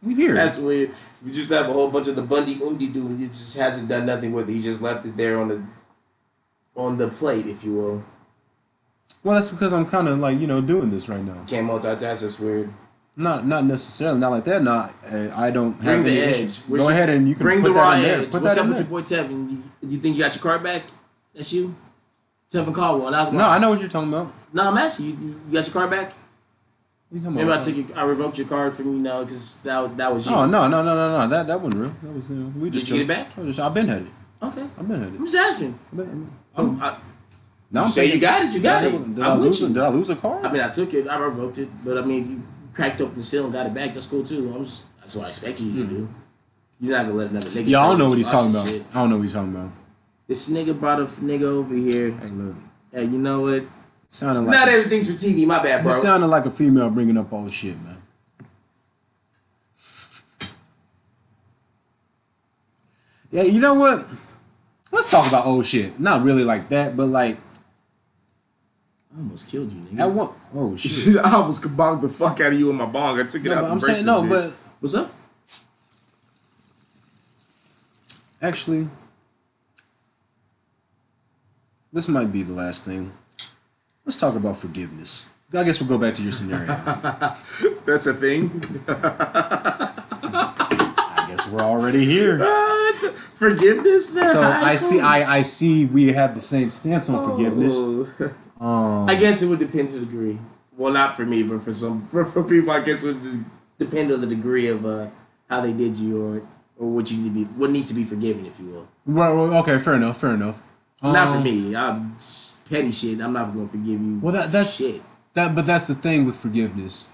We 0.00 0.14
here. 0.14 0.34
That's 0.34 0.56
weird. 0.56 0.92
You 1.24 1.32
just 1.32 1.50
have 1.50 1.68
a 1.68 1.72
whole 1.72 1.88
bunch 1.88 2.06
of 2.06 2.14
the 2.14 2.22
Bundy 2.22 2.60
Undi 2.62 2.88
dude. 2.88 3.18
He 3.18 3.26
just 3.26 3.58
hasn't 3.58 3.88
done 3.88 4.06
nothing 4.06 4.32
with 4.32 4.48
it. 4.48 4.52
He 4.52 4.62
just 4.62 4.80
left 4.80 5.04
it 5.06 5.16
there 5.16 5.40
on 5.40 5.48
the 5.48 5.62
on 6.76 6.98
the 6.98 7.08
plate, 7.08 7.46
if 7.46 7.64
you 7.64 7.74
will. 7.74 8.04
Well, 9.24 9.34
that's 9.36 9.50
because 9.50 9.72
I'm 9.72 9.86
kind 9.86 10.08
of 10.08 10.18
like 10.18 10.38
you 10.38 10.46
know 10.46 10.60
doing 10.60 10.90
this 10.90 11.08
right 11.08 11.22
now. 11.22 11.44
Can't 11.46 11.68
multitask. 11.68 12.20
That's 12.22 12.38
weird. 12.40 12.72
Not 13.16 13.46
not 13.46 13.64
necessarily 13.64 14.18
not 14.18 14.30
like 14.30 14.44
that. 14.44 14.62
Not 14.62 14.94
uh, 15.10 15.28
I 15.34 15.50
don't 15.50 15.72
Bring 15.72 15.96
have 15.96 16.04
the 16.04 16.10
any 16.10 16.20
edge. 16.20 16.36
issues. 16.36 16.58
Go 16.60 16.88
ahead 16.88 17.08
and 17.10 17.28
you 17.28 17.34
can 17.34 17.42
Bring 17.42 17.60
put 17.60 17.68
the 17.68 17.74
that 17.74 17.80
raw 17.80 17.92
in 17.92 18.02
there. 18.02 18.20
edge. 18.22 18.30
Put 18.30 18.42
What's 18.42 18.54
that 18.54 18.60
up 18.62 18.64
in 18.66 18.70
with 18.70 18.78
there. 18.78 19.18
your 19.18 19.28
boy 19.28 19.34
Tevin? 19.34 19.50
You, 19.50 19.62
you 19.90 19.98
think 19.98 20.16
you 20.16 20.22
got 20.24 20.34
your 20.34 20.42
card 20.42 20.62
back? 20.62 20.82
That's 21.34 21.52
you. 21.52 21.74
Tevin 22.50 22.74
Caldwell. 22.74 23.10
Not 23.10 23.32
No, 23.32 23.44
I 23.44 23.58
know 23.58 23.70
what 23.70 23.80
you're 23.80 23.88
talking 23.88 24.08
about. 24.12 24.32
No, 24.52 24.68
I'm 24.68 24.78
asking 24.78 25.06
you. 25.06 25.12
You 25.12 25.40
got 25.52 25.66
your 25.66 25.72
card 25.74 25.90
back? 25.90 26.12
What 27.10 27.18
you 27.18 27.20
talking 27.20 27.34
Maybe 27.36 27.50
I 27.50 27.52
about? 27.54 27.64
took 27.64 27.76
your, 27.76 27.98
I 27.98 28.02
revoked 28.04 28.38
your 28.38 28.48
card 28.48 28.74
from 28.74 28.86
you 28.94 28.98
now 28.98 29.24
because 29.24 29.60
that 29.62 29.96
that 29.98 30.12
was 30.14 30.26
you. 30.26 30.34
Oh 30.34 30.46
no 30.46 30.66
no 30.68 30.82
no 30.82 30.94
no 30.94 31.18
no 31.20 31.28
that 31.28 31.46
that 31.46 31.60
wasn't 31.60 31.82
real. 31.82 31.94
That 32.02 32.12
was 32.14 32.30
you 32.30 32.36
know, 32.36 32.52
we 32.58 32.70
just 32.70 32.88
you 32.88 32.94
get 32.96 33.02
it 33.02 33.08
back? 33.08 33.38
I 33.38 33.42
just, 33.42 33.60
I've 33.60 33.74
been 33.74 33.88
had 33.88 34.02
it. 34.02 34.08
Okay. 34.42 34.62
I've 34.78 34.88
been 34.88 35.00
had 35.02 35.12
it. 35.12 35.18
I'm 35.18 35.26
just 35.26 35.36
asking. 35.36 35.78
I've 35.92 35.96
been- 35.98 36.30
I'm, 36.56 36.82
I, 36.82 36.96
You 37.72 37.80
I'm 37.80 37.88
say 37.88 38.02
saying- 38.02 38.14
you 38.14 38.20
got 38.20 38.44
it. 38.44 38.54
You 38.54 38.60
got 38.60 38.80
did 38.82 38.94
it. 38.94 38.94
I, 38.94 38.98
did, 38.98 39.18
I'm 39.20 39.22
I 39.22 39.34
lose 39.34 39.60
you. 39.62 39.68
did 39.68 39.78
I 39.78 39.88
lose 39.88 40.10
a 40.10 40.16
card? 40.16 40.44
I 40.44 40.52
mean, 40.52 40.60
I 40.60 40.68
took 40.68 40.92
it. 40.92 41.08
I 41.08 41.16
revoked 41.18 41.58
it. 41.58 41.68
But 41.84 41.96
I 41.96 42.02
mean, 42.02 42.22
if 42.22 42.30
you 42.30 42.42
cracked 42.74 43.00
open 43.00 43.16
the 43.16 43.22
seal 43.22 43.44
and 43.44 43.52
got 43.52 43.66
it 43.66 43.72
back, 43.72 43.94
that's 43.94 44.06
cool 44.06 44.24
too. 44.24 44.52
I 44.54 44.58
was, 44.58 44.84
that's 45.00 45.16
what 45.16 45.26
I 45.26 45.28
expected 45.28 45.64
you 45.66 45.74
to 45.76 45.84
hmm. 45.84 45.96
do. 45.96 46.08
You're 46.80 46.96
not 46.96 47.06
gonna 47.06 47.18
let 47.18 47.30
another 47.30 47.48
nigga. 47.48 47.68
yeah, 47.68 47.80
I 47.80 47.88
don't 47.88 47.98
know 47.98 48.08
what 48.08 48.18
he's 48.18 48.28
talking 48.28 48.50
about. 48.50 48.66
shit. 48.66 48.82
I 48.90 49.00
don't 49.00 49.10
know 49.10 49.16
what 49.16 49.22
he's 49.22 49.32
talking 49.32 49.54
about. 49.54 49.70
This 50.26 50.50
nigga 50.50 50.78
brought 50.78 51.00
a 51.00 51.04
nigga 51.04 51.42
over 51.44 51.74
here. 51.74 52.10
Hey, 52.10 52.28
look, 52.28 52.56
Hey, 52.92 53.04
you 53.04 53.18
know 53.18 53.40
what? 53.40 53.64
sounded 54.08 54.42
like 54.42 54.50
Not 54.50 54.68
a, 54.68 54.72
everything's 54.72 55.06
for 55.06 55.14
TV. 55.14 55.46
My 55.46 55.62
bad, 55.62 55.78
you 55.78 55.90
bro. 55.90 55.92
sounded 55.92 56.26
like 56.26 56.44
a 56.44 56.50
female 56.50 56.90
bringing 56.90 57.16
up 57.16 57.32
all 57.32 57.48
shit, 57.48 57.76
man. 57.82 57.96
Yeah, 63.30 63.44
you 63.44 63.60
know 63.60 63.74
what? 63.74 64.06
Let's 64.90 65.10
talk 65.10 65.26
about 65.26 65.46
old 65.46 65.64
shit. 65.64 65.98
Not 65.98 66.22
really 66.22 66.44
like 66.44 66.68
that, 66.68 66.96
but 66.96 67.06
like 67.06 67.38
I 69.14 69.18
almost 69.18 69.50
killed 69.50 69.72
you, 69.72 69.80
nigga. 69.80 70.00
At 70.00 70.10
what? 70.10 70.32
Oh 70.54 70.74
shit. 70.82 71.16
I 71.18 71.32
almost 71.34 71.62
bonged 71.62 72.00
the 72.02 72.08
fuck 72.08 72.40
out 72.40 72.52
of 72.52 72.58
you 72.58 72.66
with 72.68 72.76
my 72.76 72.86
bong. 72.86 73.20
I 73.20 73.24
took 73.24 73.44
it 73.44 73.48
No, 73.48 73.56
out. 73.56 73.62
but 73.62 73.70
I'm 73.70 73.80
saying 73.80 74.04
no, 74.04 74.22
bitch. 74.22 74.28
but 74.30 74.52
What's 74.80 74.94
up? 74.94 75.12
actually, 78.40 78.88
this 81.92 82.08
might 82.08 82.32
be 82.32 82.42
the 82.42 82.52
last 82.54 82.84
thing. 82.84 83.12
Let's 84.04 84.16
talk 84.16 84.34
about 84.34 84.56
forgiveness. 84.56 85.26
I 85.54 85.62
guess 85.64 85.80
we'll 85.80 85.88
go 85.90 85.98
back 85.98 86.14
to 86.16 86.22
your 86.22 86.32
scenario. 86.32 86.66
that's 87.84 88.06
a 88.06 88.14
thing. 88.14 88.50
I 88.88 89.92
guess 91.28 91.46
we're 91.48 91.60
already 91.60 92.04
here. 92.06 92.40
A- 92.42 92.98
forgiveness. 93.36 94.14
Now. 94.14 94.32
So 94.32 94.40
I 94.42 94.76
see, 94.76 95.00
I, 95.00 95.38
I 95.38 95.42
see. 95.42 95.84
We 95.84 96.12
have 96.14 96.34
the 96.34 96.40
same 96.40 96.70
stance 96.70 97.08
on 97.10 97.28
forgiveness. 97.30 97.74
Oh. 97.76 98.08
Um, 98.62 99.08
I 99.08 99.14
guess 99.16 99.42
it 99.42 99.48
would 99.48 99.58
depend 99.58 99.90
to 99.90 99.98
the 99.98 100.06
degree. 100.06 100.38
Well, 100.76 100.92
not 100.92 101.16
for 101.16 101.26
me, 101.26 101.42
but 101.42 101.62
for 101.62 101.72
some 101.72 102.06
for, 102.08 102.24
for 102.24 102.42
people, 102.44 102.70
I 102.70 102.80
guess 102.80 103.02
it 103.02 103.14
would 103.16 103.44
depend 103.78 104.12
on 104.12 104.20
the 104.20 104.26
degree 104.26 104.68
of 104.68 104.86
uh, 104.86 105.08
how 105.50 105.60
they 105.60 105.72
did 105.72 105.96
you 105.96 106.22
or 106.24 106.42
or 106.78 106.88
what 106.88 107.10
you 107.10 107.18
need 107.18 107.28
to 107.28 107.34
be 107.34 107.44
what 107.58 107.70
needs 107.70 107.88
to 107.88 107.94
be 107.94 108.04
forgiven, 108.04 108.46
if 108.46 108.58
you 108.60 108.66
will. 108.66 108.88
well, 109.06 109.34
well, 109.36 109.54
okay, 109.62 109.78
fair 109.78 109.94
enough, 109.94 110.20
fair 110.20 110.34
enough. 110.34 110.62
not 111.02 111.26
Um, 111.28 111.38
for 111.38 111.44
me. 111.44 111.74
I'm 111.76 112.16
petty 112.70 112.90
shit. 112.92 113.20
I'm 113.20 113.32
not 113.32 113.52
gonna 113.52 113.66
forgive 113.68 114.00
you. 114.00 114.20
Well, 114.22 114.32
that- 114.32 114.52
that's- 114.52 114.76
shit. 114.76 115.02
That, 115.34 115.54
but 115.54 115.66
that's 115.66 115.86
the 115.86 115.94
thing 115.94 116.26
with 116.26 116.36
forgiveness 116.36 117.08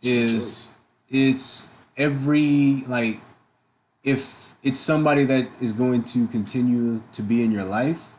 is 0.00 0.68
it's 1.08 1.72
every 1.96 2.84
like 2.86 3.18
if 4.04 4.54
it's 4.62 4.78
somebody 4.80 5.24
that 5.24 5.48
is 5.60 5.72
going 5.72 6.04
to 6.04 6.26
continue 6.28 7.02
to 7.12 7.22
be 7.22 7.42
in 7.42 7.50
your 7.52 7.64
life, 7.64 8.12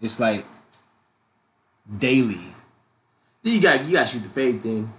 it's 0.00 0.18
like 0.18 0.44
daily. 1.98 2.40
Then 3.42 3.52
you 3.54 3.60
got 3.60 3.84
you 3.84 3.92
got 3.92 4.06
to 4.06 4.12
shoot 4.12 4.22
the 4.22 4.28
fade 4.28 4.62
thing 4.62 4.92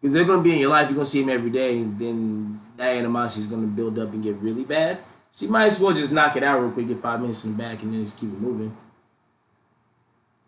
because 0.00 0.14
they're 0.14 0.24
gonna 0.24 0.42
be 0.42 0.52
in 0.52 0.58
your 0.58 0.70
life. 0.70 0.88
You're 0.88 0.96
gonna 0.96 1.06
see 1.06 1.20
them 1.20 1.30
every 1.30 1.50
day, 1.50 1.78
and 1.78 1.98
then 1.98 2.60
that 2.76 2.96
animosity 2.96 3.42
is 3.42 3.46
gonna 3.48 3.66
build 3.66 3.98
up 3.98 4.12
and 4.12 4.22
get 4.22 4.36
really 4.36 4.64
bad. 4.64 5.00
So 5.32 5.46
you 5.46 5.52
might 5.52 5.66
as 5.66 5.80
well 5.80 5.92
just 5.94 6.12
knock 6.12 6.36
it 6.36 6.42
out 6.42 6.60
real 6.60 6.70
quick, 6.70 6.88
get 6.88 7.00
five 7.00 7.20
minutes 7.20 7.44
in 7.44 7.56
the 7.56 7.62
back, 7.62 7.82
and 7.82 7.92
then 7.92 8.04
just 8.04 8.18
keep 8.18 8.30
it 8.30 8.40
moving. 8.40 8.76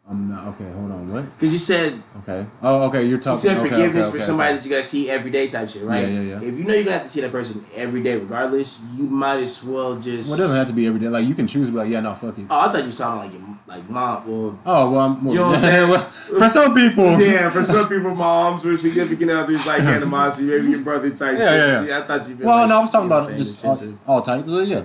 I'm 0.08 0.28
not 0.28 0.48
okay. 0.48 0.68
Hold 0.72 0.90
on, 0.90 1.12
what? 1.12 1.24
Because 1.36 1.52
you 1.52 1.58
said 1.58 2.02
Okay. 2.18 2.44
Oh, 2.62 2.82
okay. 2.88 3.02
You're 3.02 3.18
You 3.18 3.22
talking. 3.22 3.38
said 3.38 3.58
okay, 3.58 3.68
forgiveness 3.68 4.06
okay, 4.06 4.10
for 4.10 4.16
okay, 4.16 4.24
somebody 4.24 4.48
okay. 4.50 4.56
that 4.56 4.64
you 4.64 4.70
gotta 4.70 4.82
see 4.82 5.08
every 5.08 5.30
day 5.30 5.46
type 5.48 5.68
shit, 5.68 5.84
right? 5.84 6.00
Yeah, 6.08 6.20
yeah, 6.20 6.40
yeah. 6.40 6.48
If 6.48 6.58
you 6.58 6.64
know 6.64 6.74
you're 6.74 6.82
gonna 6.82 6.96
have 6.96 7.06
to 7.06 7.08
see 7.08 7.20
that 7.20 7.30
person 7.30 7.64
every 7.76 8.02
day 8.02 8.16
regardless, 8.16 8.82
you 8.96 9.04
might 9.04 9.38
as 9.38 9.62
well 9.62 9.94
just. 9.96 10.28
Well, 10.28 10.38
it 10.38 10.42
doesn't 10.42 10.56
have 10.56 10.66
to 10.66 10.72
be 10.72 10.88
every 10.88 10.98
day. 10.98 11.06
Like 11.06 11.28
you 11.28 11.34
can 11.34 11.46
choose, 11.46 11.70
be 11.70 11.76
like, 11.76 11.90
yeah, 11.90 12.00
no, 12.00 12.14
fuck 12.16 12.36
it. 12.38 12.46
Oh, 12.50 12.58
I 12.58 12.72
thought 12.72 12.78
you 12.78 12.86
were 12.86 12.92
talking 12.92 13.18
like 13.20 13.32
your 13.32 13.56
like 13.70 13.88
mom 13.88 14.28
or. 14.28 14.58
Oh 14.66 14.90
well, 14.90 15.00
I'm, 15.00 15.24
well, 15.24 15.34
You 15.34 15.40
know 15.40 15.46
what 15.46 15.54
I'm 15.54 15.60
saying? 15.70 15.88
well, 15.88 16.00
for 16.02 16.48
some 16.48 16.74
people, 16.74 17.20
yeah, 17.20 17.48
for 17.50 17.62
some 17.62 17.88
people, 17.88 18.14
moms 18.14 18.66
or 18.66 18.76
significant 18.76 19.30
others 19.30 19.64
like 19.66 19.82
animosity, 19.82 20.48
maybe 20.48 20.68
your 20.70 20.80
brother 20.80 21.08
type 21.10 21.38
Yeah, 21.38 21.48
shit. 21.48 21.58
yeah, 21.58 21.84
yeah. 21.84 21.98
I 22.00 22.06
thought 22.06 22.28
you. 22.28 22.36
Well, 22.36 22.46
like, 22.46 22.46
well, 22.46 22.68
no, 22.68 22.76
I 22.76 22.80
was 22.80 22.90
talking 22.90 23.08
what 23.08 23.24
about 23.26 23.38
just 23.38 23.64
all, 23.64 23.72
the 23.74 23.78
sense 23.78 23.92
of- 23.92 24.08
all 24.08 24.22
types. 24.22 24.46
Well, 24.46 24.64
yeah. 24.64 24.82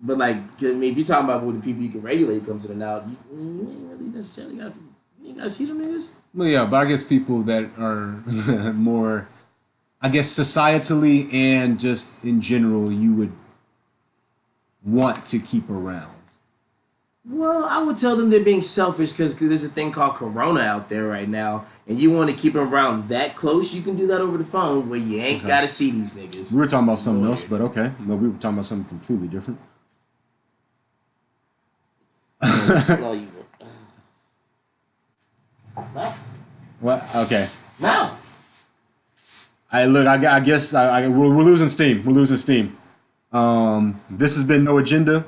But 0.00 0.18
like, 0.18 0.36
I 0.36 0.64
mean, 0.66 0.92
if 0.92 0.96
you're 0.98 1.06
talking 1.06 1.24
about 1.24 1.42
with 1.42 1.56
the 1.56 1.62
people 1.62 1.82
you 1.82 1.88
can 1.88 2.02
regulate 2.02 2.44
comes 2.46 2.62
to 2.62 2.68
the 2.68 2.74
now, 2.76 3.02
you, 3.04 3.16
you 3.36 3.68
ain't 3.70 3.90
really 4.00 4.10
necessarily 4.14 4.56
gotta. 4.56 4.74
You 5.20 5.28
ain't 5.30 5.38
gotta 5.38 5.50
see 5.50 5.64
them 5.64 5.80
niggas. 5.80 6.12
Well, 6.34 6.46
yeah, 6.48 6.64
but 6.66 6.76
I 6.76 6.84
guess 6.84 7.02
people 7.02 7.42
that 7.42 7.64
are 7.78 8.12
more, 8.74 9.26
I 10.02 10.08
guess 10.10 10.28
societally 10.28 11.32
and 11.34 11.80
just 11.80 12.12
in 12.22 12.40
general, 12.40 12.92
you 12.92 13.12
would 13.14 13.32
want 14.84 15.26
to 15.26 15.38
keep 15.38 15.68
around. 15.70 16.12
Well, 17.30 17.64
I 17.64 17.82
would 17.82 17.98
tell 17.98 18.16
them 18.16 18.30
they're 18.30 18.42
being 18.42 18.62
selfish 18.62 19.12
because 19.12 19.34
there's 19.36 19.62
a 19.62 19.68
thing 19.68 19.92
called 19.92 20.14
Corona 20.14 20.60
out 20.62 20.88
there 20.88 21.06
right 21.06 21.28
now, 21.28 21.66
and 21.86 21.98
you 22.00 22.10
want 22.10 22.30
to 22.30 22.36
keep 22.36 22.54
them 22.54 22.72
around 22.72 23.08
that 23.08 23.36
close. 23.36 23.74
You 23.74 23.82
can 23.82 23.96
do 23.96 24.06
that 24.06 24.20
over 24.22 24.38
the 24.38 24.44
phone 24.46 24.88
where 24.88 24.98
you 24.98 25.20
ain't 25.20 25.40
Okay. 25.40 25.48
gotta 25.48 25.68
see 25.68 25.90
these 25.90 26.12
niggas. 26.14 26.52
We 26.52 26.58
were 26.58 26.66
talking 26.66 26.88
about 26.88 26.98
something 26.98 27.26
else, 27.26 27.44
but 27.44 27.60
okay. 27.60 27.92
No, 28.00 28.16
we 28.16 28.28
were 28.28 28.34
talking 28.38 28.54
about 28.56 28.64
something 28.64 28.88
completely 28.88 29.28
different. 29.28 29.60
no, 33.00 33.12
you. 33.12 33.28
No, 35.94 36.12
What? 36.80 37.04
Okay. 37.14 37.46
no. 37.78 38.10
I 39.70 39.84
look. 39.84 40.06
I, 40.08 40.36
I 40.36 40.40
guess 40.40 40.72
I, 40.74 41.02
I, 41.02 41.08
we're, 41.08 41.32
we're 41.34 41.44
losing 41.44 41.68
steam. 41.68 42.04
We're 42.04 42.12
losing 42.14 42.36
steam. 42.38 42.76
Um, 43.32 44.00
this 44.08 44.34
has 44.34 44.44
been 44.44 44.64
no 44.64 44.78
agenda. 44.78 45.24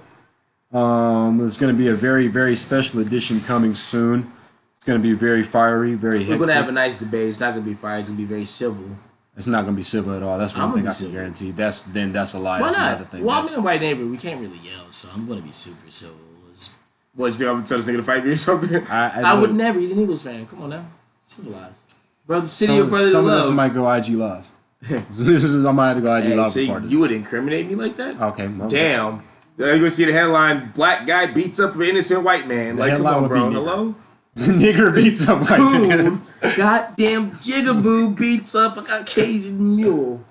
Um, 0.73 1.39
there's 1.39 1.59
going 1.59 1.75
to 1.75 1.79
be 1.79 1.89
a 1.89 1.95
very 1.95 2.29
very 2.29 2.55
special 2.57 3.01
edition 3.01 3.41
coming 3.41 3.75
soon. 3.75 4.31
It's 4.77 4.85
going 4.87 5.01
to 5.01 5.03
be 5.03 5.13
very 5.15 5.43
fiery, 5.43 5.95
very 5.95 6.25
We're 6.25 6.39
gonna 6.39 6.55
have 6.55 6.69
a 6.69 6.73
nice 6.73 6.97
debate. 6.97 7.29
It's 7.29 7.41
not 7.41 7.53
gonna 7.55 7.67
be 7.67 7.75
fire. 7.75 7.99
It's 7.99 8.09
gonna 8.09 8.17
be 8.17 8.25
very 8.25 8.45
civil. 8.45 8.97
It's 9.37 9.47
not 9.47 9.63
going 9.63 9.75
to 9.75 9.77
be 9.77 9.83
civil 9.83 10.15
at 10.15 10.23
all. 10.23 10.39
That's 10.39 10.55
one 10.55 10.65
I'm 10.65 10.73
thing 10.73 10.83
I 10.83 10.85
can 10.87 10.93
civil. 10.93 11.13
guarantee. 11.15 11.51
That's 11.51 11.83
then 11.83 12.13
that's 12.13 12.35
a 12.35 12.39
lie. 12.39 12.61
Why 12.61 12.69
that's 12.69 12.79
not? 12.79 12.89
another 12.89 13.05
thing. 13.05 13.25
Well, 13.25 13.37
I'm 13.37 13.43
That's- 13.45 13.55
in 13.57 13.61
a 13.61 13.65
white 13.65 13.81
neighborhood. 13.81 14.11
We 14.11 14.17
can't 14.17 14.41
really 14.41 14.59
yell, 14.59 14.91
so 14.91 15.11
I'm 15.15 15.27
gonna 15.29 15.43
be 15.43 15.53
super 15.53 15.91
civil. 15.91 16.17
It's- 16.49 16.71
What 17.15 17.27
you 17.29 17.33
think 17.35 17.49
I'm 17.51 17.57
gonna 17.57 17.67
tell 17.67 17.79
this 17.79 17.89
nigga 17.89 17.97
to 17.99 18.03
fight 18.03 18.25
me 18.25 18.31
or 18.33 18.37
something? 18.37 18.87
I, 18.87 19.21
I, 19.21 19.33
look, 19.35 19.43
would 19.49 19.55
never. 19.57 19.79
He's 19.81 19.93
an 19.93 20.01
Eagles 20.01 20.23
fan. 20.23 20.47
Come 20.47 20.63
on 20.63 20.71
now, 20.71 20.85
civilized. 21.23 21.95
Brother, 22.27 22.49
city 22.49 22.73
Some, 22.73 22.81
of 22.83 22.91
brotherly 22.91 23.13
some 23.13 23.29
of 23.29 23.45
this 23.45 23.51
might 23.53 23.75
go 23.75 23.91
IG 23.91 24.09
live. 24.11 24.47
this 24.81 25.21
is 25.21 25.65
I 25.67 25.73
might 25.73 25.89
have 25.89 25.97
to 25.97 26.03
go 26.03 26.17
IG 26.17 26.25
Hey, 26.25 26.37
live 26.37 26.47
so 26.47 26.61
for 26.65 26.67
part 26.73 26.85
of 26.85 26.93
you 26.93 26.99
would 27.01 27.13
incriminate 27.13 27.69
me 27.69 27.75
like 27.75 27.97
that? 27.97 28.21
Okay. 28.21 28.49
well, 28.49 28.69
Damn. 28.69 29.17
Yeah, 29.17 29.21
you 29.67 29.77
gonna 29.77 29.91
see 29.91 30.05
the 30.05 30.13
headline: 30.13 30.71
Black 30.73 31.07
guy 31.07 31.27
beats 31.27 31.61
up 31.61 31.75
an 31.75 31.83
innocent 31.83 32.25
white 32.25 32.47
man. 32.47 32.77
The 32.77 32.81
like, 32.81 32.93
come 32.97 33.07
on, 33.07 33.23
be 33.25 33.29
bro. 33.29 33.43
nigga. 33.45 33.53
Hello. 33.53 33.95
Nigger 34.37 34.95
beats 34.95 35.29
up 35.29 35.41
white 35.51 35.59
Boom. 35.59 36.25
Goddamn 36.57 37.33
jigaboo 37.33 38.17
beats 38.17 38.55
up 38.55 38.77
a 38.77 38.83
Caucasian 38.83 39.77
mule. 39.77 40.25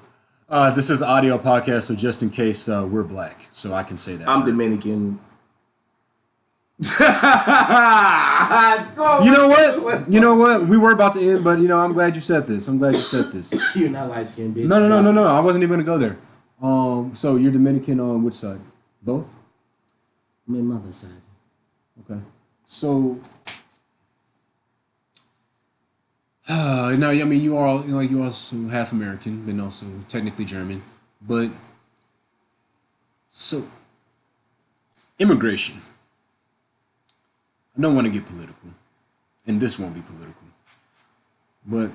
Uh, 0.47 0.71
this 0.71 0.89
is 0.89 1.01
audio 1.01 1.37
podcast, 1.37 1.83
so 1.83 1.95
just 1.95 2.23
in 2.23 2.29
case 2.29 2.67
uh, 2.67 2.87
we're 2.89 3.03
black, 3.03 3.47
so 3.51 3.73
I 3.73 3.83
can 3.83 3.97
say 3.97 4.15
that. 4.15 4.27
I'm 4.27 4.39
word. 4.39 4.45
Dominican. 4.47 5.19
You 9.21 9.31
know 9.31 9.49
what? 9.49 10.11
You 10.11 10.19
know 10.21 10.33
what? 10.35 10.65
We 10.65 10.77
were 10.77 10.91
about 10.91 11.13
to 11.13 11.21
end, 11.21 11.43
but 11.43 11.59
you 11.59 11.67
know, 11.67 11.79
I'm 11.79 11.91
glad 11.91 12.15
you 12.15 12.21
said 12.21 12.47
this. 12.47 12.67
I'm 12.67 12.77
glad 12.77 12.95
you 12.95 13.01
said 13.01 13.33
this. 13.33 13.51
You're 13.75 13.89
not 13.89 14.09
light 14.09 14.27
skinned, 14.27 14.55
bitch. 14.55 14.65
No, 14.65 14.79
no, 14.79 14.87
no, 14.87 15.01
no, 15.01 15.11
no. 15.11 15.27
I 15.27 15.41
wasn't 15.41 15.63
even 15.63 15.83
gonna 15.83 15.83
go 15.83 15.97
there. 15.97 16.17
Um, 16.61 17.13
so 17.13 17.35
you're 17.35 17.51
Dominican 17.51 17.99
on 17.99 18.23
which 18.23 18.33
side? 18.35 18.59
Both. 19.09 19.33
My 20.45 20.59
mother's 20.59 20.97
side. 20.97 21.23
Okay. 22.01 22.21
So. 22.63 23.19
Uh, 26.51 26.95
no, 26.97 27.11
I 27.11 27.23
mean 27.25 27.41
you 27.41 27.55
are 27.57 27.67
all, 27.67 27.85
you 27.85 27.91
know, 27.91 27.99
you 27.99 28.23
also 28.23 28.67
half 28.69 28.91
American, 28.91 29.47
and 29.47 29.61
also 29.61 29.85
technically 30.07 30.45
German, 30.45 30.81
but 31.21 31.51
so 33.29 33.67
immigration. 35.19 35.79
I 37.77 37.81
don't 37.81 37.93
want 37.93 38.07
to 38.07 38.11
get 38.11 38.25
political, 38.25 38.71
and 39.45 39.61
this 39.61 39.77
won't 39.77 39.93
be 39.93 40.01
political, 40.01 40.47
but 41.67 41.91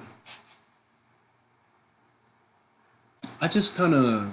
I 3.40 3.48
just 3.48 3.74
kind 3.76 3.92
of, 3.92 4.32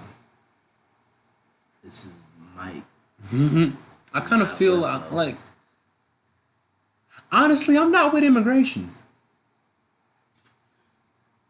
This 1.84 2.06
is 2.06 2.20
Mike. 2.62 2.84
Mm-hmm. 3.34 3.76
I 4.13 4.19
kind 4.19 4.41
of 4.41 4.52
feel 4.52 4.76
like, 4.76 5.12
like, 5.12 5.38
honestly, 7.32 7.78
I'm 7.78 7.91
not 7.91 8.13
with 8.13 8.24
immigration. 8.24 8.93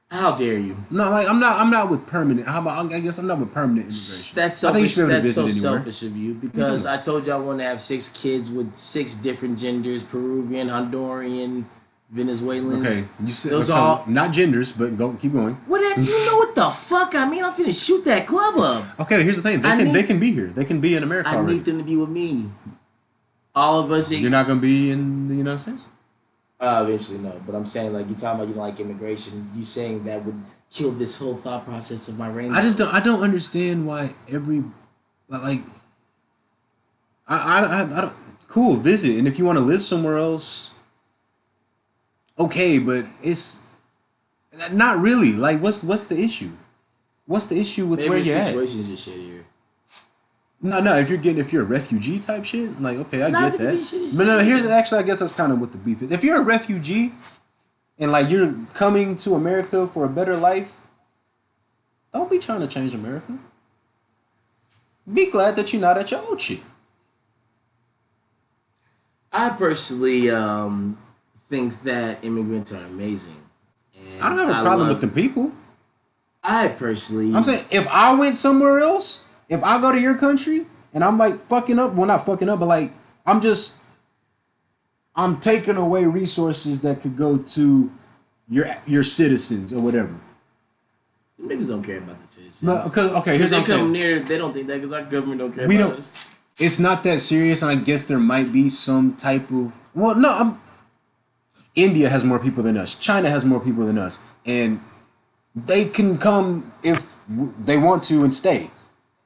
How 0.09 0.35
dare 0.35 0.57
you? 0.57 0.75
No, 0.89 1.09
like 1.09 1.27
I'm 1.29 1.39
not. 1.39 1.59
I'm 1.61 1.69
not 1.69 1.89
with 1.89 2.05
permanent. 2.05 2.45
How 2.45 2.59
about? 2.59 2.91
I 2.91 2.99
guess 2.99 3.17
I'm 3.17 3.27
not 3.27 3.39
with 3.39 3.53
permanent 3.53 3.87
immigration. 3.87 4.35
That's 4.35 4.61
I 4.61 4.73
think 4.73 4.81
you 4.83 4.87
selfish. 4.89 4.93
should 4.93 5.07
be 5.07 5.13
able 5.13 5.21
to 5.21 5.23
That's 5.23 5.35
so 5.35 5.41
anywhere. 5.43 5.79
selfish 5.79 6.03
of 6.03 6.17
you 6.17 6.33
because 6.33 6.85
I 6.85 6.97
told 6.97 7.27
you 7.27 7.33
I 7.33 7.37
want 7.37 7.59
to 7.59 7.63
have 7.63 7.81
six 7.81 8.09
kids 8.09 8.51
with 8.51 8.75
six 8.75 9.15
different 9.15 9.57
genders: 9.57 10.03
Peruvian, 10.03 10.67
Honduran, 10.67 11.63
Venezuelans. 12.11 12.85
Okay, 12.85 13.07
you 13.23 13.31
said 13.31 13.51
Those 13.53 13.67
so, 13.67 13.75
all- 13.75 14.03
not 14.05 14.31
genders, 14.33 14.71
but 14.73 14.97
go 14.97 15.13
keep 15.13 15.31
going. 15.31 15.55
Whatever. 15.65 16.01
You 16.01 16.25
know 16.25 16.37
what 16.37 16.53
the 16.55 16.69
fuck 16.69 17.15
I 17.15 17.27
mean? 17.29 17.41
I'm 17.43 17.53
finna 17.53 17.71
shoot 17.73 18.03
that 18.05 18.27
club 18.27 18.57
up. 18.57 18.99
Okay, 18.99 19.23
here's 19.23 19.37
the 19.37 19.41
thing. 19.43 19.61
They 19.61 19.69
I 19.69 19.75
can 19.77 19.85
need- 19.85 19.95
they 19.95 20.03
can 20.03 20.19
be 20.19 20.31
here. 20.33 20.47
They 20.47 20.65
can 20.65 20.81
be 20.81 20.95
in 20.95 21.03
America 21.03 21.29
I 21.29 21.35
already. 21.37 21.53
need 21.53 21.65
them 21.65 21.77
to 21.77 21.83
be 21.85 21.95
with 21.95 22.09
me. 22.09 22.49
All 23.55 23.79
of 23.79 23.91
us. 23.91 24.11
You're 24.11 24.29
not 24.29 24.45
gonna 24.47 24.59
be 24.59 24.91
in 24.91 25.29
the 25.29 25.35
United 25.35 25.59
States. 25.59 25.83
Uh, 26.59 26.83
eventually, 26.85 27.17
no. 27.19 27.41
But 27.45 27.55
I'm 27.55 27.65
saying, 27.65 27.91
like, 27.93 28.07
you 28.09 28.15
talking 28.15 28.39
about 28.41 28.47
you 28.49 28.53
don't 28.53 28.63
like 28.63 28.79
immigration. 28.79 29.49
You 29.55 29.63
saying 29.63 30.03
that 30.03 30.23
would 30.25 30.39
kill 30.69 30.91
this 30.91 31.17
whole 31.19 31.35
thought 31.35 31.65
process 31.65 32.07
of 32.07 32.17
my 32.19 32.29
rainbow. 32.29 32.55
I 32.55 32.61
just 32.61 32.77
don't. 32.77 32.93
I 32.93 32.99
don't 32.99 33.21
understand 33.21 33.87
why 33.87 34.11
every 34.29 34.63
like. 35.29 35.61
I 37.27 37.37
I, 37.37 37.59
I, 37.59 37.97
I 37.97 38.01
don't. 38.01 38.13
Cool, 38.47 38.75
visit, 38.75 39.17
and 39.17 39.27
if 39.29 39.39
you 39.39 39.45
want 39.45 39.57
to 39.57 39.63
live 39.63 39.81
somewhere 39.81 40.17
else, 40.17 40.70
okay, 42.37 42.79
but 42.79 43.05
it's 43.23 43.63
not 44.71 44.99
really. 44.99 45.33
Like, 45.33 45.59
what's 45.61 45.83
what's 45.83 46.05
the 46.05 46.19
issue? 46.21 46.51
What's 47.25 47.45
the 47.47 47.59
issue 47.59 47.85
with 47.85 47.99
Maybe 47.99 48.09
where 48.09 48.19
the 48.19 48.25
you're 48.25 48.37
at? 48.37 48.47
situation 48.47 48.79
is 48.81 48.87
just 48.89 49.09
shittier. 49.09 49.43
No, 50.61 50.79
no. 50.79 50.97
If 50.97 51.09
you're 51.09 51.17
getting, 51.17 51.39
if 51.39 51.51
you're 51.51 51.63
a 51.63 51.65
refugee 51.65 52.19
type 52.19 52.45
shit, 52.45 52.81
like 52.81 52.97
okay, 52.97 53.23
I 53.23 53.29
Nah, 53.29 53.49
get 53.49 53.59
that. 53.59 54.13
But 54.17 54.25
no, 54.27 54.37
no, 54.37 54.43
here's 54.43 54.65
actually, 54.65 54.99
I 54.99 55.03
guess 55.03 55.19
that's 55.19 55.31
kind 55.31 55.51
of 55.51 55.59
what 55.59 55.71
the 55.71 55.77
beef 55.77 56.01
is. 56.01 56.11
If 56.11 56.23
you're 56.23 56.37
a 56.37 56.43
refugee, 56.43 57.13
and 57.97 58.11
like 58.11 58.29
you're 58.29 58.53
coming 58.73 59.15
to 59.17 59.35
America 59.35 59.87
for 59.87 60.05
a 60.05 60.09
better 60.09 60.35
life, 60.37 60.77
don't 62.13 62.29
be 62.29 62.39
trying 62.39 62.59
to 62.61 62.67
change 62.67 62.93
America. 62.93 63.37
Be 65.11 65.31
glad 65.31 65.55
that 65.55 65.73
you're 65.73 65.81
not 65.81 65.97
at 65.97 66.11
your 66.11 66.21
old 66.27 66.39
shit. 66.41 66.59
I 69.31 69.49
personally 69.49 70.29
um, 70.29 70.97
think 71.51 71.83
that 71.83 72.23
immigrants 72.23 72.71
are 72.71 72.83
amazing. 72.85 73.35
And 73.95 74.23
I 74.23 74.29
don't 74.29 74.37
have 74.39 74.49
a 74.49 74.63
problem 74.63 74.87
with 74.87 75.01
the 75.01 75.07
people. 75.09 75.51
I 76.43 76.69
personally, 76.69 77.35
I'm 77.35 77.43
saying 77.43 77.65
if 77.69 77.87
I 77.89 78.15
went 78.15 78.35
somewhere 78.37 78.79
else, 78.79 79.25
if 79.49 79.61
I 79.63 79.79
go 79.79 79.91
to 79.91 79.99
your 79.99 80.15
country 80.15 80.65
and 80.93 81.03
I'm 81.03 81.17
like 81.19 81.35
fucking 81.37 81.77
up, 81.77 81.93
well 81.93 82.07
not 82.07 82.25
fucking 82.25 82.49
up, 82.49 82.59
but 82.61 82.65
like 82.67 82.91
I'm 83.27 83.41
just 83.41 83.77
I'm 85.15 85.39
taking 85.39 85.75
away 85.75 86.05
resources 86.05 86.81
that 86.81 87.01
could 87.01 87.15
go 87.17 87.37
to 87.37 87.91
your 88.49 88.65
your 88.87 89.03
citizens 89.03 89.71
or 89.73 89.81
whatever. 89.81 90.15
niggas 91.39 91.67
don't 91.67 91.83
care 91.83 91.97
about 91.99 92.19
the 92.25 92.27
citizens. 92.31 92.63
No, 92.63 92.81
because 92.85 93.11
okay, 93.21 93.37
here's 93.37 93.51
they 93.51 93.57
what 93.57 93.69
I'm 93.69 93.77
come 93.77 93.79
saying. 93.81 93.91
near, 93.91 94.19
they 94.21 94.37
don't 94.39 94.53
think 94.53 94.65
that 94.67 94.81
because 94.81 94.93
our 94.93 95.03
government 95.03 95.39
don't 95.41 95.53
care 95.53 95.67
We 95.67 95.75
about 95.75 95.89
don't- 95.89 95.99
us. 95.99 96.13
It's 96.57 96.77
not 96.79 97.03
that 97.03 97.21
serious, 97.21 97.61
and 97.63 97.71
I 97.71 97.75
guess 97.75 98.03
there 98.05 98.19
might 98.19 98.51
be 98.53 98.69
some 98.69 99.15
type 99.15 99.49
of 99.51 99.73
well, 99.93 100.15
no, 100.15 100.29
I'm 100.29 100.61
India 101.75 102.09
has 102.09 102.23
more 102.23 102.39
people 102.39 102.63
than 102.63 102.77
us. 102.77 102.95
China 102.95 103.29
has 103.29 103.45
more 103.45 103.59
people 103.59 103.85
than 103.85 103.97
us, 103.97 104.19
and 104.45 104.81
they 105.55 105.85
can 105.85 106.17
come 106.17 106.71
if 106.83 107.19
they 107.27 107.77
want 107.77 108.03
to 108.03 108.23
and 108.23 108.33
stay. 108.33 108.69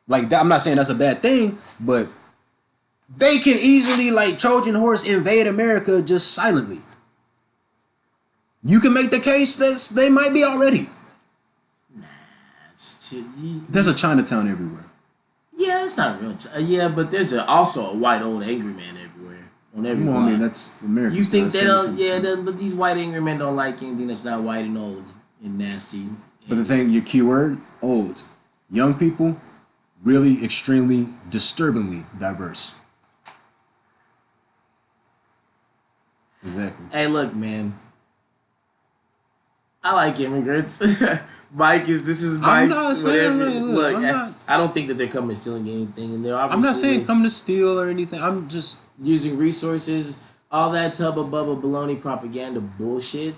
Like 0.08 0.32
I'm 0.32 0.48
not 0.48 0.62
saying 0.62 0.78
that's 0.78 0.90
a 0.90 0.96
bad 0.96 1.22
thing, 1.22 1.58
but 1.80 2.08
they 3.18 3.40
can 3.40 3.58
easily 3.58 4.12
like 4.12 4.38
Trojan 4.38 4.76
horse 4.76 5.04
invade 5.08 5.48
America 5.48 6.02
just 6.02 6.34
silently. 6.34 6.82
You 8.64 8.80
can 8.80 8.94
make 8.94 9.12
the 9.12 9.20
case 9.20 9.56
that 9.58 9.92
they 9.96 10.10
might 10.10 10.34
be 10.34 10.44
already. 10.44 10.90
It's 12.74 13.10
too- 13.10 13.30
you- 13.42 13.64
There's 13.70 13.88
a 13.88 13.94
Chinatown 13.94 14.50
everywhere. 14.50 14.86
yeah, 15.58 15.86
it's 15.86 15.98
not 15.98 16.22
real. 16.22 16.36
Ch- 16.36 16.48
uh, 16.54 16.60
yeah, 16.60 16.88
but 16.90 17.10
there's 17.12 17.32
a, 17.34 17.46
also 17.48 17.90
a 17.92 17.96
white 17.96 18.22
old 18.22 18.44
angry 18.44 18.74
man 18.74 18.98
everywhere 18.98 19.10
on 19.76 19.86
every 19.86 20.06
Well, 20.06 20.18
I 20.18 20.30
mean 20.32 20.40
that's 20.40 20.74
America. 20.82 21.16
You 21.16 21.24
think 21.24 21.52
they 21.52 21.64
don't? 21.64 21.98
Yeah, 21.98 22.20
but 22.36 22.58
these 22.58 22.74
white 22.74 22.98
angry 22.98 23.22
men 23.22 23.38
don't 23.40 23.56
like 23.56 23.82
anything 23.82 24.08
that's 24.08 24.24
not 24.24 24.42
white 24.42 24.66
and 24.66 24.78
old 24.78 25.04
and 25.44 25.58
nasty. 25.58 26.10
But 26.48 26.56
the 26.56 26.66
thing, 26.66 26.90
your 26.92 27.04
keyword, 27.04 27.60
old. 27.82 28.24
Young 28.70 28.94
people, 28.94 29.40
really 30.04 30.44
extremely 30.44 31.08
disturbingly 31.30 32.06
diverse. 32.20 32.76
Exactly. 36.46 36.86
Hey, 36.92 37.08
look, 37.08 37.34
man. 37.34 37.80
I 39.86 39.94
like 39.94 40.20
immigrants. 40.20 40.82
Mike 41.54 41.88
is 41.88 42.04
this 42.04 42.22
is 42.24 42.40
Mike's 42.40 42.70
not 42.72 42.98
saying- 42.98 43.38
whatever. 43.38 43.46
look, 43.60 43.76
Look, 43.76 43.96
I'm 43.98 44.02
not- 44.02 44.34
I 44.48 44.58
don't 44.58 44.74
think 44.74 44.88
that 44.90 44.96
they're 44.98 45.08
coming 45.08 45.36
stealing 45.36 45.68
anything, 45.70 46.16
and 46.16 46.26
they're 46.26 46.36
obviously 46.36 46.56
I'm 46.56 46.62
not 46.74 46.76
saying 46.76 47.06
come 47.06 47.24
to 47.24 47.30
steal 47.30 47.80
or 47.80 47.88
anything. 47.88 48.20
I'm 48.22 48.50
just 48.50 48.80
using 49.02 49.38
resources, 49.38 50.22
all 50.52 50.72
that 50.72 50.94
tubba 50.94 51.24
bubba 51.24 51.62
baloney 51.62 52.02
propaganda 52.02 52.60
bullshit. 52.62 53.36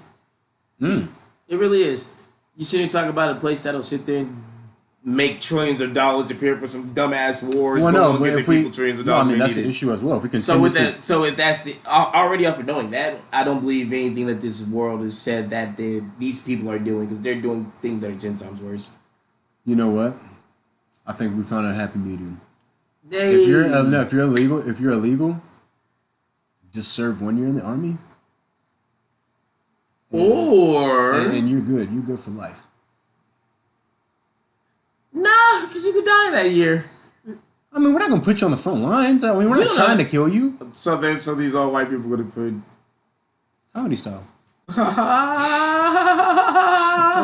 mm, 0.82 1.08
It 1.50 1.58
really 1.58 1.84
is. 1.84 2.12
You 2.56 2.64
sit 2.66 2.82
and 2.82 2.90
talk 2.90 3.08
about 3.10 3.36
a 3.36 3.40
place 3.40 3.62
that'll 3.64 3.82
sit 3.82 4.06
there 4.06 4.20
and 4.20 4.44
make 5.08 5.40
trillions 5.40 5.80
of 5.80 5.94
dollars 5.94 6.30
appear 6.32 6.58
for 6.58 6.68
some 6.68 6.94
dumbass 6.94 7.42
wars. 7.42 7.82
well, 7.82 7.94
no, 7.94 8.18
but 8.20 8.28
if 8.38 8.46
we, 8.46 8.58
people 8.58 8.72
trillions 8.72 9.00
of 9.00 9.06
no, 9.06 9.16
I 9.16 9.24
mean 9.24 9.38
that's 9.38 9.56
an 9.56 9.70
issue 9.70 9.90
as 9.94 10.04
well. 10.04 10.18
If 10.18 10.30
we 10.30 10.38
So 10.38 10.60
with 10.60 10.74
that, 10.74 11.02
so 11.02 11.24
if 11.24 11.38
that's 11.38 11.66
it, 11.66 11.78
al- 11.86 12.12
already 12.14 12.46
off 12.46 12.60
of 12.60 12.66
knowing 12.66 12.90
that, 12.92 13.22
I 13.32 13.46
don't 13.46 13.62
believe 13.62 13.88
anything 13.94 14.28
that 14.28 14.42
this 14.42 14.68
world 14.68 15.02
has 15.04 15.18
said 15.18 15.50
that 15.52 15.78
they, 15.78 16.02
these 16.20 16.44
people 16.44 16.70
are 16.70 16.78
doing 16.78 17.08
because 17.08 17.22
they're 17.22 17.40
doing 17.40 17.72
things 17.82 18.02
that 18.02 18.12
are 18.12 18.18
ten 18.18 18.36
times 18.36 18.60
worse. 18.60 18.96
you 19.64 19.78
know 19.78 19.90
what? 19.90 20.18
I 21.06 21.14
think 21.14 21.38
we 21.38 21.44
found 21.44 21.68
a 21.68 21.74
happy 21.74 22.00
medium. 22.00 22.42
They, 23.10 23.34
If 23.34 23.48
you're 23.48 23.64
uh, 23.74 23.84
no, 23.84 24.02
if 24.02 24.12
you're 24.12 24.24
illegal, 24.24 24.68
if 24.68 24.82
you're 24.82 24.92
illegal, 24.92 25.42
just 26.74 26.92
serve 26.92 27.22
one 27.22 27.38
year 27.38 27.48
in 27.48 27.56
the 27.56 27.64
army, 27.64 27.98
or 30.12 31.14
and, 31.14 31.34
and 31.34 31.50
you're 31.50 31.62
good. 31.62 31.92
You're 31.92 32.04
good 32.04 32.20
for 32.20 32.32
life. 32.32 32.68
Nah, 35.22 35.66
because 35.68 35.84
you 35.86 35.94
could 35.94 36.06
die 36.06 36.32
that 36.32 36.52
year. 36.52 36.86
I 37.74 37.80
mean, 37.80 37.94
we're 37.94 38.00
not 38.00 38.10
gonna 38.10 38.22
put 38.22 38.42
you 38.42 38.46
on 38.46 38.52
the 38.52 38.58
front 38.58 38.82
lines. 38.82 39.24
I 39.24 39.34
mean, 39.38 39.50
we're 39.50 39.58
We 39.58 39.64
not 39.66 39.68
don't 39.70 39.78
trying 39.78 39.98
know. 39.98 40.04
to 40.04 40.10
kill 40.10 40.28
you. 40.28 40.58
So 40.74 40.98
then, 40.98 41.20
so 41.20 41.36
these 41.36 41.54
all 41.54 41.72
white 41.72 41.90
people 41.90 42.10
gonna 42.10 42.24
put. 42.24 42.54
Comedy 43.74 43.96
style. 43.96 44.24
I 44.70 44.76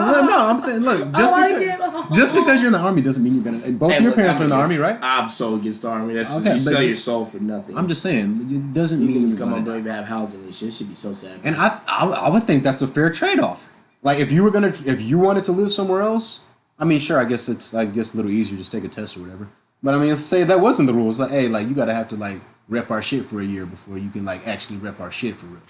Well, 0.11 0.25
no, 0.25 0.37
I'm 0.47 0.59
saying, 0.59 0.81
look, 0.81 0.99
just 1.13 1.31
like 1.31 1.59
because, 1.59 2.11
it. 2.11 2.15
just 2.15 2.33
because 2.33 2.59
you're 2.61 2.67
in 2.67 2.73
the 2.73 2.79
army 2.79 3.01
doesn't 3.01 3.23
mean 3.23 3.35
you're 3.35 3.43
gonna. 3.43 3.61
and 3.63 3.77
Both 3.79 3.91
Hey, 3.93 3.99
your 3.99 4.09
look, 4.09 4.15
parents 4.15 4.39
I'm 4.39 4.43
are 4.43 4.45
in 4.45 4.49
the 4.49 4.55
against- 4.55 4.71
army, 4.71 4.77
right? 4.77 4.99
I'm 5.01 5.29
so 5.29 5.55
against 5.55 5.81
the 5.83 5.89
army. 5.89 6.13
That's 6.15 6.35
Okay, 6.37 6.49
you 6.49 6.53
but 6.55 6.59
sell 6.61 6.81
you- 6.81 6.87
your 6.87 6.95
soul 6.95 7.25
for 7.25 7.39
nothing. 7.39 7.77
I'm 7.77 7.87
just 7.87 8.01
saying, 8.01 8.47
it 8.51 8.73
doesn't 8.73 9.01
you 9.01 9.07
mean. 9.07 9.23
niggas 9.25 9.29
you're 9.31 9.39
come 9.39 9.49
gonna 9.63 9.77
up 9.79 9.83
die. 9.85 9.93
have 9.95 10.05
housing 10.05 10.43
and 10.43 10.53
shit. 10.53 10.73
Should 10.73 10.89
be 10.89 10.93
so 10.95 11.13
sad. 11.13 11.39
And 11.43 11.55
I, 11.55 11.79
I, 11.87 12.05
I 12.05 12.29
would 12.29 12.43
think 12.45 12.63
that's 12.63 12.81
a 12.81 12.87
fair 12.87 13.09
trade 13.11 13.39
off. 13.39 13.69
Like 14.01 14.19
if 14.19 14.31
you 14.31 14.43
were 14.43 14.51
gonna, 14.51 14.73
if 14.85 15.01
you 15.01 15.17
wanted 15.19 15.43
to 15.45 15.51
live 15.51 15.71
somewhere 15.71 16.01
else, 16.01 16.41
I 16.83 16.85
mean, 16.85 16.99
sure, 16.99 17.17
I 17.17 17.23
guess 17.23 17.47
it's, 17.47 17.73
I 17.73 17.85
guess 17.85 18.13
a 18.13 18.17
little 18.17 18.29
easier, 18.29 18.57
just 18.57 18.73
take 18.73 18.83
a 18.83 18.89
test 18.89 19.15
or 19.15 19.21
whatever. 19.21 19.47
But 19.81 19.93
I 19.93 19.97
mean, 19.99 20.17
say 20.17 20.43
that 20.43 20.59
wasn't 20.59 20.87
the 20.87 20.93
rules. 20.93 21.17
Like, 21.17 21.31
hey, 21.31 21.47
like 21.47 21.65
you 21.65 21.73
gotta 21.73 21.93
have 21.93 22.09
to 22.09 22.17
like 22.17 22.41
rep 22.67 22.91
our 22.91 23.01
shit 23.01 23.25
for 23.25 23.39
a 23.39 23.45
year 23.45 23.65
before 23.65 23.97
you 23.97 24.09
can 24.09 24.25
like 24.25 24.45
actually 24.45 24.79
rep 24.79 24.99
our 24.99 25.09
shit 25.09 25.37
for 25.37 25.45
real. 25.45 25.61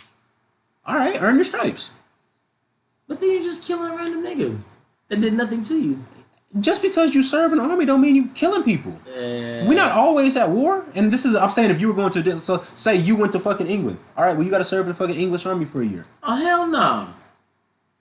All 0.87 0.95
right, 0.95 1.21
earn 1.21 1.35
your 1.35 1.43
stripes. 1.43 1.91
but 3.07 3.19
then 3.19 3.29
you're 3.29 3.43
just 3.43 3.67
killing 3.67 3.91
a 3.91 3.95
random 3.95 4.23
nigga 4.23 4.59
that 5.09 5.21
did 5.21 5.35
nothing 5.35 5.61
to 5.61 5.79
you. 5.79 6.03
Just 6.59 6.81
because 6.81 7.13
you 7.13 7.21
serve 7.21 7.51
in 7.51 7.59
the 7.59 7.63
army 7.63 7.85
don't 7.85 8.01
mean 8.01 8.15
you 8.15 8.29
killing 8.29 8.63
people. 8.63 8.93
Uh, 9.07 9.65
We're 9.67 9.75
not 9.75 9.91
always 9.91 10.35
at 10.35 10.49
war, 10.49 10.83
and 10.95 11.13
this 11.13 11.25
is 11.25 11.35
I'm 11.35 11.51
saying 11.51 11.69
if 11.69 11.79
you 11.79 11.89
were 11.89 11.93
going 11.93 12.11
to 12.11 12.41
so 12.41 12.63
say 12.73 12.95
you 12.95 13.15
went 13.15 13.33
to 13.33 13.39
fucking 13.39 13.67
England, 13.67 13.99
all 14.17 14.25
right, 14.25 14.35
well 14.35 14.43
you 14.43 14.49
got 14.49 14.65
to 14.65 14.65
serve 14.65 14.87
in 14.87 14.89
the 14.93 14.95
fucking 14.95 15.15
English 15.15 15.45
army 15.45 15.65
for 15.65 15.83
a 15.83 15.85
year. 15.85 16.05
Oh 16.23 16.35
hell 16.35 16.65
no. 16.65 17.09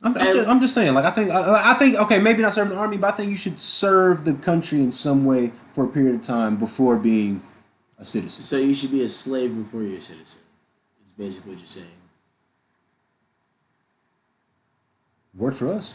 I'm, 0.04 0.16
I'm, 0.18 0.32
just, 0.32 0.48
I'm 0.48 0.60
just 0.60 0.74
saying, 0.74 0.94
like 0.94 1.04
I 1.04 1.10
think 1.12 1.30
I, 1.30 1.72
I 1.72 1.74
think 1.74 1.96
okay, 1.96 2.18
maybe 2.18 2.42
not 2.42 2.52
serving 2.54 2.74
the 2.74 2.78
army, 2.80 2.96
but 2.96 3.14
I 3.14 3.16
think 3.16 3.30
you 3.30 3.36
should 3.36 3.58
serve 3.58 4.24
the 4.24 4.34
country 4.34 4.80
in 4.80 4.90
some 4.90 5.24
way 5.24 5.52
for 5.70 5.84
a 5.84 5.88
period 5.88 6.16
of 6.16 6.22
time 6.22 6.56
before 6.56 6.96
being 6.96 7.40
a 7.98 8.04
citizen. 8.04 8.42
So 8.42 8.56
you 8.58 8.74
should 8.74 8.90
be 8.90 9.02
a 9.04 9.08
slave 9.08 9.56
before 9.56 9.82
you're 9.82 9.98
a 9.98 10.00
citizen. 10.00 10.42
Is 11.04 11.12
basically 11.12 11.52
what 11.52 11.58
you're 11.60 11.66
saying. 11.66 11.86
Work 15.34 15.54
for 15.54 15.68
us. 15.68 15.94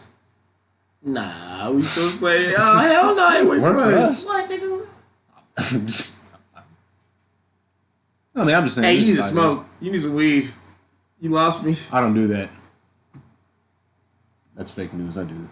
Nah, 1.04 1.70
we 1.72 1.84
still 1.84 2.10
slave. 2.10 2.56
Oh 2.58 2.78
hell 2.80 3.14
no, 3.16 3.28
I 3.28 3.44
work, 3.44 3.62
Work 3.62 3.76
for 3.78 3.92
for 3.92 3.98
us. 3.98 4.10
us. 4.10 4.26
What 4.28 4.50
nigga? 4.50 4.88
Just- 5.86 6.14
I 8.36 8.44
mean, 8.44 8.56
I'm 8.56 8.64
just 8.64 8.76
saying. 8.76 8.86
Hey, 8.86 8.96
you 9.02 9.06
need 9.08 9.14
to 9.14 9.20
is 9.20 9.30
smoke. 9.30 9.66
You 9.82 9.92
need 9.92 10.00
some 10.02 10.14
weed. 10.14 10.50
You 11.20 11.30
lost 11.32 11.66
me. 11.66 11.76
I 11.92 12.00
don't 12.00 12.14
do 12.14 12.28
that. 12.28 12.50
That's 14.58 14.72
fake 14.72 14.92
news. 14.94 15.20
I 15.20 15.24
do. 15.24 15.48